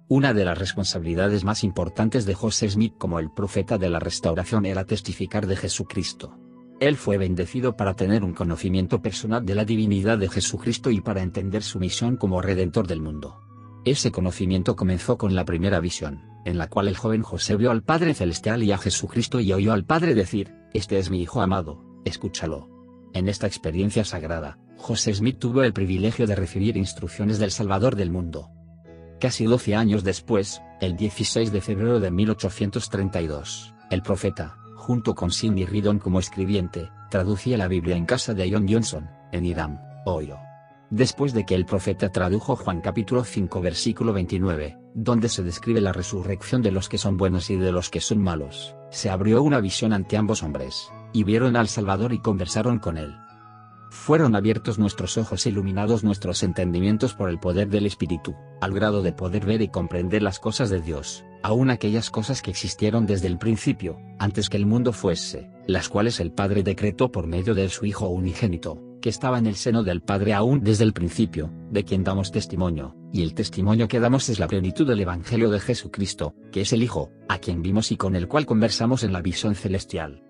Una 0.08 0.32
de 0.32 0.46
las 0.46 0.56
responsabilidades 0.56 1.44
más 1.44 1.62
importantes 1.62 2.24
de 2.24 2.32
José 2.32 2.70
Smith 2.70 2.94
como 2.96 3.18
el 3.18 3.30
profeta 3.30 3.76
de 3.76 3.90
la 3.90 3.98
restauración 3.98 4.64
era 4.64 4.86
testificar 4.86 5.46
de 5.46 5.56
Jesucristo. 5.56 6.38
Él 6.80 6.96
fue 6.96 7.18
bendecido 7.18 7.76
para 7.76 7.94
tener 7.94 8.24
un 8.24 8.32
conocimiento 8.32 9.02
personal 9.02 9.44
de 9.44 9.54
la 9.54 9.66
divinidad 9.66 10.16
de 10.16 10.30
Jesucristo 10.30 10.90
y 10.90 11.02
para 11.02 11.22
entender 11.22 11.62
su 11.62 11.78
misión 11.78 12.16
como 12.16 12.40
redentor 12.40 12.86
del 12.86 13.02
mundo. 13.02 13.40
Ese 13.84 14.10
conocimiento 14.10 14.76
comenzó 14.76 15.18
con 15.18 15.34
la 15.34 15.44
primera 15.44 15.80
visión, 15.80 16.22
en 16.44 16.58
la 16.58 16.68
cual 16.68 16.88
el 16.88 16.96
joven 16.96 17.22
José 17.22 17.56
vio 17.56 17.70
al 17.70 17.82
Padre 17.82 18.14
Celestial 18.14 18.62
y 18.62 18.72
a 18.72 18.78
Jesucristo 18.78 19.40
y 19.40 19.52
oyó 19.52 19.72
al 19.72 19.84
Padre 19.84 20.14
decir, 20.14 20.54
Este 20.72 20.98
es 20.98 21.10
mi 21.10 21.20
Hijo 21.20 21.42
amado, 21.42 21.82
escúchalo. 22.04 22.68
En 23.12 23.28
esta 23.28 23.46
experiencia 23.46 24.04
sagrada, 24.04 24.58
José 24.76 25.14
Smith 25.14 25.38
tuvo 25.38 25.62
el 25.62 25.72
privilegio 25.72 26.26
de 26.26 26.34
recibir 26.34 26.76
instrucciones 26.76 27.38
del 27.38 27.50
Salvador 27.50 27.94
del 27.94 28.10
mundo, 28.10 28.50
Casi 29.24 29.46
12 29.46 29.74
años 29.74 30.04
después, 30.04 30.60
el 30.82 30.96
16 30.96 31.50
de 31.50 31.62
febrero 31.62 31.98
de 31.98 32.10
1832, 32.10 33.74
el 33.90 34.02
profeta, 34.02 34.58
junto 34.76 35.14
con 35.14 35.30
Sidney 35.30 35.64
Ridon 35.64 35.98
como 35.98 36.18
escribiente, 36.18 36.90
traducía 37.10 37.56
la 37.56 37.66
Biblia 37.66 37.96
en 37.96 38.04
casa 38.04 38.34
de 38.34 38.50
John 38.52 38.66
Johnson, 38.68 39.08
en 39.32 39.46
Irán, 39.46 39.80
Ohio. 40.04 40.38
Después 40.90 41.32
de 41.32 41.46
que 41.46 41.54
el 41.54 41.64
profeta 41.64 42.12
tradujo 42.12 42.56
Juan 42.56 42.80
capítulo 42.80 43.24
5 43.24 43.60
versículo 43.60 44.12
29, 44.12 44.78
donde 44.94 45.28
se 45.28 45.42
describe 45.42 45.80
la 45.80 45.92
resurrección 45.92 46.62
de 46.62 46.70
los 46.70 46.88
que 46.88 46.98
son 46.98 47.16
buenos 47.16 47.50
y 47.50 47.56
de 47.56 47.72
los 47.72 47.90
que 47.90 48.00
son 48.00 48.22
malos, 48.22 48.76
se 48.90 49.10
abrió 49.10 49.42
una 49.42 49.60
visión 49.60 49.92
ante 49.92 50.16
ambos 50.16 50.42
hombres, 50.42 50.92
y 51.12 51.24
vieron 51.24 51.56
al 51.56 51.68
Salvador 51.68 52.12
y 52.12 52.20
conversaron 52.20 52.78
con 52.78 52.98
él. 52.98 53.16
Fueron 53.90 54.36
abiertos 54.36 54.78
nuestros 54.78 55.16
ojos 55.16 55.46
e 55.46 55.48
iluminados 55.48 56.04
nuestros 56.04 56.42
entendimientos 56.42 57.14
por 57.14 57.30
el 57.30 57.38
poder 57.38 57.68
del 57.68 57.86
Espíritu, 57.86 58.34
al 58.60 58.74
grado 58.74 59.02
de 59.02 59.12
poder 59.12 59.46
ver 59.46 59.62
y 59.62 59.68
comprender 59.68 60.22
las 60.22 60.38
cosas 60.38 60.68
de 60.68 60.80
Dios, 60.80 61.24
aun 61.42 61.70
aquellas 61.70 62.10
cosas 62.10 62.42
que 62.42 62.50
existieron 62.50 63.06
desde 63.06 63.28
el 63.28 63.38
principio, 63.38 63.98
antes 64.18 64.50
que 64.50 64.56
el 64.56 64.66
mundo 64.66 64.92
fuese, 64.92 65.48
las 65.66 65.88
cuales 65.88 66.20
el 66.20 66.32
Padre 66.32 66.62
decretó 66.62 67.10
por 67.10 67.26
medio 67.26 67.54
de 67.54 67.68
su 67.68 67.86
Hijo 67.86 68.08
unigénito, 68.08 68.82
que 69.04 69.10
estaba 69.10 69.38
en 69.38 69.46
el 69.46 69.56
seno 69.56 69.82
del 69.82 70.00
Padre 70.00 70.32
aún 70.32 70.64
desde 70.64 70.82
el 70.82 70.94
principio, 70.94 71.52
de 71.70 71.84
quien 71.84 72.04
damos 72.04 72.32
testimonio, 72.32 72.96
y 73.12 73.22
el 73.22 73.34
testimonio 73.34 73.86
que 73.86 74.00
damos 74.00 74.30
es 74.30 74.38
la 74.38 74.46
plenitud 74.46 74.86
del 74.86 75.02
Evangelio 75.02 75.50
de 75.50 75.60
Jesucristo, 75.60 76.34
que 76.50 76.62
es 76.62 76.72
el 76.72 76.82
Hijo, 76.82 77.12
a 77.28 77.36
quien 77.36 77.60
vimos 77.60 77.92
y 77.92 77.98
con 77.98 78.16
el 78.16 78.28
cual 78.28 78.46
conversamos 78.46 79.04
en 79.04 79.12
la 79.12 79.20
visión 79.20 79.56
celestial. 79.56 80.22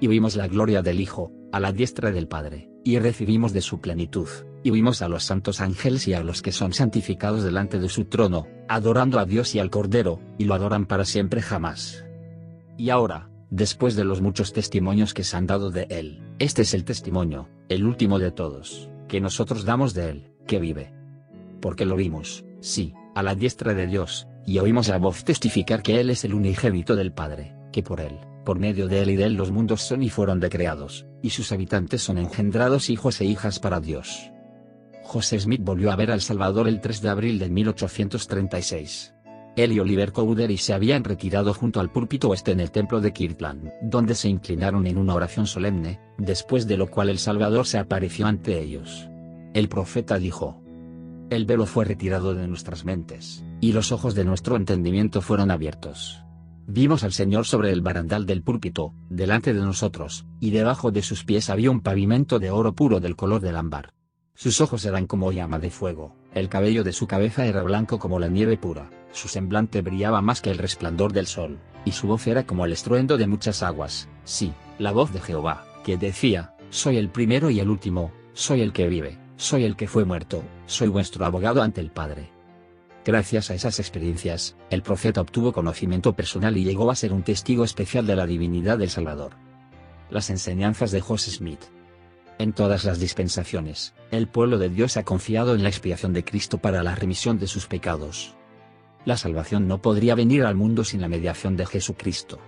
Y 0.00 0.06
vimos 0.06 0.36
la 0.36 0.46
gloria 0.46 0.80
del 0.80 1.00
Hijo, 1.00 1.32
a 1.50 1.58
la 1.58 1.72
diestra 1.72 2.12
del 2.12 2.28
Padre 2.28 2.70
y 2.84 3.00
recibimos 3.00 3.52
de 3.52 3.62
su 3.62 3.80
plenitud, 3.80 4.28
y 4.62 4.70
vimos 4.70 5.02
a 5.02 5.08
los 5.08 5.24
santos 5.24 5.60
ángeles 5.60 6.06
y 6.06 6.14
a 6.14 6.22
los 6.22 6.40
que 6.40 6.52
son 6.52 6.72
santificados 6.72 7.42
delante 7.42 7.80
de 7.80 7.88
su 7.88 8.04
trono, 8.04 8.46
adorando 8.68 9.18
a 9.18 9.24
Dios 9.24 9.56
y 9.56 9.58
al 9.58 9.70
Cordero, 9.70 10.20
y 10.38 10.44
lo 10.44 10.54
adoran 10.54 10.86
para 10.86 11.04
siempre 11.04 11.42
jamás. 11.42 12.04
Y 12.78 12.90
ahora, 12.90 13.28
después 13.54 13.94
de 13.94 14.04
los 14.04 14.20
muchos 14.20 14.52
testimonios 14.52 15.14
que 15.14 15.22
se 15.22 15.36
han 15.36 15.46
dado 15.46 15.70
de 15.70 15.86
Él, 15.88 16.20
este 16.40 16.62
es 16.62 16.74
el 16.74 16.84
testimonio, 16.84 17.48
el 17.68 17.84
último 17.84 18.18
de 18.18 18.32
todos, 18.32 18.90
que 19.06 19.20
nosotros 19.20 19.64
damos 19.64 19.94
de 19.94 20.10
Él, 20.10 20.32
que 20.46 20.58
vive. 20.58 20.92
Porque 21.60 21.86
lo 21.86 21.94
vimos, 21.94 22.44
sí, 22.60 22.94
a 23.14 23.22
la 23.22 23.36
diestra 23.36 23.72
de 23.72 23.86
Dios, 23.86 24.26
y 24.44 24.58
oímos 24.58 24.88
la 24.88 24.98
voz 24.98 25.24
testificar 25.24 25.82
que 25.82 26.00
Él 26.00 26.10
es 26.10 26.24
el 26.24 26.34
unigénito 26.34 26.96
del 26.96 27.12
Padre, 27.12 27.54
que 27.70 27.84
por 27.84 28.00
Él, 28.00 28.18
por 28.44 28.58
medio 28.58 28.88
de 28.88 29.00
él 29.02 29.10
y 29.10 29.16
de 29.16 29.24
él 29.24 29.34
los 29.34 29.52
mundos 29.52 29.82
son 29.82 30.02
y 30.02 30.10
fueron 30.10 30.40
decreados, 30.40 31.06
y 31.22 31.30
sus 31.30 31.52
habitantes 31.52 32.02
son 32.02 32.18
engendrados 32.18 32.90
hijos 32.90 33.20
e 33.20 33.24
hijas 33.24 33.60
para 33.60 33.80
Dios. 33.80 34.30
José 35.04 35.38
Smith 35.38 35.62
volvió 35.62 35.92
a 35.92 35.96
ver 35.96 36.10
al 36.10 36.20
Salvador 36.20 36.66
el 36.66 36.80
3 36.80 37.02
de 37.02 37.08
abril 37.08 37.38
de 37.38 37.48
1836. 37.50 39.13
Él 39.56 39.72
y 39.72 39.78
Oliver 39.78 40.12
Cowdery 40.12 40.56
se 40.56 40.74
habían 40.74 41.04
retirado 41.04 41.54
junto 41.54 41.78
al 41.78 41.92
púlpito 41.92 42.28
oeste 42.28 42.50
en 42.50 42.60
el 42.60 42.72
templo 42.72 43.00
de 43.00 43.12
Kirtland, 43.12 43.70
donde 43.82 44.16
se 44.16 44.28
inclinaron 44.28 44.86
en 44.86 44.98
una 44.98 45.14
oración 45.14 45.46
solemne, 45.46 46.00
después 46.18 46.66
de 46.66 46.76
lo 46.76 46.88
cual 46.88 47.08
el 47.08 47.18
Salvador 47.18 47.66
se 47.66 47.78
apareció 47.78 48.26
ante 48.26 48.60
ellos. 48.60 49.08
El 49.54 49.68
profeta 49.68 50.18
dijo, 50.18 50.60
El 51.30 51.46
velo 51.46 51.66
fue 51.66 51.84
retirado 51.84 52.34
de 52.34 52.48
nuestras 52.48 52.84
mentes, 52.84 53.44
y 53.60 53.72
los 53.72 53.92
ojos 53.92 54.16
de 54.16 54.24
nuestro 54.24 54.56
entendimiento 54.56 55.20
fueron 55.20 55.52
abiertos. 55.52 56.20
Vimos 56.66 57.04
al 57.04 57.12
Señor 57.12 57.46
sobre 57.46 57.70
el 57.70 57.80
barandal 57.80 58.26
del 58.26 58.42
púlpito, 58.42 58.92
delante 59.08 59.54
de 59.54 59.60
nosotros, 59.60 60.26
y 60.40 60.50
debajo 60.50 60.90
de 60.90 61.02
sus 61.02 61.24
pies 61.24 61.48
había 61.48 61.70
un 61.70 61.80
pavimento 61.80 62.40
de 62.40 62.50
oro 62.50 62.74
puro 62.74 62.98
del 62.98 63.14
color 63.14 63.40
del 63.40 63.56
ámbar. 63.56 63.92
Sus 64.34 64.60
ojos 64.60 64.84
eran 64.84 65.06
como 65.06 65.30
llama 65.30 65.60
de 65.60 65.70
fuego, 65.70 66.16
el 66.34 66.48
cabello 66.48 66.82
de 66.82 66.92
su 66.92 67.06
cabeza 67.06 67.46
era 67.46 67.62
blanco 67.62 68.00
como 68.00 68.18
la 68.18 68.28
nieve 68.28 68.56
pura, 68.56 68.90
su 69.14 69.28
semblante 69.28 69.80
brillaba 69.80 70.20
más 70.20 70.40
que 70.40 70.50
el 70.50 70.58
resplandor 70.58 71.12
del 71.12 71.26
sol, 71.26 71.58
y 71.84 71.92
su 71.92 72.08
voz 72.08 72.26
era 72.26 72.44
como 72.44 72.64
el 72.64 72.72
estruendo 72.72 73.16
de 73.16 73.26
muchas 73.26 73.62
aguas, 73.62 74.08
sí, 74.24 74.52
la 74.78 74.92
voz 74.92 75.12
de 75.12 75.20
Jehová, 75.20 75.64
que 75.84 75.96
decía, 75.96 76.54
Soy 76.70 76.96
el 76.96 77.08
primero 77.08 77.48
y 77.48 77.60
el 77.60 77.70
último, 77.70 78.12
soy 78.32 78.60
el 78.60 78.72
que 78.72 78.88
vive, 78.88 79.18
soy 79.36 79.64
el 79.64 79.76
que 79.76 79.86
fue 79.86 80.04
muerto, 80.04 80.42
soy 80.66 80.88
vuestro 80.88 81.24
abogado 81.24 81.62
ante 81.62 81.80
el 81.80 81.92
Padre. 81.92 82.30
Gracias 83.04 83.50
a 83.50 83.54
esas 83.54 83.78
experiencias, 83.78 84.56
el 84.70 84.82
profeta 84.82 85.20
obtuvo 85.20 85.52
conocimiento 85.52 86.14
personal 86.14 86.56
y 86.56 86.64
llegó 86.64 86.90
a 86.90 86.96
ser 86.96 87.12
un 87.12 87.22
testigo 87.22 87.62
especial 87.62 88.06
de 88.06 88.16
la 88.16 88.26
divinidad 88.26 88.78
del 88.78 88.90
Salvador. 88.90 89.32
Las 90.10 90.30
enseñanzas 90.30 90.90
de 90.90 91.00
José 91.00 91.30
Smith. 91.30 91.60
En 92.38 92.52
todas 92.52 92.84
las 92.84 92.98
dispensaciones, 92.98 93.94
el 94.10 94.26
pueblo 94.26 94.58
de 94.58 94.70
Dios 94.70 94.96
ha 94.96 95.04
confiado 95.04 95.54
en 95.54 95.62
la 95.62 95.68
expiación 95.68 96.12
de 96.12 96.24
Cristo 96.24 96.58
para 96.58 96.82
la 96.82 96.94
remisión 96.94 97.38
de 97.38 97.46
sus 97.46 97.66
pecados. 97.66 98.34
La 99.04 99.16
salvación 99.16 99.68
no 99.68 99.82
podría 99.82 100.14
venir 100.14 100.44
al 100.44 100.54
mundo 100.54 100.84
sin 100.84 101.00
la 101.00 101.08
mediación 101.08 101.56
de 101.56 101.66
Jesucristo. 101.66 102.38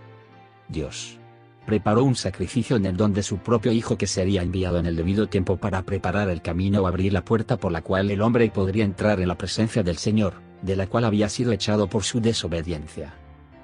Dios 0.68 1.18
preparó 1.66 2.04
un 2.04 2.14
sacrificio 2.14 2.76
en 2.76 2.86
el 2.86 2.96
don 2.96 3.12
de 3.12 3.24
su 3.24 3.38
propio 3.38 3.72
Hijo 3.72 3.98
que 3.98 4.06
sería 4.06 4.42
enviado 4.42 4.78
en 4.78 4.86
el 4.86 4.94
debido 4.94 5.28
tiempo 5.28 5.56
para 5.56 5.82
preparar 5.82 6.30
el 6.30 6.40
camino 6.40 6.82
o 6.82 6.86
abrir 6.86 7.12
la 7.12 7.24
puerta 7.24 7.56
por 7.56 7.72
la 7.72 7.82
cual 7.82 8.10
el 8.10 8.22
hombre 8.22 8.48
podría 8.50 8.84
entrar 8.84 9.20
en 9.20 9.28
la 9.28 9.36
presencia 9.36 9.82
del 9.82 9.96
Señor, 9.96 10.34
de 10.62 10.76
la 10.76 10.86
cual 10.86 11.04
había 11.04 11.28
sido 11.28 11.52
echado 11.52 11.88
por 11.88 12.04
su 12.04 12.20
desobediencia. 12.20 13.14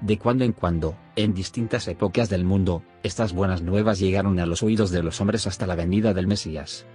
De 0.01 0.19
cuando 0.19 0.43
en 0.43 0.51
cuando, 0.51 0.97
en 1.15 1.33
distintas 1.33 1.87
épocas 1.87 2.29
del 2.29 2.43
mundo, 2.43 2.83
estas 3.03 3.31
buenas 3.31 3.61
nuevas 3.61 3.99
llegaron 3.99 4.37
a 4.39 4.45
los 4.45 4.61
oídos 4.61 4.91
de 4.91 5.01
los 5.01 5.21
hombres 5.21 5.47
hasta 5.47 5.65
la 5.65 5.75
venida 5.75 6.13
del 6.13 6.27
Mesías. 6.27 6.85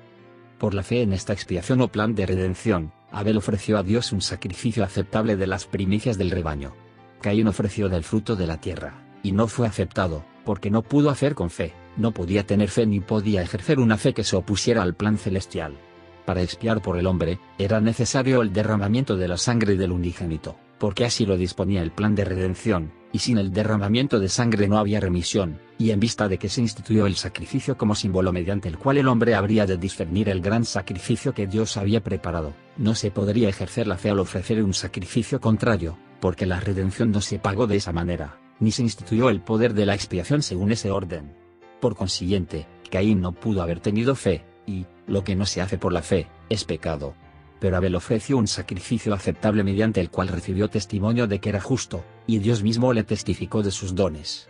Por 0.59 0.75
la 0.75 0.83
fe 0.83 1.01
en 1.01 1.15
esta 1.15 1.33
expiación 1.33 1.81
o 1.81 1.89
plan 1.89 2.15
de 2.15 2.27
redención, 2.27 2.93
Abel 3.11 3.37
ofreció 3.37 3.79
a 3.79 3.83
Dios 3.83 4.13
un 4.13 4.21
sacrificio 4.21 4.85
aceptable 4.85 5.37
de 5.37 5.47
las 5.47 5.67
primicias 5.67 6.19
del 6.19 6.31
rebaño. 6.31 6.75
Caín 7.21 7.49
ofreció 7.49 7.89
del 7.89 8.05
fruto 8.05 8.37
de 8.37 8.47
la 8.47 8.61
tierra, 8.61 9.03
y 9.23 9.33
no 9.33 9.49
fue 9.49 9.67
aceptado, 9.67 10.25
porque 10.45 10.71
no 10.71 10.83
pudo 10.83 11.11
hacer 11.11 11.35
con 11.35 11.51
fe, 11.51 11.75
no 11.97 12.13
podía 12.13 12.47
tener 12.47 12.69
fe 12.69 12.87
ni 12.87 13.01
podía 13.01 13.43
ejercer 13.43 13.81
una 13.81 13.97
fe 13.97 14.15
que 14.15 14.25
se 14.25 14.37
opusiera 14.37 14.83
al 14.83 14.95
plan 14.95 15.19
celestial. 15.19 15.77
Para 16.25 16.43
expiar 16.43 16.83
por 16.83 16.99
el 16.99 17.07
hombre, 17.07 17.39
era 17.59 17.81
necesario 17.81 18.43
el 18.43 18.53
derramamiento 18.53 19.17
de 19.17 19.29
la 19.29 19.37
sangre 19.37 19.77
del 19.77 19.93
unigénito, 19.93 20.57
porque 20.79 21.05
así 21.05 21.27
lo 21.27 21.37
disponía 21.37 21.83
el 21.83 21.91
plan 21.91 22.15
de 22.15 22.25
redención, 22.25 22.93
y 23.13 23.19
sin 23.21 23.39
el 23.39 23.53
derramamiento 23.53 24.19
de 24.19 24.29
sangre 24.29 24.69
no 24.69 24.79
había 24.79 25.01
remisión, 25.01 25.59
y 25.79 25.91
en 25.91 26.01
vista 26.01 26.29
de 26.29 26.39
que 26.39 26.49
se 26.49 26.61
instituyó 26.61 27.07
el 27.07 27.17
sacrificio 27.17 27.77
como 27.77 27.95
símbolo 27.95 28.33
mediante 28.33 28.69
el 28.69 28.79
cual 28.79 28.99
el 28.99 29.09
hombre 29.09 29.35
habría 29.35 29.67
de 29.67 29.77
discernir 29.77 30.29
el 30.29 30.41
gran 30.41 30.65
sacrificio 30.65 31.33
que 31.33 31.47
Dios 31.47 31.77
había 31.77 32.03
preparado, 32.03 32.55
no 32.77 32.95
se 32.95 33.11
podría 33.11 33.49
ejercer 33.49 33.87
la 33.87 33.97
fe 33.97 34.11
al 34.11 34.19
ofrecer 34.19 34.63
un 34.63 34.75
sacrificio 34.75 35.41
contrario, 35.41 35.99
porque 36.21 36.47
la 36.47 36.61
redención 36.61 37.11
no 37.11 37.21
se 37.21 37.39
pagó 37.39 37.67
de 37.67 37.77
esa 37.77 37.93
manera, 37.93 38.39
ni 38.61 38.73
se 38.73 38.83
instituyó 38.83 39.31
el 39.31 39.41
poder 39.41 39.75
de 39.75 39.87
la 39.87 39.95
expiación 39.95 40.43
según 40.43 40.73
ese 40.73 40.91
orden. 40.91 41.35
Por 41.81 41.95
consiguiente, 41.95 42.67
Caín 42.91 43.21
no 43.21 43.33
pudo 43.33 43.63
haber 43.63 43.81
tenido 43.81 44.15
fe, 44.15 44.45
y, 44.67 44.87
lo 45.07 45.25
que 45.25 45.37
no 45.37 45.47
se 45.47 45.63
hace 45.63 45.79
por 45.79 45.93
la 45.93 46.03
fe, 46.03 46.27
es 46.51 46.65
pecado 46.65 47.15
pero 47.61 47.77
Abel 47.77 47.95
ofreció 47.95 48.37
un 48.37 48.47
sacrificio 48.47 49.15
aceptable 49.15 49.65
mediante 49.65 50.01
el 50.01 50.11
cual 50.11 50.29
recibió 50.29 50.69
testimonio 50.69 51.27
de 51.27 51.41
que 51.41 51.49
era 51.49 51.61
justo, 51.61 52.05
y 52.27 52.39
Dios 52.39 52.63
mismo 52.63 52.93
le 52.93 53.05
testificó 53.05 53.63
de 53.63 53.71
sus 53.71 53.95
dones. 53.95 54.49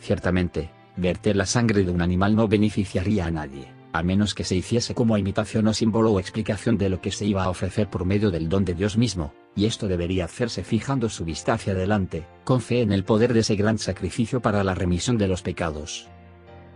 Ciertamente, 0.00 0.70
verter 0.96 1.36
la 1.36 1.46
sangre 1.46 1.84
de 1.84 1.90
un 1.90 2.02
animal 2.02 2.36
no 2.36 2.48
beneficiaría 2.48 3.26
a 3.26 3.30
nadie, 3.30 3.72
a 3.92 4.02
menos 4.02 4.34
que 4.34 4.44
se 4.44 4.56
hiciese 4.56 4.94
como 4.94 5.18
imitación 5.18 5.66
o 5.66 5.74
símbolo 5.74 6.12
o 6.12 6.20
explicación 6.20 6.78
de 6.78 6.88
lo 6.88 7.00
que 7.00 7.10
se 7.10 7.24
iba 7.24 7.44
a 7.44 7.50
ofrecer 7.50 7.88
por 7.88 8.04
medio 8.04 8.30
del 8.30 8.48
don 8.48 8.64
de 8.64 8.74
Dios 8.74 8.96
mismo, 8.96 9.32
y 9.56 9.66
esto 9.66 9.88
debería 9.88 10.24
hacerse 10.26 10.62
fijando 10.62 11.08
su 11.08 11.24
vista 11.24 11.54
hacia 11.54 11.72
adelante, 11.72 12.26
con 12.44 12.60
fe 12.60 12.82
en 12.82 12.92
el 12.92 13.04
poder 13.04 13.32
de 13.32 13.40
ese 13.40 13.56
gran 13.56 13.78
sacrificio 13.78 14.40
para 14.40 14.62
la 14.62 14.74
remisión 14.74 15.18
de 15.18 15.28
los 15.28 15.42
pecados. 15.42 16.08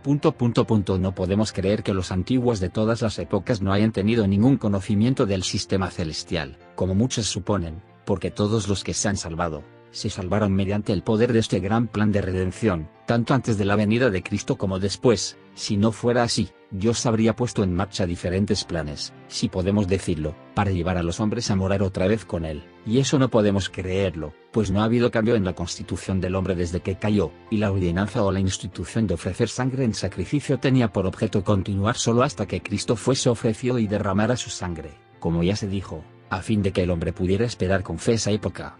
Punto, 0.03 0.33
punto, 0.33 0.67
punto. 0.67 0.99
No 0.99 1.15
podemos 1.15 1.53
creer 1.53 1.81
que 1.81 1.93
los 1.93 2.11
antiguos 2.11 2.59
de 2.59 2.69
todas 2.69 3.01
las 3.01 3.17
épocas 3.19 3.61
no 3.61 3.71
hayan 3.71 3.93
tenido 3.93 4.27
ningún 4.27 4.57
conocimiento 4.57 5.25
del 5.25 5.43
sistema 5.43 5.89
celestial, 5.89 6.57
como 6.75 6.93
muchos 6.93 7.27
suponen, 7.27 7.81
porque 8.03 8.29
todos 8.29 8.67
los 8.67 8.83
que 8.83 8.93
se 8.93 9.07
han 9.07 9.15
salvado, 9.15 9.63
se 9.93 10.09
salvaron 10.09 10.53
mediante 10.53 10.91
el 10.91 11.03
poder 11.03 11.31
de 11.31 11.39
este 11.39 11.61
gran 11.61 11.87
plan 11.87 12.11
de 12.11 12.21
redención, 12.21 12.89
tanto 13.05 13.33
antes 13.33 13.57
de 13.57 13.63
la 13.63 13.77
venida 13.77 14.09
de 14.09 14.23
Cristo 14.23 14.57
como 14.57 14.79
después, 14.79 15.37
si 15.53 15.77
no 15.77 15.91
fuera 15.91 16.23
así, 16.23 16.49
Dios 16.71 17.05
habría 17.05 17.35
puesto 17.35 17.63
en 17.63 17.75
marcha 17.75 18.07
diferentes 18.07 18.63
planes, 18.63 19.13
si 19.27 19.47
podemos 19.47 19.87
decirlo, 19.87 20.35
para 20.55 20.71
llevar 20.71 20.97
a 20.97 21.03
los 21.03 21.19
hombres 21.19 21.51
a 21.51 21.55
morar 21.55 21.83
otra 21.83 22.07
vez 22.07 22.25
con 22.25 22.43
Él, 22.43 22.63
y 22.85 22.97
eso 22.97 23.19
no 23.19 23.29
podemos 23.29 23.69
creerlo, 23.69 24.33
pues 24.51 24.71
no 24.71 24.81
ha 24.81 24.85
habido 24.85 25.11
cambio 25.11 25.35
en 25.35 25.45
la 25.45 25.53
constitución 25.53 26.19
del 26.19 26.33
hombre 26.33 26.55
desde 26.55 26.81
que 26.81 26.97
cayó, 26.97 27.31
y 27.51 27.57
la 27.57 27.71
ordenanza 27.71 28.23
o 28.23 28.31
la 28.31 28.39
institución 28.39 29.05
de 29.05 29.13
ofrecer 29.13 29.47
sangre 29.47 29.83
en 29.83 29.93
sacrificio 29.93 30.59
tenía 30.59 30.91
por 30.91 31.05
objeto 31.05 31.43
continuar 31.43 31.95
solo 31.95 32.23
hasta 32.23 32.47
que 32.47 32.63
Cristo 32.63 32.95
fuese 32.95 33.29
ofrecido 33.29 33.77
y 33.77 33.85
derramara 33.85 34.35
su 34.35 34.49
sangre, 34.49 34.95
como 35.19 35.43
ya 35.43 35.55
se 35.55 35.67
dijo, 35.67 36.03
a 36.31 36.41
fin 36.41 36.63
de 36.63 36.71
que 36.71 36.81
el 36.81 36.89
hombre 36.89 37.13
pudiera 37.13 37.45
esperar 37.45 37.83
con 37.83 37.99
fe 37.99 38.13
esa 38.13 38.31
época. 38.31 38.77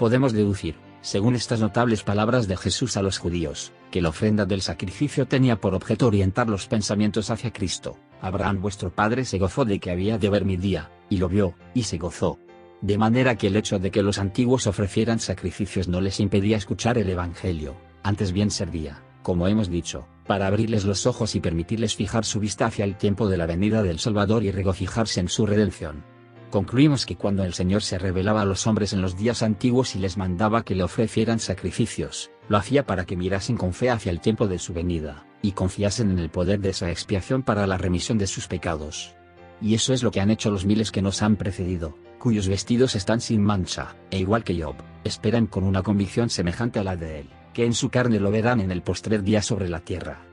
Podemos 0.00 0.32
deducir, 0.32 0.76
según 1.02 1.34
estas 1.34 1.60
notables 1.60 2.04
palabras 2.04 2.48
de 2.48 2.56
Jesús 2.56 2.96
a 2.96 3.02
los 3.02 3.18
judíos, 3.18 3.70
que 3.90 4.00
la 4.00 4.08
ofrenda 4.08 4.46
del 4.46 4.62
sacrificio 4.62 5.26
tenía 5.26 5.60
por 5.60 5.74
objeto 5.74 6.06
orientar 6.06 6.48
los 6.48 6.68
pensamientos 6.68 7.28
hacia 7.28 7.52
Cristo. 7.52 7.98
Abraham 8.22 8.62
vuestro 8.62 8.88
padre 8.94 9.26
se 9.26 9.38
gozó 9.38 9.66
de 9.66 9.78
que 9.78 9.90
había 9.90 10.16
de 10.16 10.30
ver 10.30 10.46
mi 10.46 10.56
día, 10.56 10.90
y 11.10 11.18
lo 11.18 11.28
vio, 11.28 11.52
y 11.74 11.82
se 11.82 11.98
gozó. 11.98 12.38
De 12.80 12.96
manera 12.96 13.36
que 13.36 13.48
el 13.48 13.56
hecho 13.56 13.78
de 13.78 13.90
que 13.90 14.02
los 14.02 14.16
antiguos 14.16 14.66
ofrecieran 14.66 15.20
sacrificios 15.20 15.86
no 15.86 16.00
les 16.00 16.18
impedía 16.18 16.56
escuchar 16.56 16.96
el 16.96 17.10
Evangelio, 17.10 17.76
antes 18.02 18.32
bien 18.32 18.50
servía, 18.50 19.02
como 19.22 19.48
hemos 19.48 19.68
dicho, 19.68 20.06
para 20.26 20.46
abrirles 20.46 20.86
los 20.86 21.04
ojos 21.04 21.34
y 21.34 21.40
permitirles 21.40 21.94
fijar 21.94 22.24
su 22.24 22.40
vista 22.40 22.64
hacia 22.64 22.86
el 22.86 22.96
tiempo 22.96 23.28
de 23.28 23.36
la 23.36 23.44
venida 23.44 23.82
del 23.82 23.98
Salvador 23.98 24.44
y 24.44 24.50
regocijarse 24.50 25.20
en 25.20 25.28
su 25.28 25.44
redención. 25.44 26.04
Concluimos 26.50 27.06
que 27.06 27.14
cuando 27.14 27.44
el 27.44 27.54
Señor 27.54 27.82
se 27.82 27.96
revelaba 27.96 28.42
a 28.42 28.44
los 28.44 28.66
hombres 28.66 28.92
en 28.92 29.00
los 29.00 29.16
días 29.16 29.44
antiguos 29.44 29.94
y 29.94 30.00
les 30.00 30.16
mandaba 30.16 30.64
que 30.64 30.74
le 30.74 30.82
ofrecieran 30.82 31.38
sacrificios, 31.38 32.32
lo 32.48 32.56
hacía 32.56 32.84
para 32.84 33.06
que 33.06 33.16
mirasen 33.16 33.56
con 33.56 33.72
fe 33.72 33.88
hacia 33.88 34.10
el 34.10 34.20
tiempo 34.20 34.48
de 34.48 34.58
su 34.58 34.72
venida, 34.72 35.24
y 35.42 35.52
confiasen 35.52 36.10
en 36.10 36.18
el 36.18 36.28
poder 36.28 36.58
de 36.58 36.70
esa 36.70 36.90
expiación 36.90 37.44
para 37.44 37.68
la 37.68 37.78
remisión 37.78 38.18
de 38.18 38.26
sus 38.26 38.48
pecados. 38.48 39.14
Y 39.62 39.74
eso 39.74 39.94
es 39.94 40.02
lo 40.02 40.10
que 40.10 40.20
han 40.20 40.30
hecho 40.30 40.50
los 40.50 40.64
miles 40.64 40.90
que 40.90 41.02
nos 41.02 41.22
han 41.22 41.36
precedido, 41.36 41.96
cuyos 42.18 42.48
vestidos 42.48 42.96
están 42.96 43.20
sin 43.20 43.42
mancha, 43.42 43.94
e 44.10 44.18
igual 44.18 44.42
que 44.42 44.60
Job, 44.60 44.74
esperan 45.04 45.46
con 45.46 45.62
una 45.62 45.84
convicción 45.84 46.30
semejante 46.30 46.80
a 46.80 46.84
la 46.84 46.96
de 46.96 47.20
él, 47.20 47.30
que 47.54 47.64
en 47.64 47.74
su 47.74 47.90
carne 47.90 48.18
lo 48.18 48.32
verán 48.32 48.60
en 48.60 48.72
el 48.72 48.82
postrer 48.82 49.22
día 49.22 49.40
sobre 49.40 49.68
la 49.68 49.80
tierra 49.80 50.29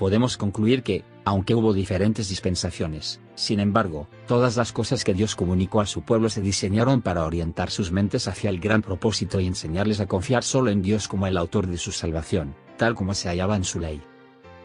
podemos 0.00 0.38
concluir 0.38 0.82
que, 0.82 1.04
aunque 1.26 1.54
hubo 1.54 1.74
diferentes 1.74 2.30
dispensaciones, 2.30 3.20
sin 3.34 3.60
embargo, 3.60 4.08
todas 4.26 4.56
las 4.56 4.72
cosas 4.72 5.04
que 5.04 5.12
Dios 5.12 5.36
comunicó 5.36 5.82
a 5.82 5.84
su 5.84 6.00
pueblo 6.00 6.30
se 6.30 6.40
diseñaron 6.40 7.02
para 7.02 7.26
orientar 7.26 7.70
sus 7.70 7.92
mentes 7.92 8.26
hacia 8.26 8.48
el 8.48 8.60
gran 8.60 8.80
propósito 8.80 9.40
y 9.40 9.46
enseñarles 9.46 10.00
a 10.00 10.06
confiar 10.06 10.42
solo 10.42 10.70
en 10.70 10.80
Dios 10.80 11.06
como 11.06 11.26
el 11.26 11.36
autor 11.36 11.66
de 11.66 11.76
su 11.76 11.92
salvación, 11.92 12.54
tal 12.78 12.94
como 12.94 13.12
se 13.12 13.28
hallaba 13.28 13.56
en 13.56 13.64
su 13.64 13.78
ley. 13.78 14.00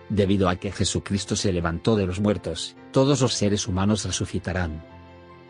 Debido 0.08 0.48
a 0.48 0.56
que 0.56 0.72
Jesucristo 0.72 1.36
se 1.36 1.52
levantó 1.52 1.98
de 1.98 2.06
los 2.06 2.22
muertos, 2.22 2.78
todos 2.94 3.20
los 3.20 3.34
seres 3.34 3.68
humanos 3.68 4.06
resucitarán. 4.06 4.86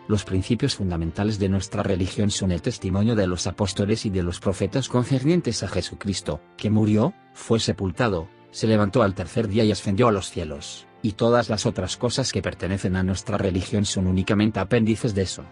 Los 0.07 0.23
principios 0.23 0.73
fundamentales 0.73 1.37
de 1.37 1.49
nuestra 1.49 1.83
religión 1.83 2.31
son 2.31 2.51
el 2.51 2.63
testimonio 2.63 3.13
de 3.13 3.27
los 3.27 3.45
apóstoles 3.45 4.07
y 4.07 4.09
de 4.09 4.23
los 4.23 4.39
profetas 4.39 4.89
concernientes 4.89 5.61
a 5.61 5.67
Jesucristo, 5.67 6.41
que 6.57 6.71
murió, 6.71 7.13
fue 7.35 7.59
sepultado, 7.59 8.27
se 8.55 8.67
levantó 8.67 9.03
al 9.03 9.15
tercer 9.15 9.49
día 9.49 9.65
y 9.65 9.73
ascendió 9.73 10.07
a 10.07 10.13
los 10.13 10.29
cielos, 10.29 10.87
y 11.01 11.11
todas 11.11 11.49
las 11.49 11.65
otras 11.65 11.97
cosas 11.97 12.31
que 12.31 12.41
pertenecen 12.41 12.95
a 12.95 13.03
nuestra 13.03 13.37
religión 13.37 13.83
son 13.83 14.07
únicamente 14.07 14.61
apéndices 14.61 15.13
de 15.13 15.23
eso. 15.23 15.43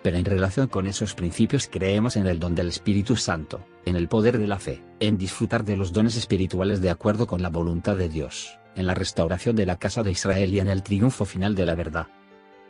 Pero 0.00 0.16
en 0.16 0.24
relación 0.24 0.68
con 0.68 0.86
esos 0.86 1.14
principios 1.14 1.66
creemos 1.66 2.16
en 2.16 2.28
el 2.28 2.38
don 2.38 2.54
del 2.54 2.68
Espíritu 2.68 3.16
Santo, 3.16 3.66
en 3.84 3.96
el 3.96 4.06
poder 4.06 4.38
de 4.38 4.46
la 4.46 4.60
fe, 4.60 4.80
en 5.00 5.18
disfrutar 5.18 5.64
de 5.64 5.76
los 5.76 5.92
dones 5.92 6.16
espirituales 6.16 6.80
de 6.80 6.90
acuerdo 6.90 7.26
con 7.26 7.42
la 7.42 7.48
voluntad 7.48 7.96
de 7.96 8.08
Dios, 8.08 8.56
en 8.76 8.86
la 8.86 8.94
restauración 8.94 9.56
de 9.56 9.66
la 9.66 9.76
casa 9.76 10.04
de 10.04 10.12
Israel 10.12 10.54
y 10.54 10.60
en 10.60 10.68
el 10.68 10.84
triunfo 10.84 11.24
final 11.24 11.56
de 11.56 11.66
la 11.66 11.74
verdad. 11.74 12.06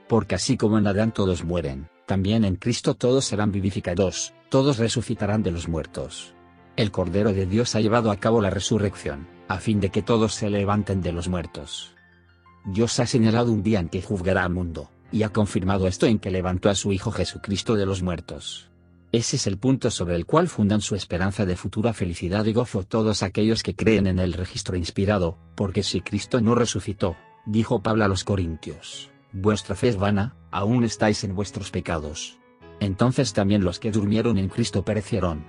porque 0.08 0.34
así 0.34 0.56
como 0.56 0.78
en 0.78 0.86
Adán 0.86 1.12
todos 1.12 1.44
mueren, 1.44 1.88
también 2.06 2.46
en 2.46 2.56
Cristo 2.56 2.94
todos 2.94 3.26
serán 3.26 3.52
vivificados, 3.52 4.32
todos 4.48 4.78
resucitarán 4.78 5.42
de 5.42 5.52
los 5.52 5.68
muertos. 5.68 6.34
El 6.76 6.90
Cordero 6.90 7.32
de 7.34 7.44
Dios 7.44 7.74
ha 7.74 7.80
llevado 7.80 8.10
a 8.10 8.16
cabo 8.16 8.40
la 8.40 8.48
resurrección, 8.48 9.26
a 9.52 9.58
fin 9.58 9.80
de 9.80 9.90
que 9.90 10.02
todos 10.02 10.34
se 10.34 10.50
levanten 10.50 11.02
de 11.02 11.12
los 11.12 11.28
muertos. 11.28 11.94
Dios 12.64 12.98
ha 13.00 13.06
señalado 13.06 13.52
un 13.52 13.62
día 13.62 13.80
en 13.80 13.88
que 13.88 14.02
juzgará 14.02 14.44
al 14.44 14.52
mundo, 14.52 14.90
y 15.10 15.24
ha 15.24 15.28
confirmado 15.28 15.86
esto 15.86 16.06
en 16.06 16.18
que 16.18 16.30
levantó 16.30 16.70
a 16.70 16.74
su 16.74 16.92
Hijo 16.92 17.10
Jesucristo 17.10 17.74
de 17.74 17.86
los 17.86 18.02
muertos. 18.02 18.70
Ese 19.12 19.36
es 19.36 19.46
el 19.46 19.58
punto 19.58 19.90
sobre 19.90 20.16
el 20.16 20.24
cual 20.24 20.48
fundan 20.48 20.80
su 20.80 20.94
esperanza 20.94 21.44
de 21.44 21.56
futura 21.56 21.92
felicidad 21.92 22.46
y 22.46 22.54
gozo 22.54 22.82
todos 22.82 23.22
aquellos 23.22 23.62
que 23.62 23.76
creen 23.76 24.06
en 24.06 24.18
el 24.18 24.32
registro 24.32 24.74
inspirado, 24.74 25.36
porque 25.54 25.82
si 25.82 26.00
Cristo 26.00 26.40
no 26.40 26.54
resucitó, 26.54 27.16
dijo 27.44 27.82
Pablo 27.82 28.04
a 28.04 28.08
los 28.08 28.24
Corintios, 28.24 29.10
vuestra 29.32 29.76
fe 29.76 29.88
es 29.88 29.96
vana, 29.98 30.34
aún 30.50 30.82
estáis 30.84 31.24
en 31.24 31.34
vuestros 31.34 31.70
pecados. 31.70 32.38
Entonces 32.80 33.34
también 33.34 33.64
los 33.64 33.78
que 33.78 33.92
durmieron 33.92 34.38
en 34.38 34.48
Cristo 34.48 34.82
perecieron. 34.82 35.44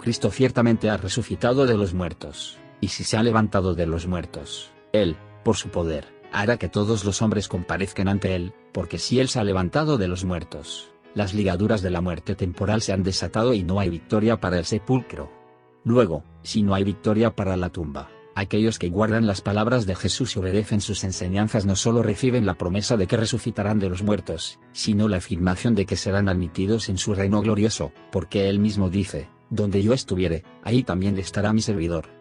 Cristo 0.00 0.30
ciertamente 0.32 0.90
ha 0.90 0.96
resucitado 0.96 1.66
de 1.66 1.76
los 1.76 1.94
muertos, 1.94 2.58
y 2.80 2.88
si 2.88 3.04
se 3.04 3.16
ha 3.16 3.22
levantado 3.22 3.74
de 3.74 3.86
los 3.86 4.06
muertos, 4.06 4.70
Él, 4.92 5.16
por 5.44 5.56
su 5.56 5.68
poder, 5.68 6.06
hará 6.32 6.56
que 6.56 6.68
todos 6.68 7.04
los 7.04 7.22
hombres 7.22 7.48
comparezcan 7.48 8.08
ante 8.08 8.34
Él, 8.34 8.52
porque 8.72 8.98
si 8.98 9.20
Él 9.20 9.28
se 9.28 9.40
ha 9.40 9.44
levantado 9.44 9.98
de 9.98 10.08
los 10.08 10.24
muertos, 10.24 10.90
las 11.14 11.34
ligaduras 11.34 11.82
de 11.82 11.90
la 11.90 12.00
muerte 12.00 12.34
temporal 12.34 12.82
se 12.82 12.92
han 12.92 13.02
desatado 13.02 13.52
y 13.52 13.62
no 13.62 13.80
hay 13.80 13.90
victoria 13.90 14.40
para 14.40 14.58
el 14.58 14.64
sepulcro. 14.64 15.30
Luego, 15.84 16.22
si 16.42 16.62
no 16.62 16.74
hay 16.74 16.84
victoria 16.84 17.34
para 17.34 17.56
la 17.56 17.70
tumba, 17.70 18.10
aquellos 18.34 18.78
que 18.78 18.90
guardan 18.90 19.26
las 19.26 19.40
palabras 19.40 19.86
de 19.86 19.96
Jesús 19.96 20.36
y 20.36 20.38
obedecen 20.38 20.80
sus 20.80 21.04
enseñanzas 21.04 21.66
no 21.66 21.74
solo 21.74 22.02
reciben 22.02 22.46
la 22.46 22.54
promesa 22.54 22.96
de 22.96 23.06
que 23.06 23.16
resucitarán 23.16 23.78
de 23.78 23.88
los 23.88 24.02
muertos, 24.02 24.58
sino 24.72 25.08
la 25.08 25.16
afirmación 25.16 25.74
de 25.74 25.86
que 25.86 25.96
serán 25.96 26.28
admitidos 26.28 26.88
en 26.88 26.98
su 26.98 27.14
reino 27.14 27.40
glorioso, 27.40 27.92
porque 28.12 28.48
Él 28.48 28.60
mismo 28.60 28.88
dice, 28.88 29.28
donde 29.50 29.82
yo 29.82 29.92
estuviere, 29.92 30.44
ahí 30.62 30.84
también 30.84 31.18
estará 31.18 31.52
mi 31.52 31.60
servidor. 31.60 32.19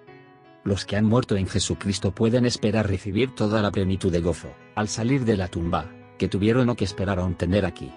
Los 0.64 0.86
que 0.86 0.97
han 0.97 1.05
muerto 1.05 1.38
en 1.38 1.47
Jesucristo 1.47 2.12
pueden 2.12 2.45
esperar 2.45 2.88
recibir 2.88 3.34
toda 3.34 3.62
la 3.62 3.72
plenitud 3.72 4.12
de 4.12 4.20
gozo, 4.20 4.53
al 4.76 4.89
salir 4.89 5.24
de 5.26 5.38
la 5.38 5.47
tumba, 5.47 5.91
que 6.18 6.28
tuvieron 6.28 6.70
o 6.70 6.76
que 6.76 6.84
esperaron 6.84 7.36
tener 7.36 7.66
aquí. 7.66 7.91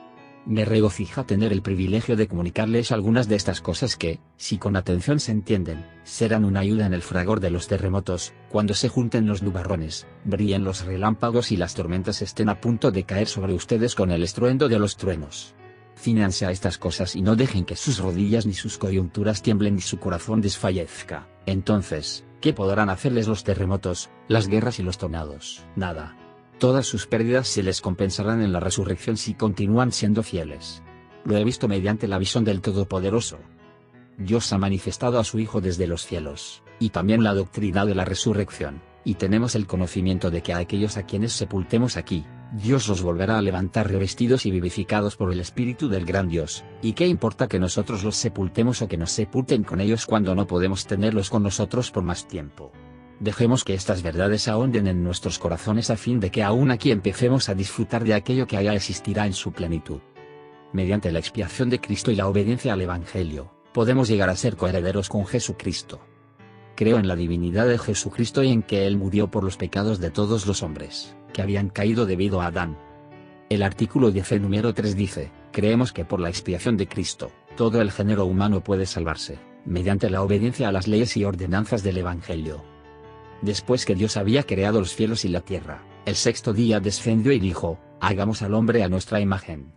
Me 0.45 0.65
regocija 0.65 1.25
tener 1.25 1.53
el 1.53 1.63
privilegio 1.63 2.17
de 2.17 2.27
comunicarles 2.27 2.91
algunas 2.91 3.29
de 3.29 3.37
estas 3.37 3.61
cosas 3.61 3.97
que, 3.97 4.19
si 4.37 4.59
con 4.59 4.75
atención 4.75 5.21
se 5.21 5.31
entienden, 5.31 5.87
serán 6.03 6.45
una 6.45 6.61
ayuda 6.61 6.87
en 6.87 6.95
el 6.95 7.03
fragor 7.03 7.39
de 7.39 7.51
los 7.51 7.69
terremotos, 7.69 8.33
cuando 8.49 8.75
se 8.75 8.89
junten 8.89 9.27
los 9.27 9.43
nubarrones, 9.43 10.07
brillen 10.25 10.65
los 10.65 10.85
relámpagos 10.85 11.53
y 11.53 11.57
las 11.57 11.75
tormentas 11.75 12.23
estén 12.23 12.49
a 12.49 12.61
punto 12.61 12.91
de 12.91 13.05
caer 13.05 13.29
sobre 13.29 13.55
ustedes 13.55 13.95
con 13.95 14.11
el 14.11 14.25
estruendo 14.25 14.69
de 14.69 14.81
los 14.81 14.97
truenos. 14.97 15.55
Cínanse 15.97 16.47
a 16.47 16.51
estas 16.51 16.79
cosas 16.79 17.15
y 17.15 17.23
no 17.23 17.37
dejen 17.37 17.65
que 17.65 17.77
sus 17.77 18.01
rodillas 18.01 18.45
ni 18.45 18.55
sus 18.55 18.79
coyunturas 18.79 19.43
tiemblen 19.43 19.77
ni 19.77 19.81
su 19.81 20.01
corazón 20.01 20.41
desfallezca. 20.41 21.29
Entonces, 21.47 22.25
¿qué 22.43 22.53
podrán 22.53 22.91
hacerles 22.91 23.27
los 23.27 23.45
terremotos, 23.45 24.11
las 24.29 24.49
guerras 24.49 24.79
y 24.79 24.83
los 24.83 24.99
tornados? 24.99 25.65
Nada 25.77 26.19
Todas 26.63 26.87
sus 26.87 27.09
pérdidas 27.09 27.49
se 27.49 27.65
les 27.65 27.81
compensarán 27.81 28.41
en 28.41 28.53
la 28.53 28.61
resurrección 28.61 29.17
si 29.17 29.35
continúan 29.35 29.91
siendo 29.91 30.23
fieles. 30.23 30.81
Lo 31.25 31.37
he 31.37 31.43
visto 31.43 31.67
mediante 31.67 32.07
la 32.07 32.19
visión 32.19 32.45
del 32.45 32.61
Todopoderoso. 32.61 33.41
Dios 34.17 34.53
ha 34.53 34.59
manifestado 34.59 35.19
a 35.19 35.25
su 35.25 35.41
Hijo 35.41 35.61
desde 35.61 35.89
los 35.89 36.07
cielos, 36.07 36.63
y 36.79 36.91
también 36.91 37.25
la 37.25 37.35
doctrina 37.35 37.85
de 37.85 37.97
la 37.97 38.05
resurrección, 38.05 38.81
y 39.05 39.15
tenemos 39.15 39.57
el 39.57 39.67
conocimiento 39.67 40.31
de 40.31 40.43
que 40.45 40.53
a 40.53 40.59
aquellos 40.59 40.97
a 40.97 41.03
quienes 41.05 41.33
sepultemos 41.33 41.97
aquí, 41.97 42.25
Dios 42.53 42.87
los 42.87 43.01
volverá 43.03 43.39
a 43.39 43.43
levantar 43.43 43.91
revestidos 43.91 44.45
y 44.45 44.51
vivificados 44.51 45.17
por 45.17 45.33
el 45.33 45.41
Espíritu 45.41 45.89
del 45.89 46.05
gran 46.05 46.29
Dios, 46.29 46.65
y 46.83 46.93
qué 46.93 47.07
importa 47.07 47.49
que 47.49 47.59
nosotros 47.59 48.05
los 48.05 48.15
sepultemos 48.15 48.83
o 48.83 48.89
que 48.89 48.99
nos 48.99 49.11
sepulten 49.11 49.63
con 49.65 49.81
ellos 49.81 50.05
cuando 50.05 50.35
no 50.35 50.47
podemos 50.47 50.87
tenerlos 50.87 51.31
con 51.31 51.43
nosotros 51.43 51.91
por 51.91 52.03
más 52.03 52.29
tiempo. 52.29 52.71
Dejemos 53.21 53.65
que 53.65 53.73
estas 53.73 54.03
verdades 54.03 54.49
ahonden 54.49 54.87
en 54.87 55.03
nuestros 55.03 55.39
corazones 55.39 55.89
a 55.89 55.97
fin 55.97 56.21
de 56.21 56.31
que 56.31 56.43
aún 56.43 56.71
aquí 56.71 56.91
empecemos 56.91 57.49
a 57.49 57.55
disfrutar 57.55 58.05
de 58.05 58.13
aquello 58.13 58.47
que 58.47 58.59
allá 58.59 58.75
existirá 58.75 59.25
en 59.25 59.33
su 59.33 59.53
plenitud. 59.53 60.01
Mediante 60.75 61.11
la 61.11 61.21
expiación 61.21 61.71
de 61.71 61.81
Cristo 61.81 62.11
y 62.11 62.17
la 62.17 62.29
obediencia 62.29 62.75
al 62.75 62.83
Evangelio, 62.83 63.51
podemos 63.73 64.09
llegar 64.09 64.29
a 64.29 64.37
ser 64.37 64.57
coherederos 64.57 65.09
con 65.09 65.25
Jesucristo. 65.25 66.01
Creo 66.75 66.99
en 66.99 67.09
la 67.09 67.17
divinidad 67.17 67.67
de 67.67 67.79
Jesucristo 67.79 68.43
y 68.43 68.49
en 68.49 68.63
que 68.63 68.87
Él 68.87 68.99
murió 68.99 69.31
por 69.31 69.45
los 69.45 69.57
pecados 69.57 70.01
de 70.01 70.11
todos 70.11 70.47
los 70.47 70.63
hombres, 70.63 71.15
que 71.33 71.43
habían 71.43 71.69
caído 71.69 72.07
debido 72.07 72.41
a 72.41 72.47
Adán. 72.47 72.79
El 73.49 73.63
artículo 73.63 74.11
10 74.11 74.41
número 74.41 74.73
3 74.73 74.97
dice, 74.97 75.31
creemos 75.53 75.93
que 75.93 76.05
por 76.05 76.21
la 76.21 76.29
expiación 76.29 76.77
de 76.77 76.89
Cristo, 76.89 77.31
todo 77.57 77.81
el 77.81 77.91
género 77.91 78.25
humano 78.25 78.65
puede 78.65 78.87
salvarse, 78.87 79.39
mediante 79.65 80.11
la 80.11 80.23
obediencia 80.23 80.69
a 80.69 80.73
las 80.73 80.89
leyes 80.89 81.17
y 81.17 81.25
ordenanzas 81.25 81.83
del 81.83 81.99
Evangelio. 81.99 82.65
Después 83.43 83.85
que 83.85 83.95
Dios 83.95 84.17
había 84.17 84.45
creado 84.45 84.81
los 84.81 84.95
cielos 84.95 85.25
y 85.25 85.29
la 85.29 85.41
tierra, 85.41 85.83
el 86.07 86.15
sexto 86.15 86.53
día 86.53 86.81
descendió 86.81 87.33
y 87.33 87.41
dijo, 87.41 87.79
hagamos 88.01 88.43
al 88.43 88.55
hombre 88.55 88.83
a 88.83 88.89
nuestra 88.89 89.21
imagen. 89.21 89.73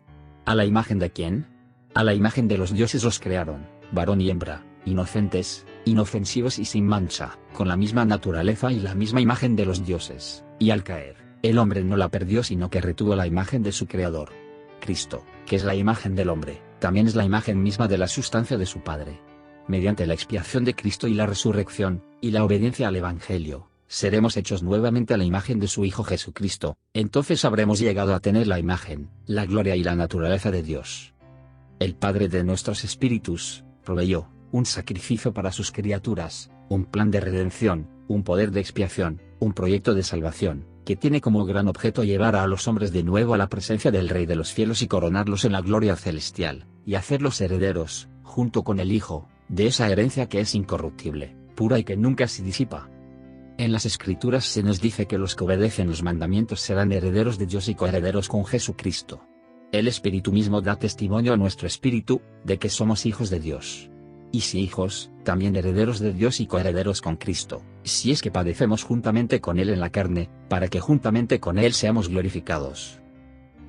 ¿A 0.45 0.55
la 0.55 0.65
imagen 0.65 0.99
de 0.99 1.11
quién? 1.11 1.47
A 1.93 2.03
la 2.03 2.13
imagen 2.13 2.47
de 2.47 2.57
los 2.57 2.73
dioses 2.73 3.03
los 3.03 3.19
crearon, 3.19 3.67
varón 3.91 4.21
y 4.21 4.29
hembra, 4.29 4.63
inocentes, 4.85 5.65
inofensivos 5.85 6.59
y 6.59 6.65
sin 6.65 6.85
mancha, 6.85 7.37
con 7.53 7.67
la 7.67 7.77
misma 7.77 8.05
naturaleza 8.05 8.71
y 8.71 8.79
la 8.79 8.95
misma 8.95 9.21
imagen 9.21 9.55
de 9.55 9.65
los 9.65 9.85
dioses, 9.85 10.45
y 10.59 10.69
al 10.69 10.83
caer, 10.83 11.24
el 11.49 11.57
hombre 11.57 11.83
no 11.83 11.97
la 11.97 12.09
perdió 12.09 12.43
sino 12.43 12.69
que 12.69 12.81
retuvo 12.81 13.15
la 13.15 13.27
imagen 13.27 13.63
de 13.63 13.71
su 13.71 13.87
creador. 13.87 14.29
Cristo, 14.79 15.23
que 15.45 15.55
es 15.55 15.63
la 15.63 15.75
imagen 15.75 16.15
del 16.15 16.29
hombre, 16.29 16.61
también 16.79 17.07
es 17.07 17.15
la 17.15 17.25
imagen 17.25 17.61
misma 17.61 17.87
de 17.87 17.97
la 17.97 18.07
sustancia 18.07 18.57
de 18.57 18.65
su 18.65 18.81
Padre 18.81 19.19
mediante 19.67 20.05
la 20.05 20.13
expiación 20.13 20.63
de 20.63 20.75
Cristo 20.75 21.07
y 21.07 21.13
la 21.13 21.25
resurrección, 21.25 22.03
y 22.21 22.31
la 22.31 22.43
obediencia 22.43 22.87
al 22.87 22.95
Evangelio, 22.95 23.69
seremos 23.87 24.37
hechos 24.37 24.63
nuevamente 24.63 25.13
a 25.13 25.17
la 25.17 25.25
imagen 25.25 25.59
de 25.59 25.67
su 25.67 25.85
Hijo 25.85 26.03
Jesucristo, 26.03 26.77
entonces 26.93 27.45
habremos 27.45 27.79
llegado 27.79 28.13
a 28.13 28.19
tener 28.19 28.47
la 28.47 28.59
imagen, 28.59 29.09
la 29.25 29.45
gloria 29.45 29.75
y 29.75 29.83
la 29.83 29.95
naturaleza 29.95 30.51
de 30.51 30.63
Dios. 30.63 31.13
El 31.79 31.95
Padre 31.95 32.29
de 32.29 32.43
nuestros 32.43 32.83
espíritus, 32.83 33.63
proveyó, 33.83 34.29
un 34.51 34.65
sacrificio 34.65 35.33
para 35.33 35.51
sus 35.51 35.71
criaturas, 35.71 36.51
un 36.69 36.85
plan 36.85 37.11
de 37.11 37.19
redención, 37.19 37.89
un 38.07 38.23
poder 38.23 38.51
de 38.51 38.61
expiación, 38.61 39.21
un 39.39 39.53
proyecto 39.53 39.93
de 39.93 40.03
salvación, 40.03 40.65
que 40.85 40.95
tiene 40.95 41.19
como 41.19 41.45
gran 41.45 41.67
objeto 41.67 42.03
llevar 42.03 42.35
a 42.35 42.47
los 42.47 42.67
hombres 42.67 42.93
de 42.93 43.03
nuevo 43.03 43.33
a 43.33 43.37
la 43.37 43.49
presencia 43.49 43.91
del 43.91 44.07
Rey 44.07 44.25
de 44.25 44.35
los 44.35 44.53
cielos 44.53 44.81
y 44.81 44.87
coronarlos 44.87 45.43
en 45.43 45.51
la 45.51 45.61
gloria 45.61 45.95
celestial, 45.95 46.67
y 46.85 46.95
hacerlos 46.95 47.41
herederos, 47.41 48.07
junto 48.23 48.63
con 48.63 48.79
el 48.79 48.91
Hijo, 48.91 49.27
de 49.49 49.67
esa 49.67 49.89
herencia 49.89 50.29
que 50.29 50.39
es 50.39 50.53
incorruptible, 50.55 51.35
pura 51.55 51.79
y 51.79 51.83
que 51.83 51.97
nunca 51.97 52.27
se 52.27 52.43
disipa. 52.43 52.89
En 53.57 53.71
las 53.71 53.85
Escrituras 53.85 54.45
se 54.45 54.63
nos 54.63 54.79
dice 54.79 55.07
que 55.07 55.17
los 55.17 55.35
que 55.35 55.43
obedecen 55.43 55.87
los 55.87 56.03
mandamientos 56.03 56.59
serán 56.61 56.91
herederos 56.91 57.37
de 57.37 57.47
Dios 57.47 57.67
y 57.67 57.75
coherederos 57.75 58.27
con 58.27 58.45
Jesucristo. 58.45 59.21
El 59.71 59.87
Espíritu 59.87 60.31
mismo 60.31 60.61
da 60.61 60.75
testimonio 60.75 61.33
a 61.33 61.37
nuestro 61.37 61.65
espíritu, 61.67 62.21
de 62.43 62.59
que 62.59 62.69
somos 62.69 63.05
hijos 63.05 63.29
de 63.29 63.39
Dios. 63.39 63.89
Y 64.35 64.41
si 64.41 64.59
hijos, 64.59 65.11
también 65.23 65.55
herederos 65.55 65.99
de 65.99 66.11
Dios 66.11 66.41
y 66.41 66.45
coherederos 66.45 67.01
con 67.01 67.15
Cristo, 67.15 67.61
si 67.83 68.11
es 68.11 68.21
que 68.21 68.31
padecemos 68.31 68.83
juntamente 68.83 69.39
con 69.39 69.59
Él 69.59 69.69
en 69.69 69.79
la 69.79 69.91
carne, 69.91 70.29
para 70.49 70.67
que 70.67 70.81
juntamente 70.81 71.39
con 71.39 71.57
Él 71.57 71.71
seamos 71.71 72.09
glorificados. 72.09 72.99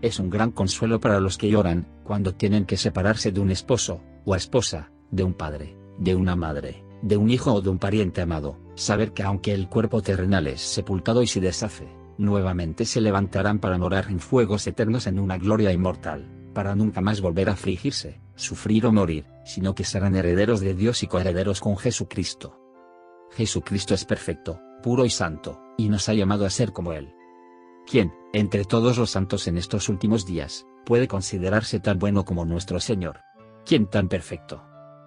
Es 0.02 0.18
un 0.18 0.28
gran 0.28 0.50
consuelo 0.50 0.98
para 0.98 1.20
los 1.20 1.38
que 1.38 1.48
lloran, 1.48 1.86
cuando 2.02 2.34
tienen 2.34 2.64
que 2.64 2.76
separarse 2.76 3.30
de 3.30 3.38
un 3.38 3.52
esposo, 3.52 4.02
o 4.24 4.34
esposa, 4.34 4.90
de 5.12 5.22
un 5.22 5.34
padre, 5.34 5.76
de 5.98 6.16
una 6.16 6.34
madre, 6.34 6.82
de 7.00 7.16
un 7.16 7.30
hijo 7.30 7.52
o 7.52 7.60
de 7.60 7.70
un 7.70 7.78
pariente 7.78 8.22
amado, 8.22 8.58
saber 8.74 9.12
que 9.12 9.22
aunque 9.22 9.54
el 9.54 9.68
cuerpo 9.68 10.02
terrenal 10.02 10.48
es 10.48 10.62
sepultado 10.62 11.22
y 11.22 11.28
se 11.28 11.40
deshace, 11.40 11.86
nuevamente 12.18 12.86
se 12.86 13.00
levantarán 13.00 13.60
para 13.60 13.78
morar 13.78 14.06
en 14.10 14.18
fuegos 14.18 14.66
eternos 14.66 15.06
en 15.06 15.20
una 15.20 15.38
gloria 15.38 15.70
inmortal, 15.70 16.26
para 16.56 16.74
nunca 16.74 17.02
más 17.02 17.20
volver 17.20 17.50
a 17.50 17.52
afligirse, 17.52 18.18
sufrir 18.34 18.86
o 18.86 18.90
morir, 18.90 19.26
sino 19.44 19.74
que 19.74 19.84
serán 19.84 20.16
herederos 20.16 20.60
de 20.60 20.72
Dios 20.72 21.02
y 21.02 21.06
coherederos 21.06 21.60
con 21.60 21.76
Jesucristo. 21.76 22.58
Jesucristo 23.32 23.92
es 23.92 24.06
perfecto, 24.06 24.58
puro 24.82 25.04
y 25.04 25.10
santo, 25.10 25.60
y 25.76 25.90
nos 25.90 26.08
ha 26.08 26.14
llamado 26.14 26.46
a 26.46 26.50
ser 26.50 26.72
como 26.72 26.94
Él. 26.94 27.12
¿Quién, 27.86 28.10
entre 28.32 28.64
todos 28.64 28.96
los 28.96 29.10
santos 29.10 29.48
en 29.48 29.58
estos 29.58 29.90
últimos 29.90 30.24
días, 30.24 30.64
puede 30.86 31.08
considerarse 31.08 31.78
tan 31.78 31.98
bueno 31.98 32.24
como 32.24 32.46
nuestro 32.46 32.80
Señor? 32.80 33.20
¿Quién 33.66 33.86
tan 33.86 34.08
perfecto? 34.08 34.62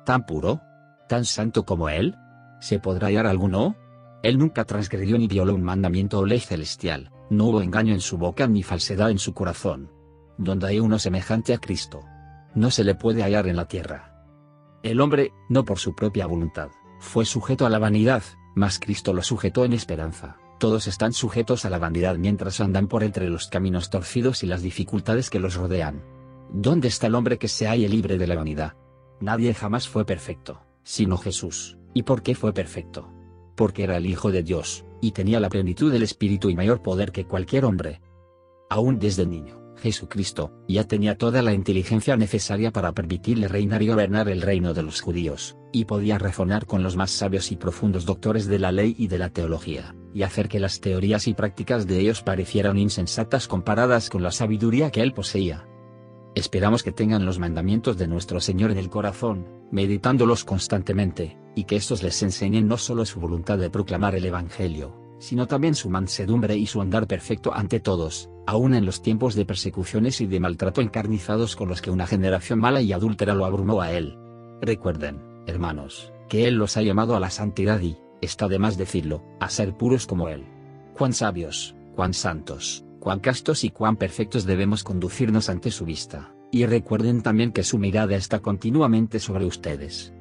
tan 0.06 0.28
puro? 0.28 0.62
¿Tan 1.08 1.26
santo 1.26 1.66
como 1.66 1.89
Él? 1.89 2.16
¿Se 2.62 2.78
podrá 2.78 3.08
hallar 3.08 3.26
alguno? 3.26 3.76
Él 4.22 4.38
nunca 4.38 4.66
transgredió 4.66 5.18
ni 5.18 5.28
violó 5.28 5.56
un 5.56 5.64
mandamiento 5.64 6.20
o 6.20 6.26
ley 6.26 6.41
celestial, 6.41 7.12
no 7.32 7.45
hubo 7.45 7.64
engaño 7.64 7.95
en 7.95 8.02
su 8.02 8.20
boca 8.20 8.45
ni 8.47 8.62
falsedad 8.62 9.10
en 9.10 9.18
su 9.18 9.34
corazón. 9.34 9.89
Donde 10.40 10.68
hay 10.68 10.80
uno 10.80 10.98
semejante 10.98 11.54
a 11.54 11.58
Cristo. 11.58 12.06
No 12.56 12.72
se 12.72 12.86
le 12.86 12.96
puede 12.96 13.24
hallar 13.24 13.48
en 13.48 13.58
la 13.58 13.68
tierra. 13.68 14.26
El 14.84 15.02
hombre, 15.02 15.34
no 15.50 15.66
por 15.66 15.80
su 15.80 15.94
propia 15.94 16.26
voluntad, 16.26 16.70
fue 17.00 17.26
sujeto 17.26 17.66
a 17.66 17.70
la 17.70 17.78
vanidad, 17.78 18.24
mas 18.56 18.80
Cristo 18.80 19.14
lo 19.14 19.22
sujetó 19.22 19.66
en 19.66 19.74
esperanza, 19.74 20.38
Todos 20.58 20.88
están 20.88 21.14
sujetos 21.14 21.66
a 21.66 21.70
la 21.70 21.78
vanidad 21.78 22.18
mientras 22.18 22.60
andan 22.62 22.88
por 22.88 23.04
entre 23.04 23.30
los 23.30 23.48
caminos 23.48 23.90
torcidos 23.90 24.44
y 24.44 24.48
las 24.48 24.62
dificultades 24.62 25.30
que 25.30 25.40
los 25.40 25.56
rodean. 25.56 26.04
¿Dónde 26.52 26.88
está 26.88 27.08
el 27.08 27.16
hombre 27.16 27.38
que 27.38 27.48
se 27.50 27.68
halle 27.68 27.88
libre 27.88 28.18
de 28.18 28.28
la 28.28 28.36
vanidad? 28.36 28.74
Nadie 29.20 29.54
jamás 29.54 29.88
fue 29.88 30.06
perfecto, 30.06 30.62
sino 30.84 31.18
Jesús. 31.18 31.78
¿Y 31.94 32.04
por 32.04 32.24
qué 32.24 32.34
fue 32.34 32.54
perfecto? 32.54 33.12
Porque 33.56 33.84
era 33.84 33.98
el 33.98 34.06
Hijo 34.06 34.32
de 34.32 34.44
Dios, 34.44 34.86
y 35.02 35.12
tenía 35.12 35.40
la 35.40 35.50
plenitud 35.50 35.92
del 35.92 36.04
Espíritu 36.04 36.50
y 36.50 36.56
mayor 36.56 36.82
poder 36.82 37.12
que 37.12 37.26
cualquier 37.26 37.66
hombre. 37.66 38.02
Aún 38.70 39.00
desde 39.00 39.26
niño, 39.26 39.59
Jesucristo, 39.80 40.52
ya 40.68 40.84
tenía 40.84 41.18
toda 41.18 41.42
la 41.42 41.54
inteligencia 41.54 42.16
necesaria 42.18 42.72
para 42.72 42.92
permitirle 42.92 43.48
reinar 43.48 43.82
y 43.82 43.88
gobernar 43.88 44.30
el 44.30 44.42
reino 44.42 44.74
de 44.74 44.84
los 44.84 45.02
judíos, 45.02 45.58
y 45.72 45.86
podía 45.86 46.18
razonar 46.18 46.66
con 46.66 46.84
los 46.84 46.96
más 46.96 47.12
sabios 47.12 47.52
y 47.52 47.56
profundos 47.56 48.06
doctores 48.06 48.48
de 48.48 48.60
la 48.60 48.72
ley 48.72 48.96
y 48.98 49.08
de 49.08 49.18
la 49.18 49.30
teología, 49.30 49.96
y 50.14 50.24
hacer 50.24 50.48
que 50.50 50.60
las 50.60 50.82
teorías 50.82 51.28
y 51.28 51.34
prácticas 51.34 51.88
de 51.88 52.00
ellos 52.00 52.22
parecieran 52.22 52.78
insensatas 52.78 53.48
comparadas 53.48 54.10
con 54.10 54.22
la 54.22 54.32
sabiduría 54.32 54.92
que 54.92 55.02
él 55.02 55.14
poseía. 55.14 55.66
Esperamos 56.36 56.84
que 56.84 56.92
tengan 56.92 57.26
los 57.26 57.40
mandamientos 57.40 57.98
de 57.98 58.08
nuestro 58.08 58.40
Señor 58.40 58.72
en 58.72 58.78
el 58.78 58.90
corazón, 58.90 59.48
meditándolos 59.72 60.46
constantemente, 60.46 61.38
y 61.56 61.64
que 61.64 61.76
estos 61.76 62.04
les 62.04 62.22
enseñen 62.22 62.68
no 62.68 62.78
solo 62.78 63.06
su 63.06 63.20
voluntad 63.20 63.58
de 63.58 63.70
proclamar 63.70 64.16
el 64.16 64.26
Evangelio, 64.26 65.09
sino 65.20 65.47
también 65.47 65.76
su 65.76 65.89
mansedumbre 65.89 66.57
y 66.57 66.65
su 66.65 66.82
andar 66.82 67.05
perfecto 67.05 67.53
ante 67.53 67.80
todos, 67.80 68.30
aun 68.47 68.74
en 68.74 68.86
los 68.86 69.01
tiempos 69.01 69.36
de 69.36 69.45
persecuciones 69.45 70.22
y 70.22 70.26
de 70.26 70.39
maltrato 70.39 70.82
encarnizados 70.82 71.55
con 71.55 71.70
los 71.70 71.82
que 71.82 71.91
una 71.91 72.07
generación 72.07 72.59
mala 72.59 72.82
y 72.82 72.93
adúltera 72.93 73.36
lo 73.36 73.45
abrumó 73.45 73.82
a 73.82 73.91
él. 73.91 74.17
Recuerden, 74.61 75.22
hermanos, 75.45 76.11
que 76.30 76.47
Él 76.47 76.55
los 76.55 76.78
ha 76.78 76.82
llamado 76.82 77.15
a 77.15 77.20
la 77.20 77.30
santidad 77.30 77.82
y, 77.82 77.97
está 78.22 78.47
de 78.47 78.59
más 78.59 78.78
decirlo, 78.78 79.24
a 79.39 79.49
ser 79.49 79.76
puros 79.76 80.05
como 80.05 80.30
Él. 80.30 80.45
Cuán 80.97 81.13
sabios, 81.13 81.76
cuán 81.95 82.13
santos, 82.13 82.86
cuán 82.99 83.20
castos 83.20 83.63
y 83.63 83.72
cuán 83.72 83.97
perfectos 83.97 84.45
debemos 84.45 84.84
conducirnos 84.84 85.49
ante 85.49 85.72
su 85.72 85.86
vista, 85.86 86.34
y 86.51 86.65
recuerden 86.65 87.22
también 87.22 87.51
que 87.51 87.63
su 87.63 87.78
mirada 87.78 88.15
está 88.15 88.39
continuamente 88.39 89.20
sobre 89.20 89.45
ustedes. 89.45 90.13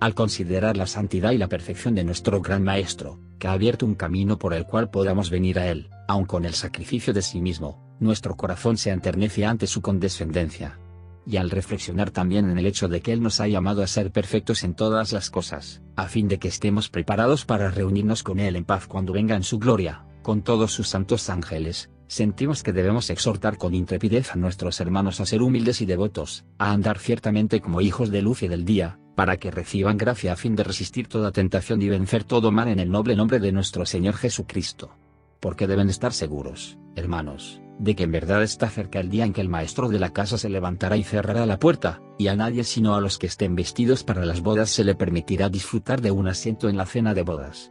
Al 0.00 0.14
considerar 0.14 0.78
la 0.78 0.86
santidad 0.86 1.32
y 1.32 1.38
la 1.38 1.48
perfección 1.48 1.94
de 1.94 2.04
nuestro 2.04 2.40
gran 2.40 2.64
Maestro, 2.64 3.20
que 3.38 3.48
ha 3.48 3.52
abierto 3.52 3.84
un 3.84 3.94
camino 3.94 4.38
por 4.38 4.54
el 4.54 4.64
cual 4.64 4.88
podamos 4.88 5.28
venir 5.28 5.58
a 5.58 5.68
Él, 5.68 5.90
aun 6.08 6.24
con 6.24 6.46
el 6.46 6.54
sacrificio 6.54 7.12
de 7.12 7.20
sí 7.20 7.42
mismo, 7.42 7.96
nuestro 8.00 8.34
corazón 8.34 8.78
se 8.78 8.90
enternece 8.90 9.44
ante 9.44 9.66
su 9.66 9.82
condescendencia. 9.82 10.80
Y 11.26 11.36
al 11.36 11.50
reflexionar 11.50 12.10
también 12.10 12.48
en 12.48 12.58
el 12.58 12.64
hecho 12.64 12.88
de 12.88 13.02
que 13.02 13.12
Él 13.12 13.22
nos 13.22 13.40
ha 13.40 13.46
llamado 13.46 13.82
a 13.82 13.86
ser 13.86 14.10
perfectos 14.10 14.64
en 14.64 14.74
todas 14.74 15.12
las 15.12 15.28
cosas, 15.28 15.82
a 15.96 16.06
fin 16.06 16.28
de 16.28 16.38
que 16.38 16.48
estemos 16.48 16.88
preparados 16.88 17.44
para 17.44 17.70
reunirnos 17.70 18.22
con 18.22 18.40
Él 18.40 18.56
en 18.56 18.64
paz 18.64 18.86
cuando 18.86 19.12
venga 19.12 19.36
en 19.36 19.42
su 19.42 19.58
gloria, 19.58 20.06
con 20.22 20.40
todos 20.40 20.72
sus 20.72 20.88
santos 20.88 21.28
ángeles, 21.28 21.90
sentimos 22.10 22.64
que 22.64 22.72
debemos 22.72 23.08
exhortar 23.08 23.56
con 23.56 23.72
intrepidez 23.72 24.32
a 24.32 24.36
nuestros 24.36 24.80
hermanos 24.80 25.20
a 25.20 25.26
ser 25.26 25.42
humildes 25.42 25.80
y 25.80 25.86
devotos, 25.86 26.44
a 26.58 26.72
andar 26.72 26.98
ciertamente 26.98 27.60
como 27.60 27.80
hijos 27.80 28.10
de 28.10 28.20
luz 28.20 28.42
y 28.42 28.48
del 28.48 28.64
día, 28.64 28.98
para 29.14 29.36
que 29.36 29.52
reciban 29.52 29.96
gracia 29.96 30.32
a 30.32 30.36
fin 30.36 30.56
de 30.56 30.64
resistir 30.64 31.06
toda 31.06 31.30
tentación 31.30 31.80
y 31.80 31.88
vencer 31.88 32.24
todo 32.24 32.50
mal 32.50 32.66
en 32.66 32.80
el 32.80 32.90
noble 32.90 33.14
nombre 33.14 33.38
de 33.38 33.52
nuestro 33.52 33.86
Señor 33.86 34.14
Jesucristo. 34.14 34.96
Porque 35.38 35.68
deben 35.68 35.88
estar 35.88 36.12
seguros, 36.12 36.78
hermanos, 36.96 37.62
de 37.78 37.94
que 37.94 38.02
en 38.02 38.10
verdad 38.10 38.42
está 38.42 38.68
cerca 38.68 38.98
el 38.98 39.08
día 39.08 39.24
en 39.24 39.32
que 39.32 39.40
el 39.40 39.48
maestro 39.48 39.88
de 39.88 40.00
la 40.00 40.12
casa 40.12 40.36
se 40.36 40.48
levantará 40.48 40.96
y 40.96 41.04
cerrará 41.04 41.46
la 41.46 41.60
puerta, 41.60 42.02
y 42.18 42.26
a 42.26 42.34
nadie 42.34 42.64
sino 42.64 42.96
a 42.96 43.00
los 43.00 43.18
que 43.18 43.28
estén 43.28 43.54
vestidos 43.54 44.02
para 44.02 44.24
las 44.24 44.40
bodas 44.40 44.70
se 44.70 44.82
le 44.82 44.96
permitirá 44.96 45.48
disfrutar 45.48 46.00
de 46.00 46.10
un 46.10 46.26
asiento 46.26 46.68
en 46.68 46.76
la 46.76 46.86
cena 46.86 47.14
de 47.14 47.22
bodas. 47.22 47.70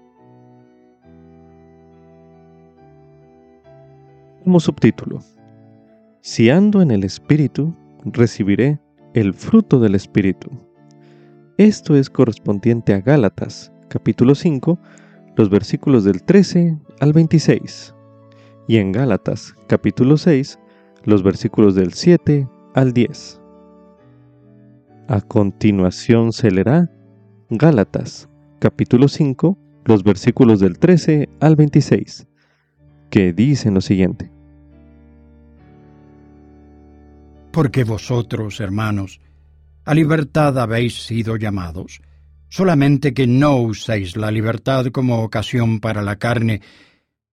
Como 4.44 4.60
subtítulo, 4.62 5.20
Si 6.22 6.50
ando 6.50 6.82
en 6.82 6.92
el 6.92 7.04
Espíritu, 7.04 7.76
recibiré 8.06 8.80
el 9.14 9.34
fruto 9.34 9.80
del 9.80 9.96
Espíritu. 9.96 10.50
Esto 11.58 11.96
es 11.96 12.10
correspondiente 12.10 12.94
a 12.94 13.02
Gálatas, 13.02 13.72
capítulo 13.90 14.36
5, 14.36 14.80
los 15.36 15.50
versículos 15.50 16.06
del 16.06 16.24
13 16.24 16.78
al 17.02 17.14
26. 17.14 17.94
Y 18.68 18.78
en 18.78 18.94
Gálatas, 18.94 19.54
capítulo 19.68 20.16
6, 20.16 20.58
los 21.04 21.22
versículos 21.22 21.76
del 21.76 21.94
7 21.94 22.48
al 22.76 22.94
10. 22.94 23.42
A 25.10 25.22
continuación 25.22 26.32
se 26.32 26.50
leerá 26.50 26.90
Gálatas, 27.50 28.30
capítulo 28.60 29.10
5, 29.10 29.58
los 29.86 30.04
versículos 30.04 30.62
del 30.62 30.80
13 30.80 31.28
al 31.42 31.56
26 31.58 32.29
que 33.10 33.34
dicen 33.34 33.74
lo 33.74 33.82
siguiente. 33.82 34.32
Porque 37.52 37.84
vosotros, 37.84 38.60
hermanos, 38.60 39.20
a 39.86 39.94
libertad 39.94 40.58
habéis 40.60 41.06
sido 41.06 41.36
llamados, 41.36 42.02
solamente 42.48 43.14
que 43.14 43.28
no 43.28 43.56
uséis 43.58 44.16
la 44.16 44.32
libertad 44.32 44.86
como 44.88 45.24
ocasión 45.24 45.80
para 45.80 46.02
la 46.02 46.18
carne, 46.18 46.62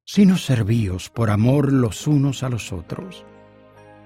sino 0.04 0.38
servíos 0.38 1.10
por 1.10 1.30
amor 1.30 1.72
los 1.72 2.06
unos 2.06 2.42
a 2.42 2.48
los 2.48 2.72
otros, 2.72 3.24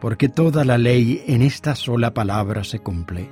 porque 0.01 0.29
toda 0.29 0.65
la 0.65 0.79
ley 0.79 1.23
en 1.27 1.43
esta 1.43 1.75
sola 1.75 2.15
palabra 2.15 2.65
se 2.65 2.81
cumple. 2.81 3.29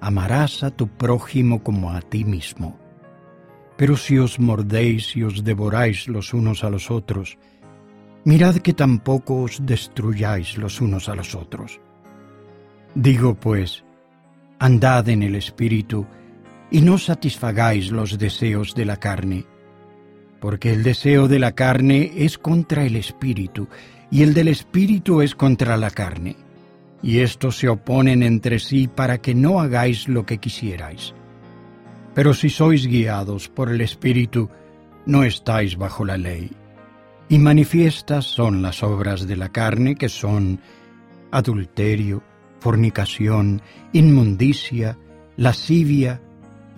Amarás 0.00 0.62
a 0.62 0.70
tu 0.70 0.88
prójimo 0.88 1.62
como 1.62 1.90
a 1.90 2.00
ti 2.02 2.24
mismo. 2.24 2.85
Pero 3.76 3.96
si 3.96 4.18
os 4.18 4.38
mordéis 4.38 5.16
y 5.16 5.22
os 5.22 5.44
devoráis 5.44 6.08
los 6.08 6.32
unos 6.32 6.64
a 6.64 6.70
los 6.70 6.90
otros, 6.90 7.38
mirad 8.24 8.56
que 8.56 8.72
tampoco 8.72 9.42
os 9.42 9.64
destruyáis 9.64 10.56
los 10.56 10.80
unos 10.80 11.08
a 11.08 11.14
los 11.14 11.34
otros. 11.34 11.80
Digo 12.94 13.34
pues, 13.34 13.84
andad 14.58 15.08
en 15.08 15.22
el 15.22 15.34
Espíritu, 15.34 16.06
y 16.70 16.80
no 16.80 16.98
satisfagáis 16.98 17.92
los 17.92 18.18
deseos 18.18 18.74
de 18.74 18.84
la 18.84 18.96
carne, 18.96 19.44
porque 20.40 20.72
el 20.72 20.82
deseo 20.82 21.28
de 21.28 21.38
la 21.38 21.52
carne 21.52 22.12
es 22.16 22.38
contra 22.38 22.84
el 22.84 22.96
Espíritu, 22.96 23.68
y 24.10 24.22
el 24.22 24.34
del 24.34 24.48
Espíritu 24.48 25.20
es 25.20 25.34
contra 25.34 25.76
la 25.76 25.90
carne, 25.90 26.36
y 27.02 27.20
estos 27.20 27.58
se 27.58 27.68
oponen 27.68 28.22
entre 28.22 28.58
sí 28.58 28.88
para 28.88 29.18
que 29.18 29.34
no 29.34 29.60
hagáis 29.60 30.08
lo 30.08 30.24
que 30.24 30.38
quisierais. 30.38 31.14
Pero 32.16 32.32
si 32.32 32.48
sois 32.48 32.86
guiados 32.86 33.50
por 33.50 33.68
el 33.68 33.82
Espíritu, 33.82 34.48
no 35.04 35.22
estáis 35.22 35.76
bajo 35.76 36.02
la 36.02 36.16
ley. 36.16 36.50
Y 37.28 37.38
manifiestas 37.38 38.24
son 38.24 38.62
las 38.62 38.82
obras 38.82 39.26
de 39.26 39.36
la 39.36 39.50
carne 39.50 39.96
que 39.96 40.08
son 40.08 40.58
adulterio, 41.30 42.22
fornicación, 42.58 43.60
inmundicia, 43.92 44.96
lascivia, 45.36 46.22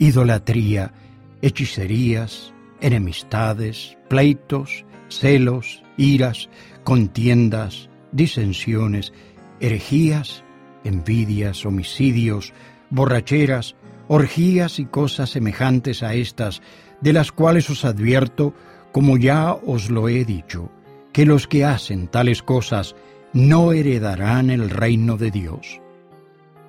idolatría, 0.01 0.93
hechicerías, 1.41 2.53
enemistades, 2.81 3.97
pleitos, 4.09 4.85
celos, 5.09 5.85
iras, 5.97 6.49
contiendas, 6.83 7.89
disensiones, 8.11 9.13
herejías, 9.61 10.43
envidias, 10.83 11.65
homicidios, 11.65 12.53
borracheras, 12.91 13.77
orgías 14.09 14.79
y 14.79 14.87
cosas 14.87 15.31
semejantes 15.31 16.03
a 16.03 16.15
estas, 16.15 16.63
de 17.01 17.13
las 17.13 17.31
cuales 17.31 17.71
os 17.71 17.85
advierto, 17.85 18.55
como 18.91 19.17
ya 19.17 19.53
os 19.53 19.91
lo 19.91 20.09
he 20.09 20.25
dicho, 20.25 20.71
que 21.13 21.27
los 21.27 21.47
que 21.47 21.65
hacen 21.65 22.09
tales 22.09 22.43
cosas 22.43 22.97
no 23.33 23.73
heredarán 23.73 24.51
el 24.51 24.71
reino 24.71 25.17
de 25.17 25.31
Dios. 25.31 25.81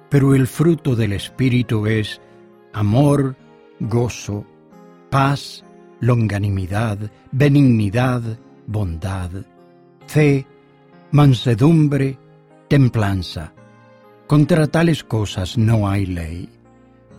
Pero 0.10 0.36
el 0.36 0.48
fruto 0.48 0.96
del 0.96 1.14
Espíritu 1.14 1.88
es 1.88 2.20
amor, 2.74 3.36
gozo, 3.80 4.46
paz, 5.10 5.64
longanimidad, 6.02 6.98
benignidad, 7.32 8.22
bondad, 8.68 9.32
fe, 10.08 10.46
mansedumbre, 11.12 12.18
templanza. 12.68 13.54
Contra 14.28 14.68
tales 14.68 15.04
cosas 15.04 15.58
no 15.58 15.90
hay 15.90 16.06
ley 16.06 16.50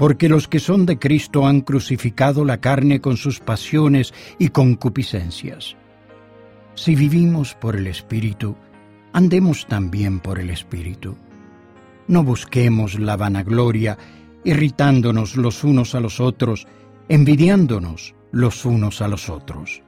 porque 0.00 0.30
los 0.30 0.48
que 0.48 0.60
son 0.60 0.86
de 0.86 0.98
Cristo 0.98 1.46
han 1.46 1.60
crucificado 1.60 2.46
la 2.46 2.56
carne 2.58 3.02
con 3.02 3.18
sus 3.18 3.38
pasiones 3.38 4.14
y 4.38 4.48
concupiscencias. 4.48 5.76
Si 6.74 6.94
vivimos 6.94 7.54
por 7.54 7.76
el 7.76 7.86
Espíritu, 7.86 8.56
andemos 9.12 9.66
también 9.66 10.18
por 10.18 10.38
el 10.38 10.48
Espíritu. 10.48 11.16
No 12.08 12.24
busquemos 12.24 12.98
la 12.98 13.18
vanagloria, 13.18 13.98
irritándonos 14.42 15.36
los 15.36 15.64
unos 15.64 15.94
a 15.94 16.00
los 16.00 16.18
otros, 16.18 16.66
envidiándonos 17.10 18.14
los 18.32 18.64
unos 18.64 19.02
a 19.02 19.08
los 19.08 19.28
otros. 19.28 19.82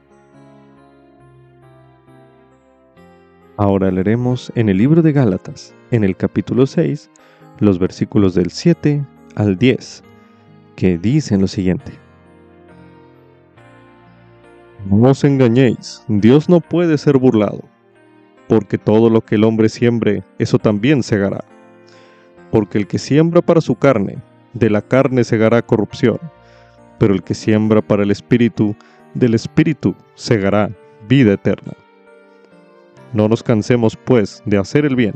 Ahora 3.57 3.89
leeremos 3.89 4.51
en 4.53 4.69
el 4.69 4.77
libro 4.77 5.01
de 5.01 5.11
Gálatas, 5.11 5.73
en 5.89 6.03
el 6.03 6.15
capítulo 6.15 6.67
6, 6.67 7.09
los 7.57 7.79
versículos 7.79 8.35
del 8.35 8.51
7 8.51 9.03
al 9.35 9.57
10, 9.57 10.03
que 10.75 10.97
dicen 10.97 11.41
lo 11.41 11.47
siguiente. 11.47 11.93
No 14.89 15.11
os 15.11 15.23
engañéis, 15.23 16.03
Dios 16.07 16.49
no 16.49 16.59
puede 16.59 16.97
ser 16.97 17.17
burlado, 17.17 17.61
porque 18.47 18.77
todo 18.77 19.09
lo 19.09 19.21
que 19.21 19.35
el 19.35 19.45
hombre 19.45 19.69
siembre, 19.69 20.23
eso 20.39 20.59
también 20.59 21.03
segará. 21.03 21.43
Porque 22.51 22.77
el 22.77 22.87
que 22.87 22.99
siembra 22.99 23.41
para 23.41 23.61
su 23.61 23.75
carne, 23.75 24.17
de 24.53 24.69
la 24.69 24.81
carne 24.81 25.23
segará 25.23 25.61
corrupción, 25.61 26.19
pero 26.99 27.13
el 27.13 27.23
que 27.23 27.33
siembra 27.33 27.81
para 27.81 28.03
el 28.03 28.11
espíritu, 28.11 28.75
del 29.13 29.33
espíritu 29.33 29.95
segará 30.15 30.69
vida 31.07 31.33
eterna. 31.33 31.73
No 33.13 33.27
nos 33.27 33.41
cansemos, 33.41 33.95
pues, 33.95 34.43
de 34.45 34.57
hacer 34.57 34.85
el 34.85 34.95
bien, 34.95 35.15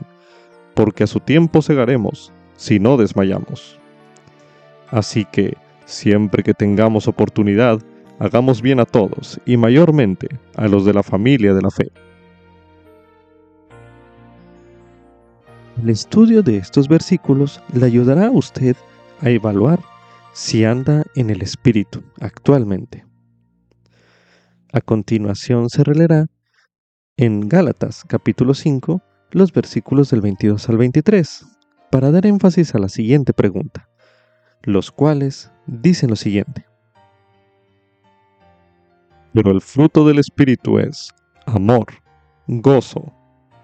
porque 0.75 1.03
a 1.03 1.07
su 1.07 1.19
tiempo 1.19 1.61
segaremos, 1.61 2.31
si 2.55 2.79
no 2.79 2.95
desmayamos. 2.95 3.79
Así 4.89 5.25
que, 5.25 5.57
siempre 5.85 6.43
que 6.43 6.53
tengamos 6.53 7.07
oportunidad, 7.07 7.79
hagamos 8.19 8.61
bien 8.61 8.79
a 8.79 8.85
todos, 8.85 9.39
y 9.45 9.57
mayormente 9.57 10.27
a 10.55 10.67
los 10.67 10.85
de 10.85 10.93
la 10.93 11.03
familia 11.03 11.53
de 11.53 11.61
la 11.61 11.69
fe. 11.69 11.91
El 15.81 15.89
estudio 15.91 16.41
de 16.41 16.57
estos 16.57 16.87
versículos 16.87 17.61
le 17.73 17.85
ayudará 17.85 18.27
a 18.27 18.31
usted 18.31 18.75
a 19.21 19.29
evaluar 19.29 19.79
si 20.33 20.65
anda 20.65 21.03
en 21.15 21.29
el 21.29 21.41
Espíritu 21.41 22.03
actualmente. 22.19 23.05
A 24.73 24.81
continuación 24.81 25.69
se 25.69 25.83
releerá 25.83 26.27
en 27.15 27.47
Gálatas 27.47 28.03
capítulo 28.07 28.53
5 28.53 29.01
los 29.31 29.51
versículos 29.51 30.09
del 30.09 30.21
22 30.21 30.67
al 30.69 30.77
23 30.77 31.45
para 31.91 32.11
dar 32.11 32.25
énfasis 32.25 32.75
a 32.75 32.79
la 32.79 32.89
siguiente 32.89 33.33
pregunta, 33.33 33.86
los 34.67 34.91
cuales 34.91 35.49
dicen 35.65 36.09
lo 36.09 36.17
siguiente. 36.17 36.65
Pero 39.33 39.51
el 39.51 39.61
fruto 39.61 40.05
del 40.05 40.19
Espíritu 40.19 40.77
es 40.77 41.09
amor, 41.45 41.85
gozo, 42.47 43.13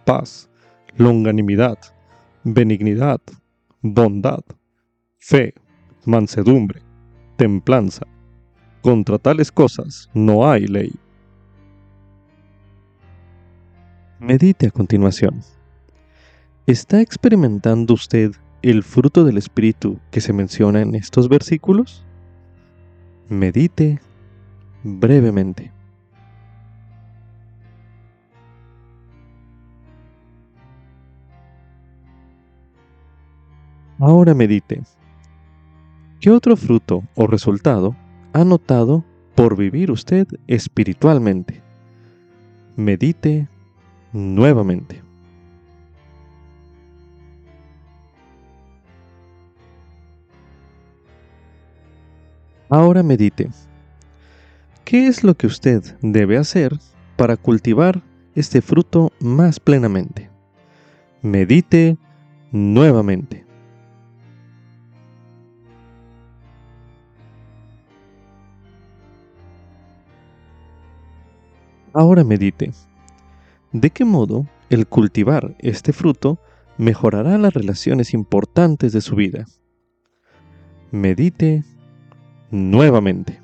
paz, 0.05 0.49
longanimidad, 0.95 1.77
benignidad, 2.45 3.19
bondad, 3.81 4.45
fe, 5.17 5.53
mansedumbre, 6.05 6.81
templanza. 7.35 8.07
Contra 8.81 9.19
tales 9.19 9.51
cosas 9.51 10.09
no 10.13 10.49
hay 10.49 10.67
ley. 10.67 10.93
Medite 14.19 14.67
a 14.67 14.71
continuación. 14.71 15.41
¿Está 16.65 17.01
experimentando 17.01 17.93
usted 17.93 18.31
el 18.63 18.81
fruto 18.81 19.25
del 19.25 19.37
Espíritu 19.37 19.99
que 20.09 20.21
se 20.21 20.31
menciona 20.31 20.81
en 20.81 20.95
estos 20.95 21.27
versículos? 21.27 22.05
Medite 23.29 23.99
brevemente. 24.83 25.71
Ahora 33.99 34.33
medite. 34.33 34.81
¿Qué 36.19 36.31
otro 36.31 36.55
fruto 36.55 37.03
o 37.15 37.27
resultado 37.27 37.95
ha 38.31 38.45
notado 38.45 39.03
por 39.35 39.57
vivir 39.57 39.91
usted 39.91 40.25
espiritualmente? 40.47 41.61
Medite 42.77 43.49
nuevamente. 44.13 45.12
Ahora 52.69 53.03
medite. 53.03 53.49
¿Qué 54.85 55.07
es 55.07 55.23
lo 55.23 55.35
que 55.35 55.47
usted 55.47 55.83
debe 56.01 56.37
hacer 56.37 56.77
para 57.15 57.37
cultivar 57.37 58.01
este 58.35 58.61
fruto 58.61 59.11
más 59.19 59.59
plenamente? 59.59 60.29
Medite 61.21 61.97
nuevamente. 62.51 63.45
Ahora 71.93 72.23
medite. 72.23 72.71
¿De 73.71 73.91
qué 73.91 74.03
modo 74.03 74.47
el 74.69 74.87
cultivar 74.87 75.55
este 75.59 75.93
fruto 75.93 76.39
mejorará 76.77 77.37
las 77.37 77.53
relaciones 77.53 78.13
importantes 78.13 78.93
de 78.93 79.01
su 79.01 79.15
vida? 79.15 79.45
Medite 80.91 81.63
nuevamente. 82.53 83.41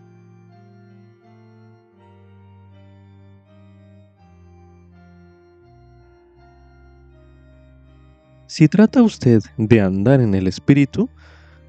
Si 8.46 8.68
trata 8.68 9.02
usted 9.02 9.42
de 9.58 9.82
andar 9.82 10.22
en 10.22 10.36
el 10.36 10.48
Espíritu, 10.48 11.10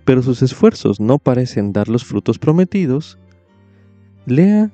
pero 0.05 0.23
sus 0.23 0.43
esfuerzos 0.43 1.01
no 1.01 1.19
parecen 1.19 1.73
dar 1.73 1.89
los 1.89 2.05
frutos 2.05 2.39
prometidos, 2.39 3.19
lea 4.27 4.71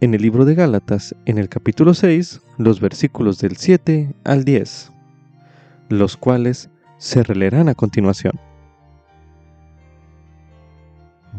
en 0.00 0.14
el 0.14 0.22
libro 0.22 0.44
de 0.44 0.54
Gálatas, 0.54 1.14
en 1.26 1.38
el 1.38 1.48
capítulo 1.48 1.92
6, 1.92 2.40
los 2.56 2.80
versículos 2.80 3.38
del 3.40 3.56
7 3.56 4.14
al 4.24 4.44
10, 4.44 4.92
los 5.90 6.16
cuales 6.16 6.70
se 6.98 7.22
releerán 7.22 7.68
a 7.68 7.74
continuación. 7.74 8.49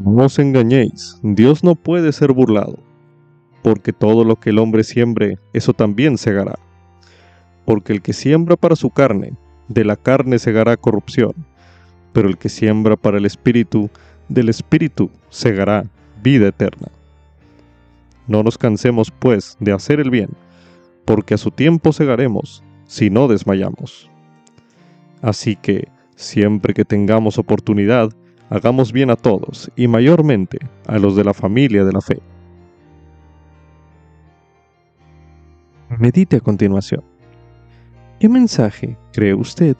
No 0.04 0.26
os 0.26 0.40
engañéis, 0.40 1.20
Dios 1.22 1.64
no 1.64 1.76
puede 1.76 2.12
ser 2.12 2.32
burlado, 2.32 2.80
porque 3.62 3.94
todo 3.94 4.24
lo 4.24 4.36
que 4.36 4.50
el 4.50 4.58
hombre 4.58 4.84
siembre, 4.84 5.38
eso 5.54 5.74
también 5.74 6.18
segará. 6.18 6.58
Porque 7.66 7.94
el 7.94 8.02
que 8.02 8.14
siembra 8.14 8.56
para 8.56 8.76
su 8.76 8.90
carne, 8.90 9.34
de 9.68 9.86
la 9.86 9.96
carne 9.96 10.40
segará 10.40 10.76
corrupción, 10.76 11.34
pero 12.14 12.28
el 12.28 12.40
que 12.40 12.50
siembra 12.50 12.96
para 12.96 13.20
el 13.20 13.28
espíritu, 13.28 13.92
del 14.28 14.50
espíritu 14.50 15.12
segará 15.30 15.86
vida 16.24 16.48
eterna. 16.48 16.88
No 18.28 18.42
nos 18.42 18.58
cansemos, 18.58 19.12
pues, 19.12 19.56
de 19.60 19.72
hacer 19.72 20.00
el 20.00 20.10
bien, 20.10 20.30
porque 21.06 21.36
a 21.36 21.38
su 21.38 21.52
tiempo 21.52 21.94
segaremos, 21.94 22.64
si 22.88 23.12
no 23.12 23.28
desmayamos. 23.28 24.10
Así 25.22 25.56
que, 25.56 25.90
siempre 26.16 26.74
que 26.74 26.86
tengamos 26.86 27.38
oportunidad, 27.38 28.12
hagamos 28.52 28.92
bien 28.92 29.10
a 29.10 29.16
todos, 29.16 29.72
y 29.78 29.88
mayormente 29.88 30.60
a 30.86 31.00
los 31.00 31.16
de 31.16 31.24
la 31.24 31.34
familia 31.34 31.86
de 31.86 31.94
la 31.94 32.02
fe. 32.02 32.20
Medite 35.98 36.36
a 36.36 36.42
continuación. 36.42 37.02
¿Qué 38.20 38.28
mensaje 38.28 38.98
cree 39.14 39.34
usted 39.34 39.78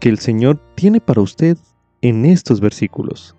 que 0.00 0.08
el 0.08 0.18
Señor 0.18 0.60
tiene 0.74 1.00
para 1.00 1.20
usted 1.20 1.56
en 2.02 2.26
estos 2.26 2.60
versículos? 2.60 3.36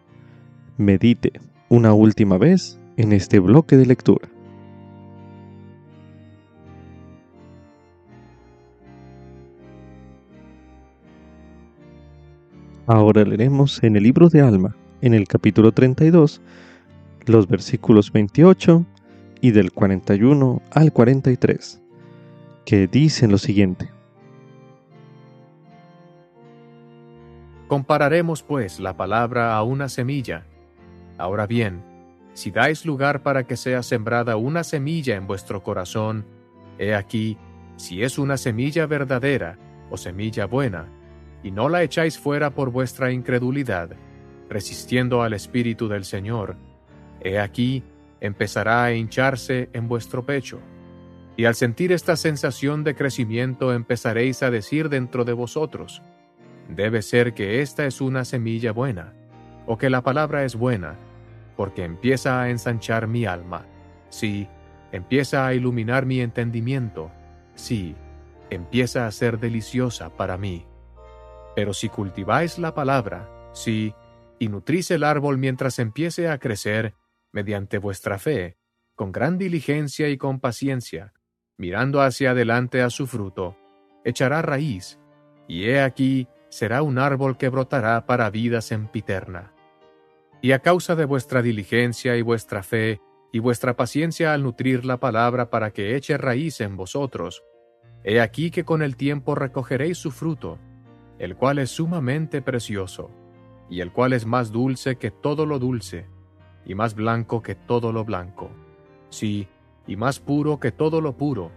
Medite 0.77 1.33
una 1.67 1.93
última 1.93 2.37
vez 2.37 2.79
en 2.95 3.11
este 3.11 3.39
bloque 3.39 3.75
de 3.75 3.85
lectura. 3.85 4.29
Ahora 12.89 13.23
leeremos 13.23 13.83
en 13.83 13.97
el 13.97 14.01
libro 14.01 14.29
de 14.29 14.41
Alma, 14.41 14.75
en 15.01 15.13
el 15.13 15.27
capítulo 15.27 15.71
32, 15.71 16.41
los 17.27 17.47
versículos 17.47 18.11
28 18.11 18.83
y 19.41 19.51
del 19.51 19.71
41 19.71 20.59
al 20.71 20.91
43, 20.91 21.83
que 22.65 22.87
dicen 22.87 23.29
lo 23.29 23.37
siguiente. 23.37 23.91
Compararemos 27.67 28.41
pues 28.41 28.79
la 28.79 28.97
palabra 28.97 29.55
a 29.55 29.61
una 29.61 29.87
semilla. 29.87 30.47
Ahora 31.19 31.45
bien, 31.45 31.83
si 32.33 32.49
dais 32.49 32.87
lugar 32.87 33.21
para 33.21 33.43
que 33.43 33.55
sea 33.55 33.83
sembrada 33.83 34.35
una 34.35 34.63
semilla 34.63 35.15
en 35.15 35.27
vuestro 35.27 35.61
corazón, 35.61 36.25
he 36.79 36.95
aquí, 36.95 37.37
si 37.75 38.01
es 38.01 38.17
una 38.17 38.35
semilla 38.37 38.87
verdadera 38.87 39.59
o 39.91 39.97
semilla 39.97 40.47
buena, 40.47 40.87
y 41.43 41.51
no 41.51 41.69
la 41.69 41.83
echáis 41.83 42.17
fuera 42.17 42.49
por 42.51 42.71
vuestra 42.71 43.11
incredulidad, 43.11 43.91
resistiendo 44.49 45.21
al 45.21 45.33
Espíritu 45.33 45.87
del 45.87 46.05
Señor, 46.05 46.57
he 47.21 47.39
aquí 47.39 47.83
empezará 48.21 48.83
a 48.83 48.93
hincharse 48.93 49.69
en 49.73 49.87
vuestro 49.87 50.25
pecho. 50.25 50.59
Y 51.37 51.45
al 51.45 51.55
sentir 51.55 51.91
esta 51.91 52.17
sensación 52.17 52.83
de 52.83 52.95
crecimiento 52.95 53.73
empezaréis 53.73 54.43
a 54.43 54.51
decir 54.51 54.89
dentro 54.89 55.23
de 55.23 55.33
vosotros, 55.33 56.01
debe 56.67 57.01
ser 57.01 57.33
que 57.33 57.61
esta 57.61 57.85
es 57.85 58.01
una 58.01 58.25
semilla 58.25 58.71
buena, 58.73 59.13
o 59.65 59.77
que 59.77 59.89
la 59.89 60.01
palabra 60.01 60.43
es 60.43 60.55
buena, 60.55 60.95
porque 61.55 61.83
empieza 61.83 62.41
a 62.41 62.49
ensanchar 62.49 63.07
mi 63.07 63.25
alma, 63.25 63.65
sí, 64.09 64.47
empieza 64.91 65.47
a 65.47 65.53
iluminar 65.53 66.05
mi 66.05 66.19
entendimiento, 66.19 67.11
sí, 67.55 67.95
empieza 68.49 69.07
a 69.07 69.11
ser 69.11 69.39
deliciosa 69.39 70.09
para 70.09 70.37
mí. 70.37 70.65
Pero 71.55 71.73
si 71.73 71.89
cultiváis 71.89 72.59
la 72.59 72.73
palabra, 72.73 73.29
sí, 73.53 73.93
y 74.39 74.47
nutrís 74.47 74.91
el 74.91 75.03
árbol 75.03 75.37
mientras 75.37 75.79
empiece 75.79 76.29
a 76.29 76.39
crecer, 76.39 76.95
mediante 77.31 77.77
vuestra 77.77 78.17
fe, 78.17 78.57
con 78.95 79.11
gran 79.11 79.37
diligencia 79.37 80.09
y 80.09 80.17
con 80.17 80.39
paciencia, 80.39 81.13
mirando 81.57 82.01
hacia 82.01 82.31
adelante 82.31 82.81
a 82.81 82.89
su 82.89 83.07
fruto, 83.07 83.57
echará 84.03 84.41
raíz, 84.41 84.99
y 85.47 85.65
he 85.65 85.81
aquí 85.81 86.27
será 86.49 86.81
un 86.81 86.97
árbol 86.97 87.37
que 87.37 87.49
brotará 87.49 88.05
para 88.05 88.29
vida 88.29 88.61
sempiterna. 88.61 89.53
Y 90.41 90.53
a 90.53 90.59
causa 90.59 90.95
de 90.95 91.05
vuestra 91.05 91.41
diligencia 91.41 92.15
y 92.15 92.21
vuestra 92.21 92.63
fe, 92.63 93.01
y 93.31 93.39
vuestra 93.39 93.75
paciencia 93.75 94.33
al 94.33 94.43
nutrir 94.43 94.85
la 94.85 94.97
palabra 94.97 95.49
para 95.49 95.71
que 95.71 95.95
eche 95.95 96.17
raíz 96.17 96.61
en 96.61 96.77
vosotros, 96.77 97.43
he 98.03 98.21
aquí 98.21 98.49
que 98.49 98.63
con 98.63 98.81
el 98.81 98.95
tiempo 98.95 99.35
recogeréis 99.35 99.97
su 99.97 100.11
fruto, 100.11 100.57
el 101.19 101.35
cual 101.35 101.59
es 101.59 101.69
sumamente 101.69 102.41
precioso, 102.41 103.11
y 103.69 103.81
el 103.81 103.91
cual 103.91 104.13
es 104.13 104.25
más 104.25 104.51
dulce 104.51 104.97
que 104.97 105.11
todo 105.11 105.45
lo 105.45 105.59
dulce, 105.59 106.07
y 106.65 106.75
más 106.75 106.95
blanco 106.95 107.41
que 107.41 107.55
todo 107.55 107.91
lo 107.91 108.05
blanco, 108.05 108.49
sí, 109.09 109.47
y 109.85 109.95
más 109.95 110.19
puro 110.19 110.59
que 110.59 110.71
todo 110.71 111.01
lo 111.01 111.17
puro, 111.17 111.51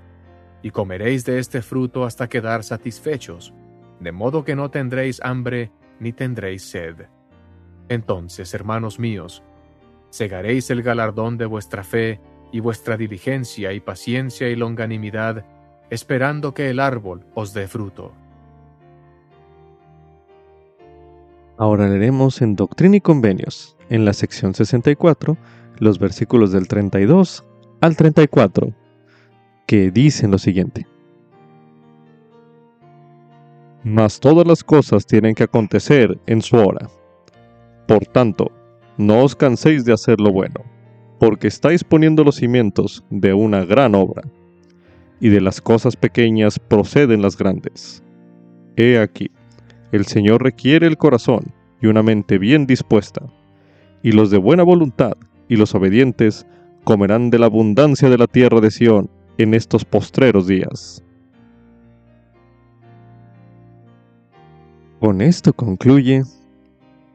y 0.62 0.70
comeréis 0.70 1.24
de 1.24 1.38
este 1.38 1.62
fruto 1.62 2.04
hasta 2.04 2.28
quedar 2.28 2.64
satisfechos, 2.64 3.54
de 4.00 4.12
modo 4.12 4.44
que 4.44 4.56
no 4.56 4.70
tendréis 4.70 5.20
hambre 5.22 5.70
ni 6.00 6.12
tendréis 6.12 6.64
sed. 6.64 7.06
Entonces, 7.88 8.54
hermanos 8.54 8.98
míos, 8.98 9.42
segaréis 10.10 10.70
el 10.70 10.82
galardón 10.82 11.36
de 11.38 11.46
vuestra 11.46 11.84
fe 11.84 12.20
y 12.52 12.60
vuestra 12.60 12.96
diligencia 12.96 13.72
y 13.72 13.80
paciencia 13.80 14.48
y 14.48 14.56
longanimidad, 14.56 15.44
esperando 15.90 16.52
que 16.54 16.70
el 16.70 16.80
árbol 16.80 17.26
os 17.34 17.54
dé 17.54 17.68
fruto. 17.68 18.12
Ahora 21.58 21.88
leeremos 21.88 22.40
en 22.42 22.56
Doctrina 22.56 22.96
y 22.96 23.00
Convenios, 23.00 23.76
en 23.90 24.04
la 24.04 24.12
sección 24.12 24.54
64, 24.54 25.36
los 25.78 25.98
versículos 25.98 26.52
del 26.52 26.66
32 26.66 27.44
al 27.80 27.96
34, 27.96 28.72
que 29.66 29.90
dicen 29.90 30.30
lo 30.30 30.38
siguiente. 30.38 30.86
Mas 33.84 34.20
todas 34.20 34.46
las 34.46 34.64
cosas 34.64 35.04
tienen 35.06 35.34
que 35.34 35.42
acontecer 35.42 36.18
en 36.26 36.40
su 36.40 36.56
hora. 36.56 36.88
Por 37.86 38.06
tanto, 38.06 38.50
no 38.96 39.22
os 39.22 39.34
canséis 39.34 39.84
de 39.84 39.92
hacer 39.92 40.20
lo 40.20 40.32
bueno, 40.32 40.62
porque 41.18 41.48
estáis 41.48 41.84
poniendo 41.84 42.24
los 42.24 42.36
cimientos 42.36 43.04
de 43.10 43.34
una 43.34 43.64
gran 43.64 43.94
obra, 43.94 44.22
y 45.20 45.28
de 45.28 45.40
las 45.40 45.60
cosas 45.60 45.96
pequeñas 45.96 46.58
proceden 46.58 47.22
las 47.22 47.36
grandes. 47.36 48.02
He 48.76 48.98
aquí, 48.98 49.30
el 49.92 50.06
Señor 50.06 50.42
requiere 50.42 50.86
el 50.86 50.96
corazón 50.96 51.52
y 51.80 51.86
una 51.86 52.02
mente 52.02 52.38
bien 52.38 52.66
dispuesta, 52.66 53.22
y 54.02 54.12
los 54.12 54.30
de 54.30 54.38
buena 54.38 54.62
voluntad 54.62 55.12
y 55.48 55.56
los 55.56 55.74
obedientes 55.74 56.46
comerán 56.84 57.30
de 57.30 57.38
la 57.38 57.46
abundancia 57.46 58.08
de 58.08 58.18
la 58.18 58.26
tierra 58.26 58.60
de 58.60 58.70
Sión 58.70 59.08
en 59.38 59.54
estos 59.54 59.84
postreros 59.84 60.46
días. 60.46 61.04
Con 64.98 65.20
esto 65.20 65.52
concluye 65.52 66.22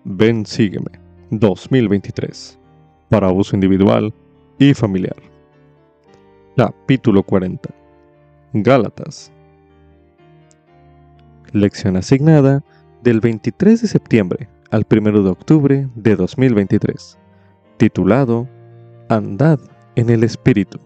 Ven 0.04 0.46
Sígueme 0.46 0.92
2023 1.32 2.60
para 3.10 3.32
uso 3.32 3.56
individual 3.56 4.14
y 4.60 4.74
familiar. 4.74 5.16
Capítulo 6.56 7.24
40 7.24 7.70
Gálatas 8.54 9.32
Lección 11.54 11.96
asignada 11.96 12.64
del 13.04 13.22
23 13.22 13.82
de 13.82 13.88
septiembre 13.88 14.50
al 14.70 14.86
1 14.90 15.24
de 15.24 15.30
octubre 15.30 15.90
de 15.96 16.16
2023, 16.16 17.18
titulado 17.78 18.50
Andad 19.10 19.60
en 19.96 20.10
el 20.10 20.24
Espíritu. 20.24 20.80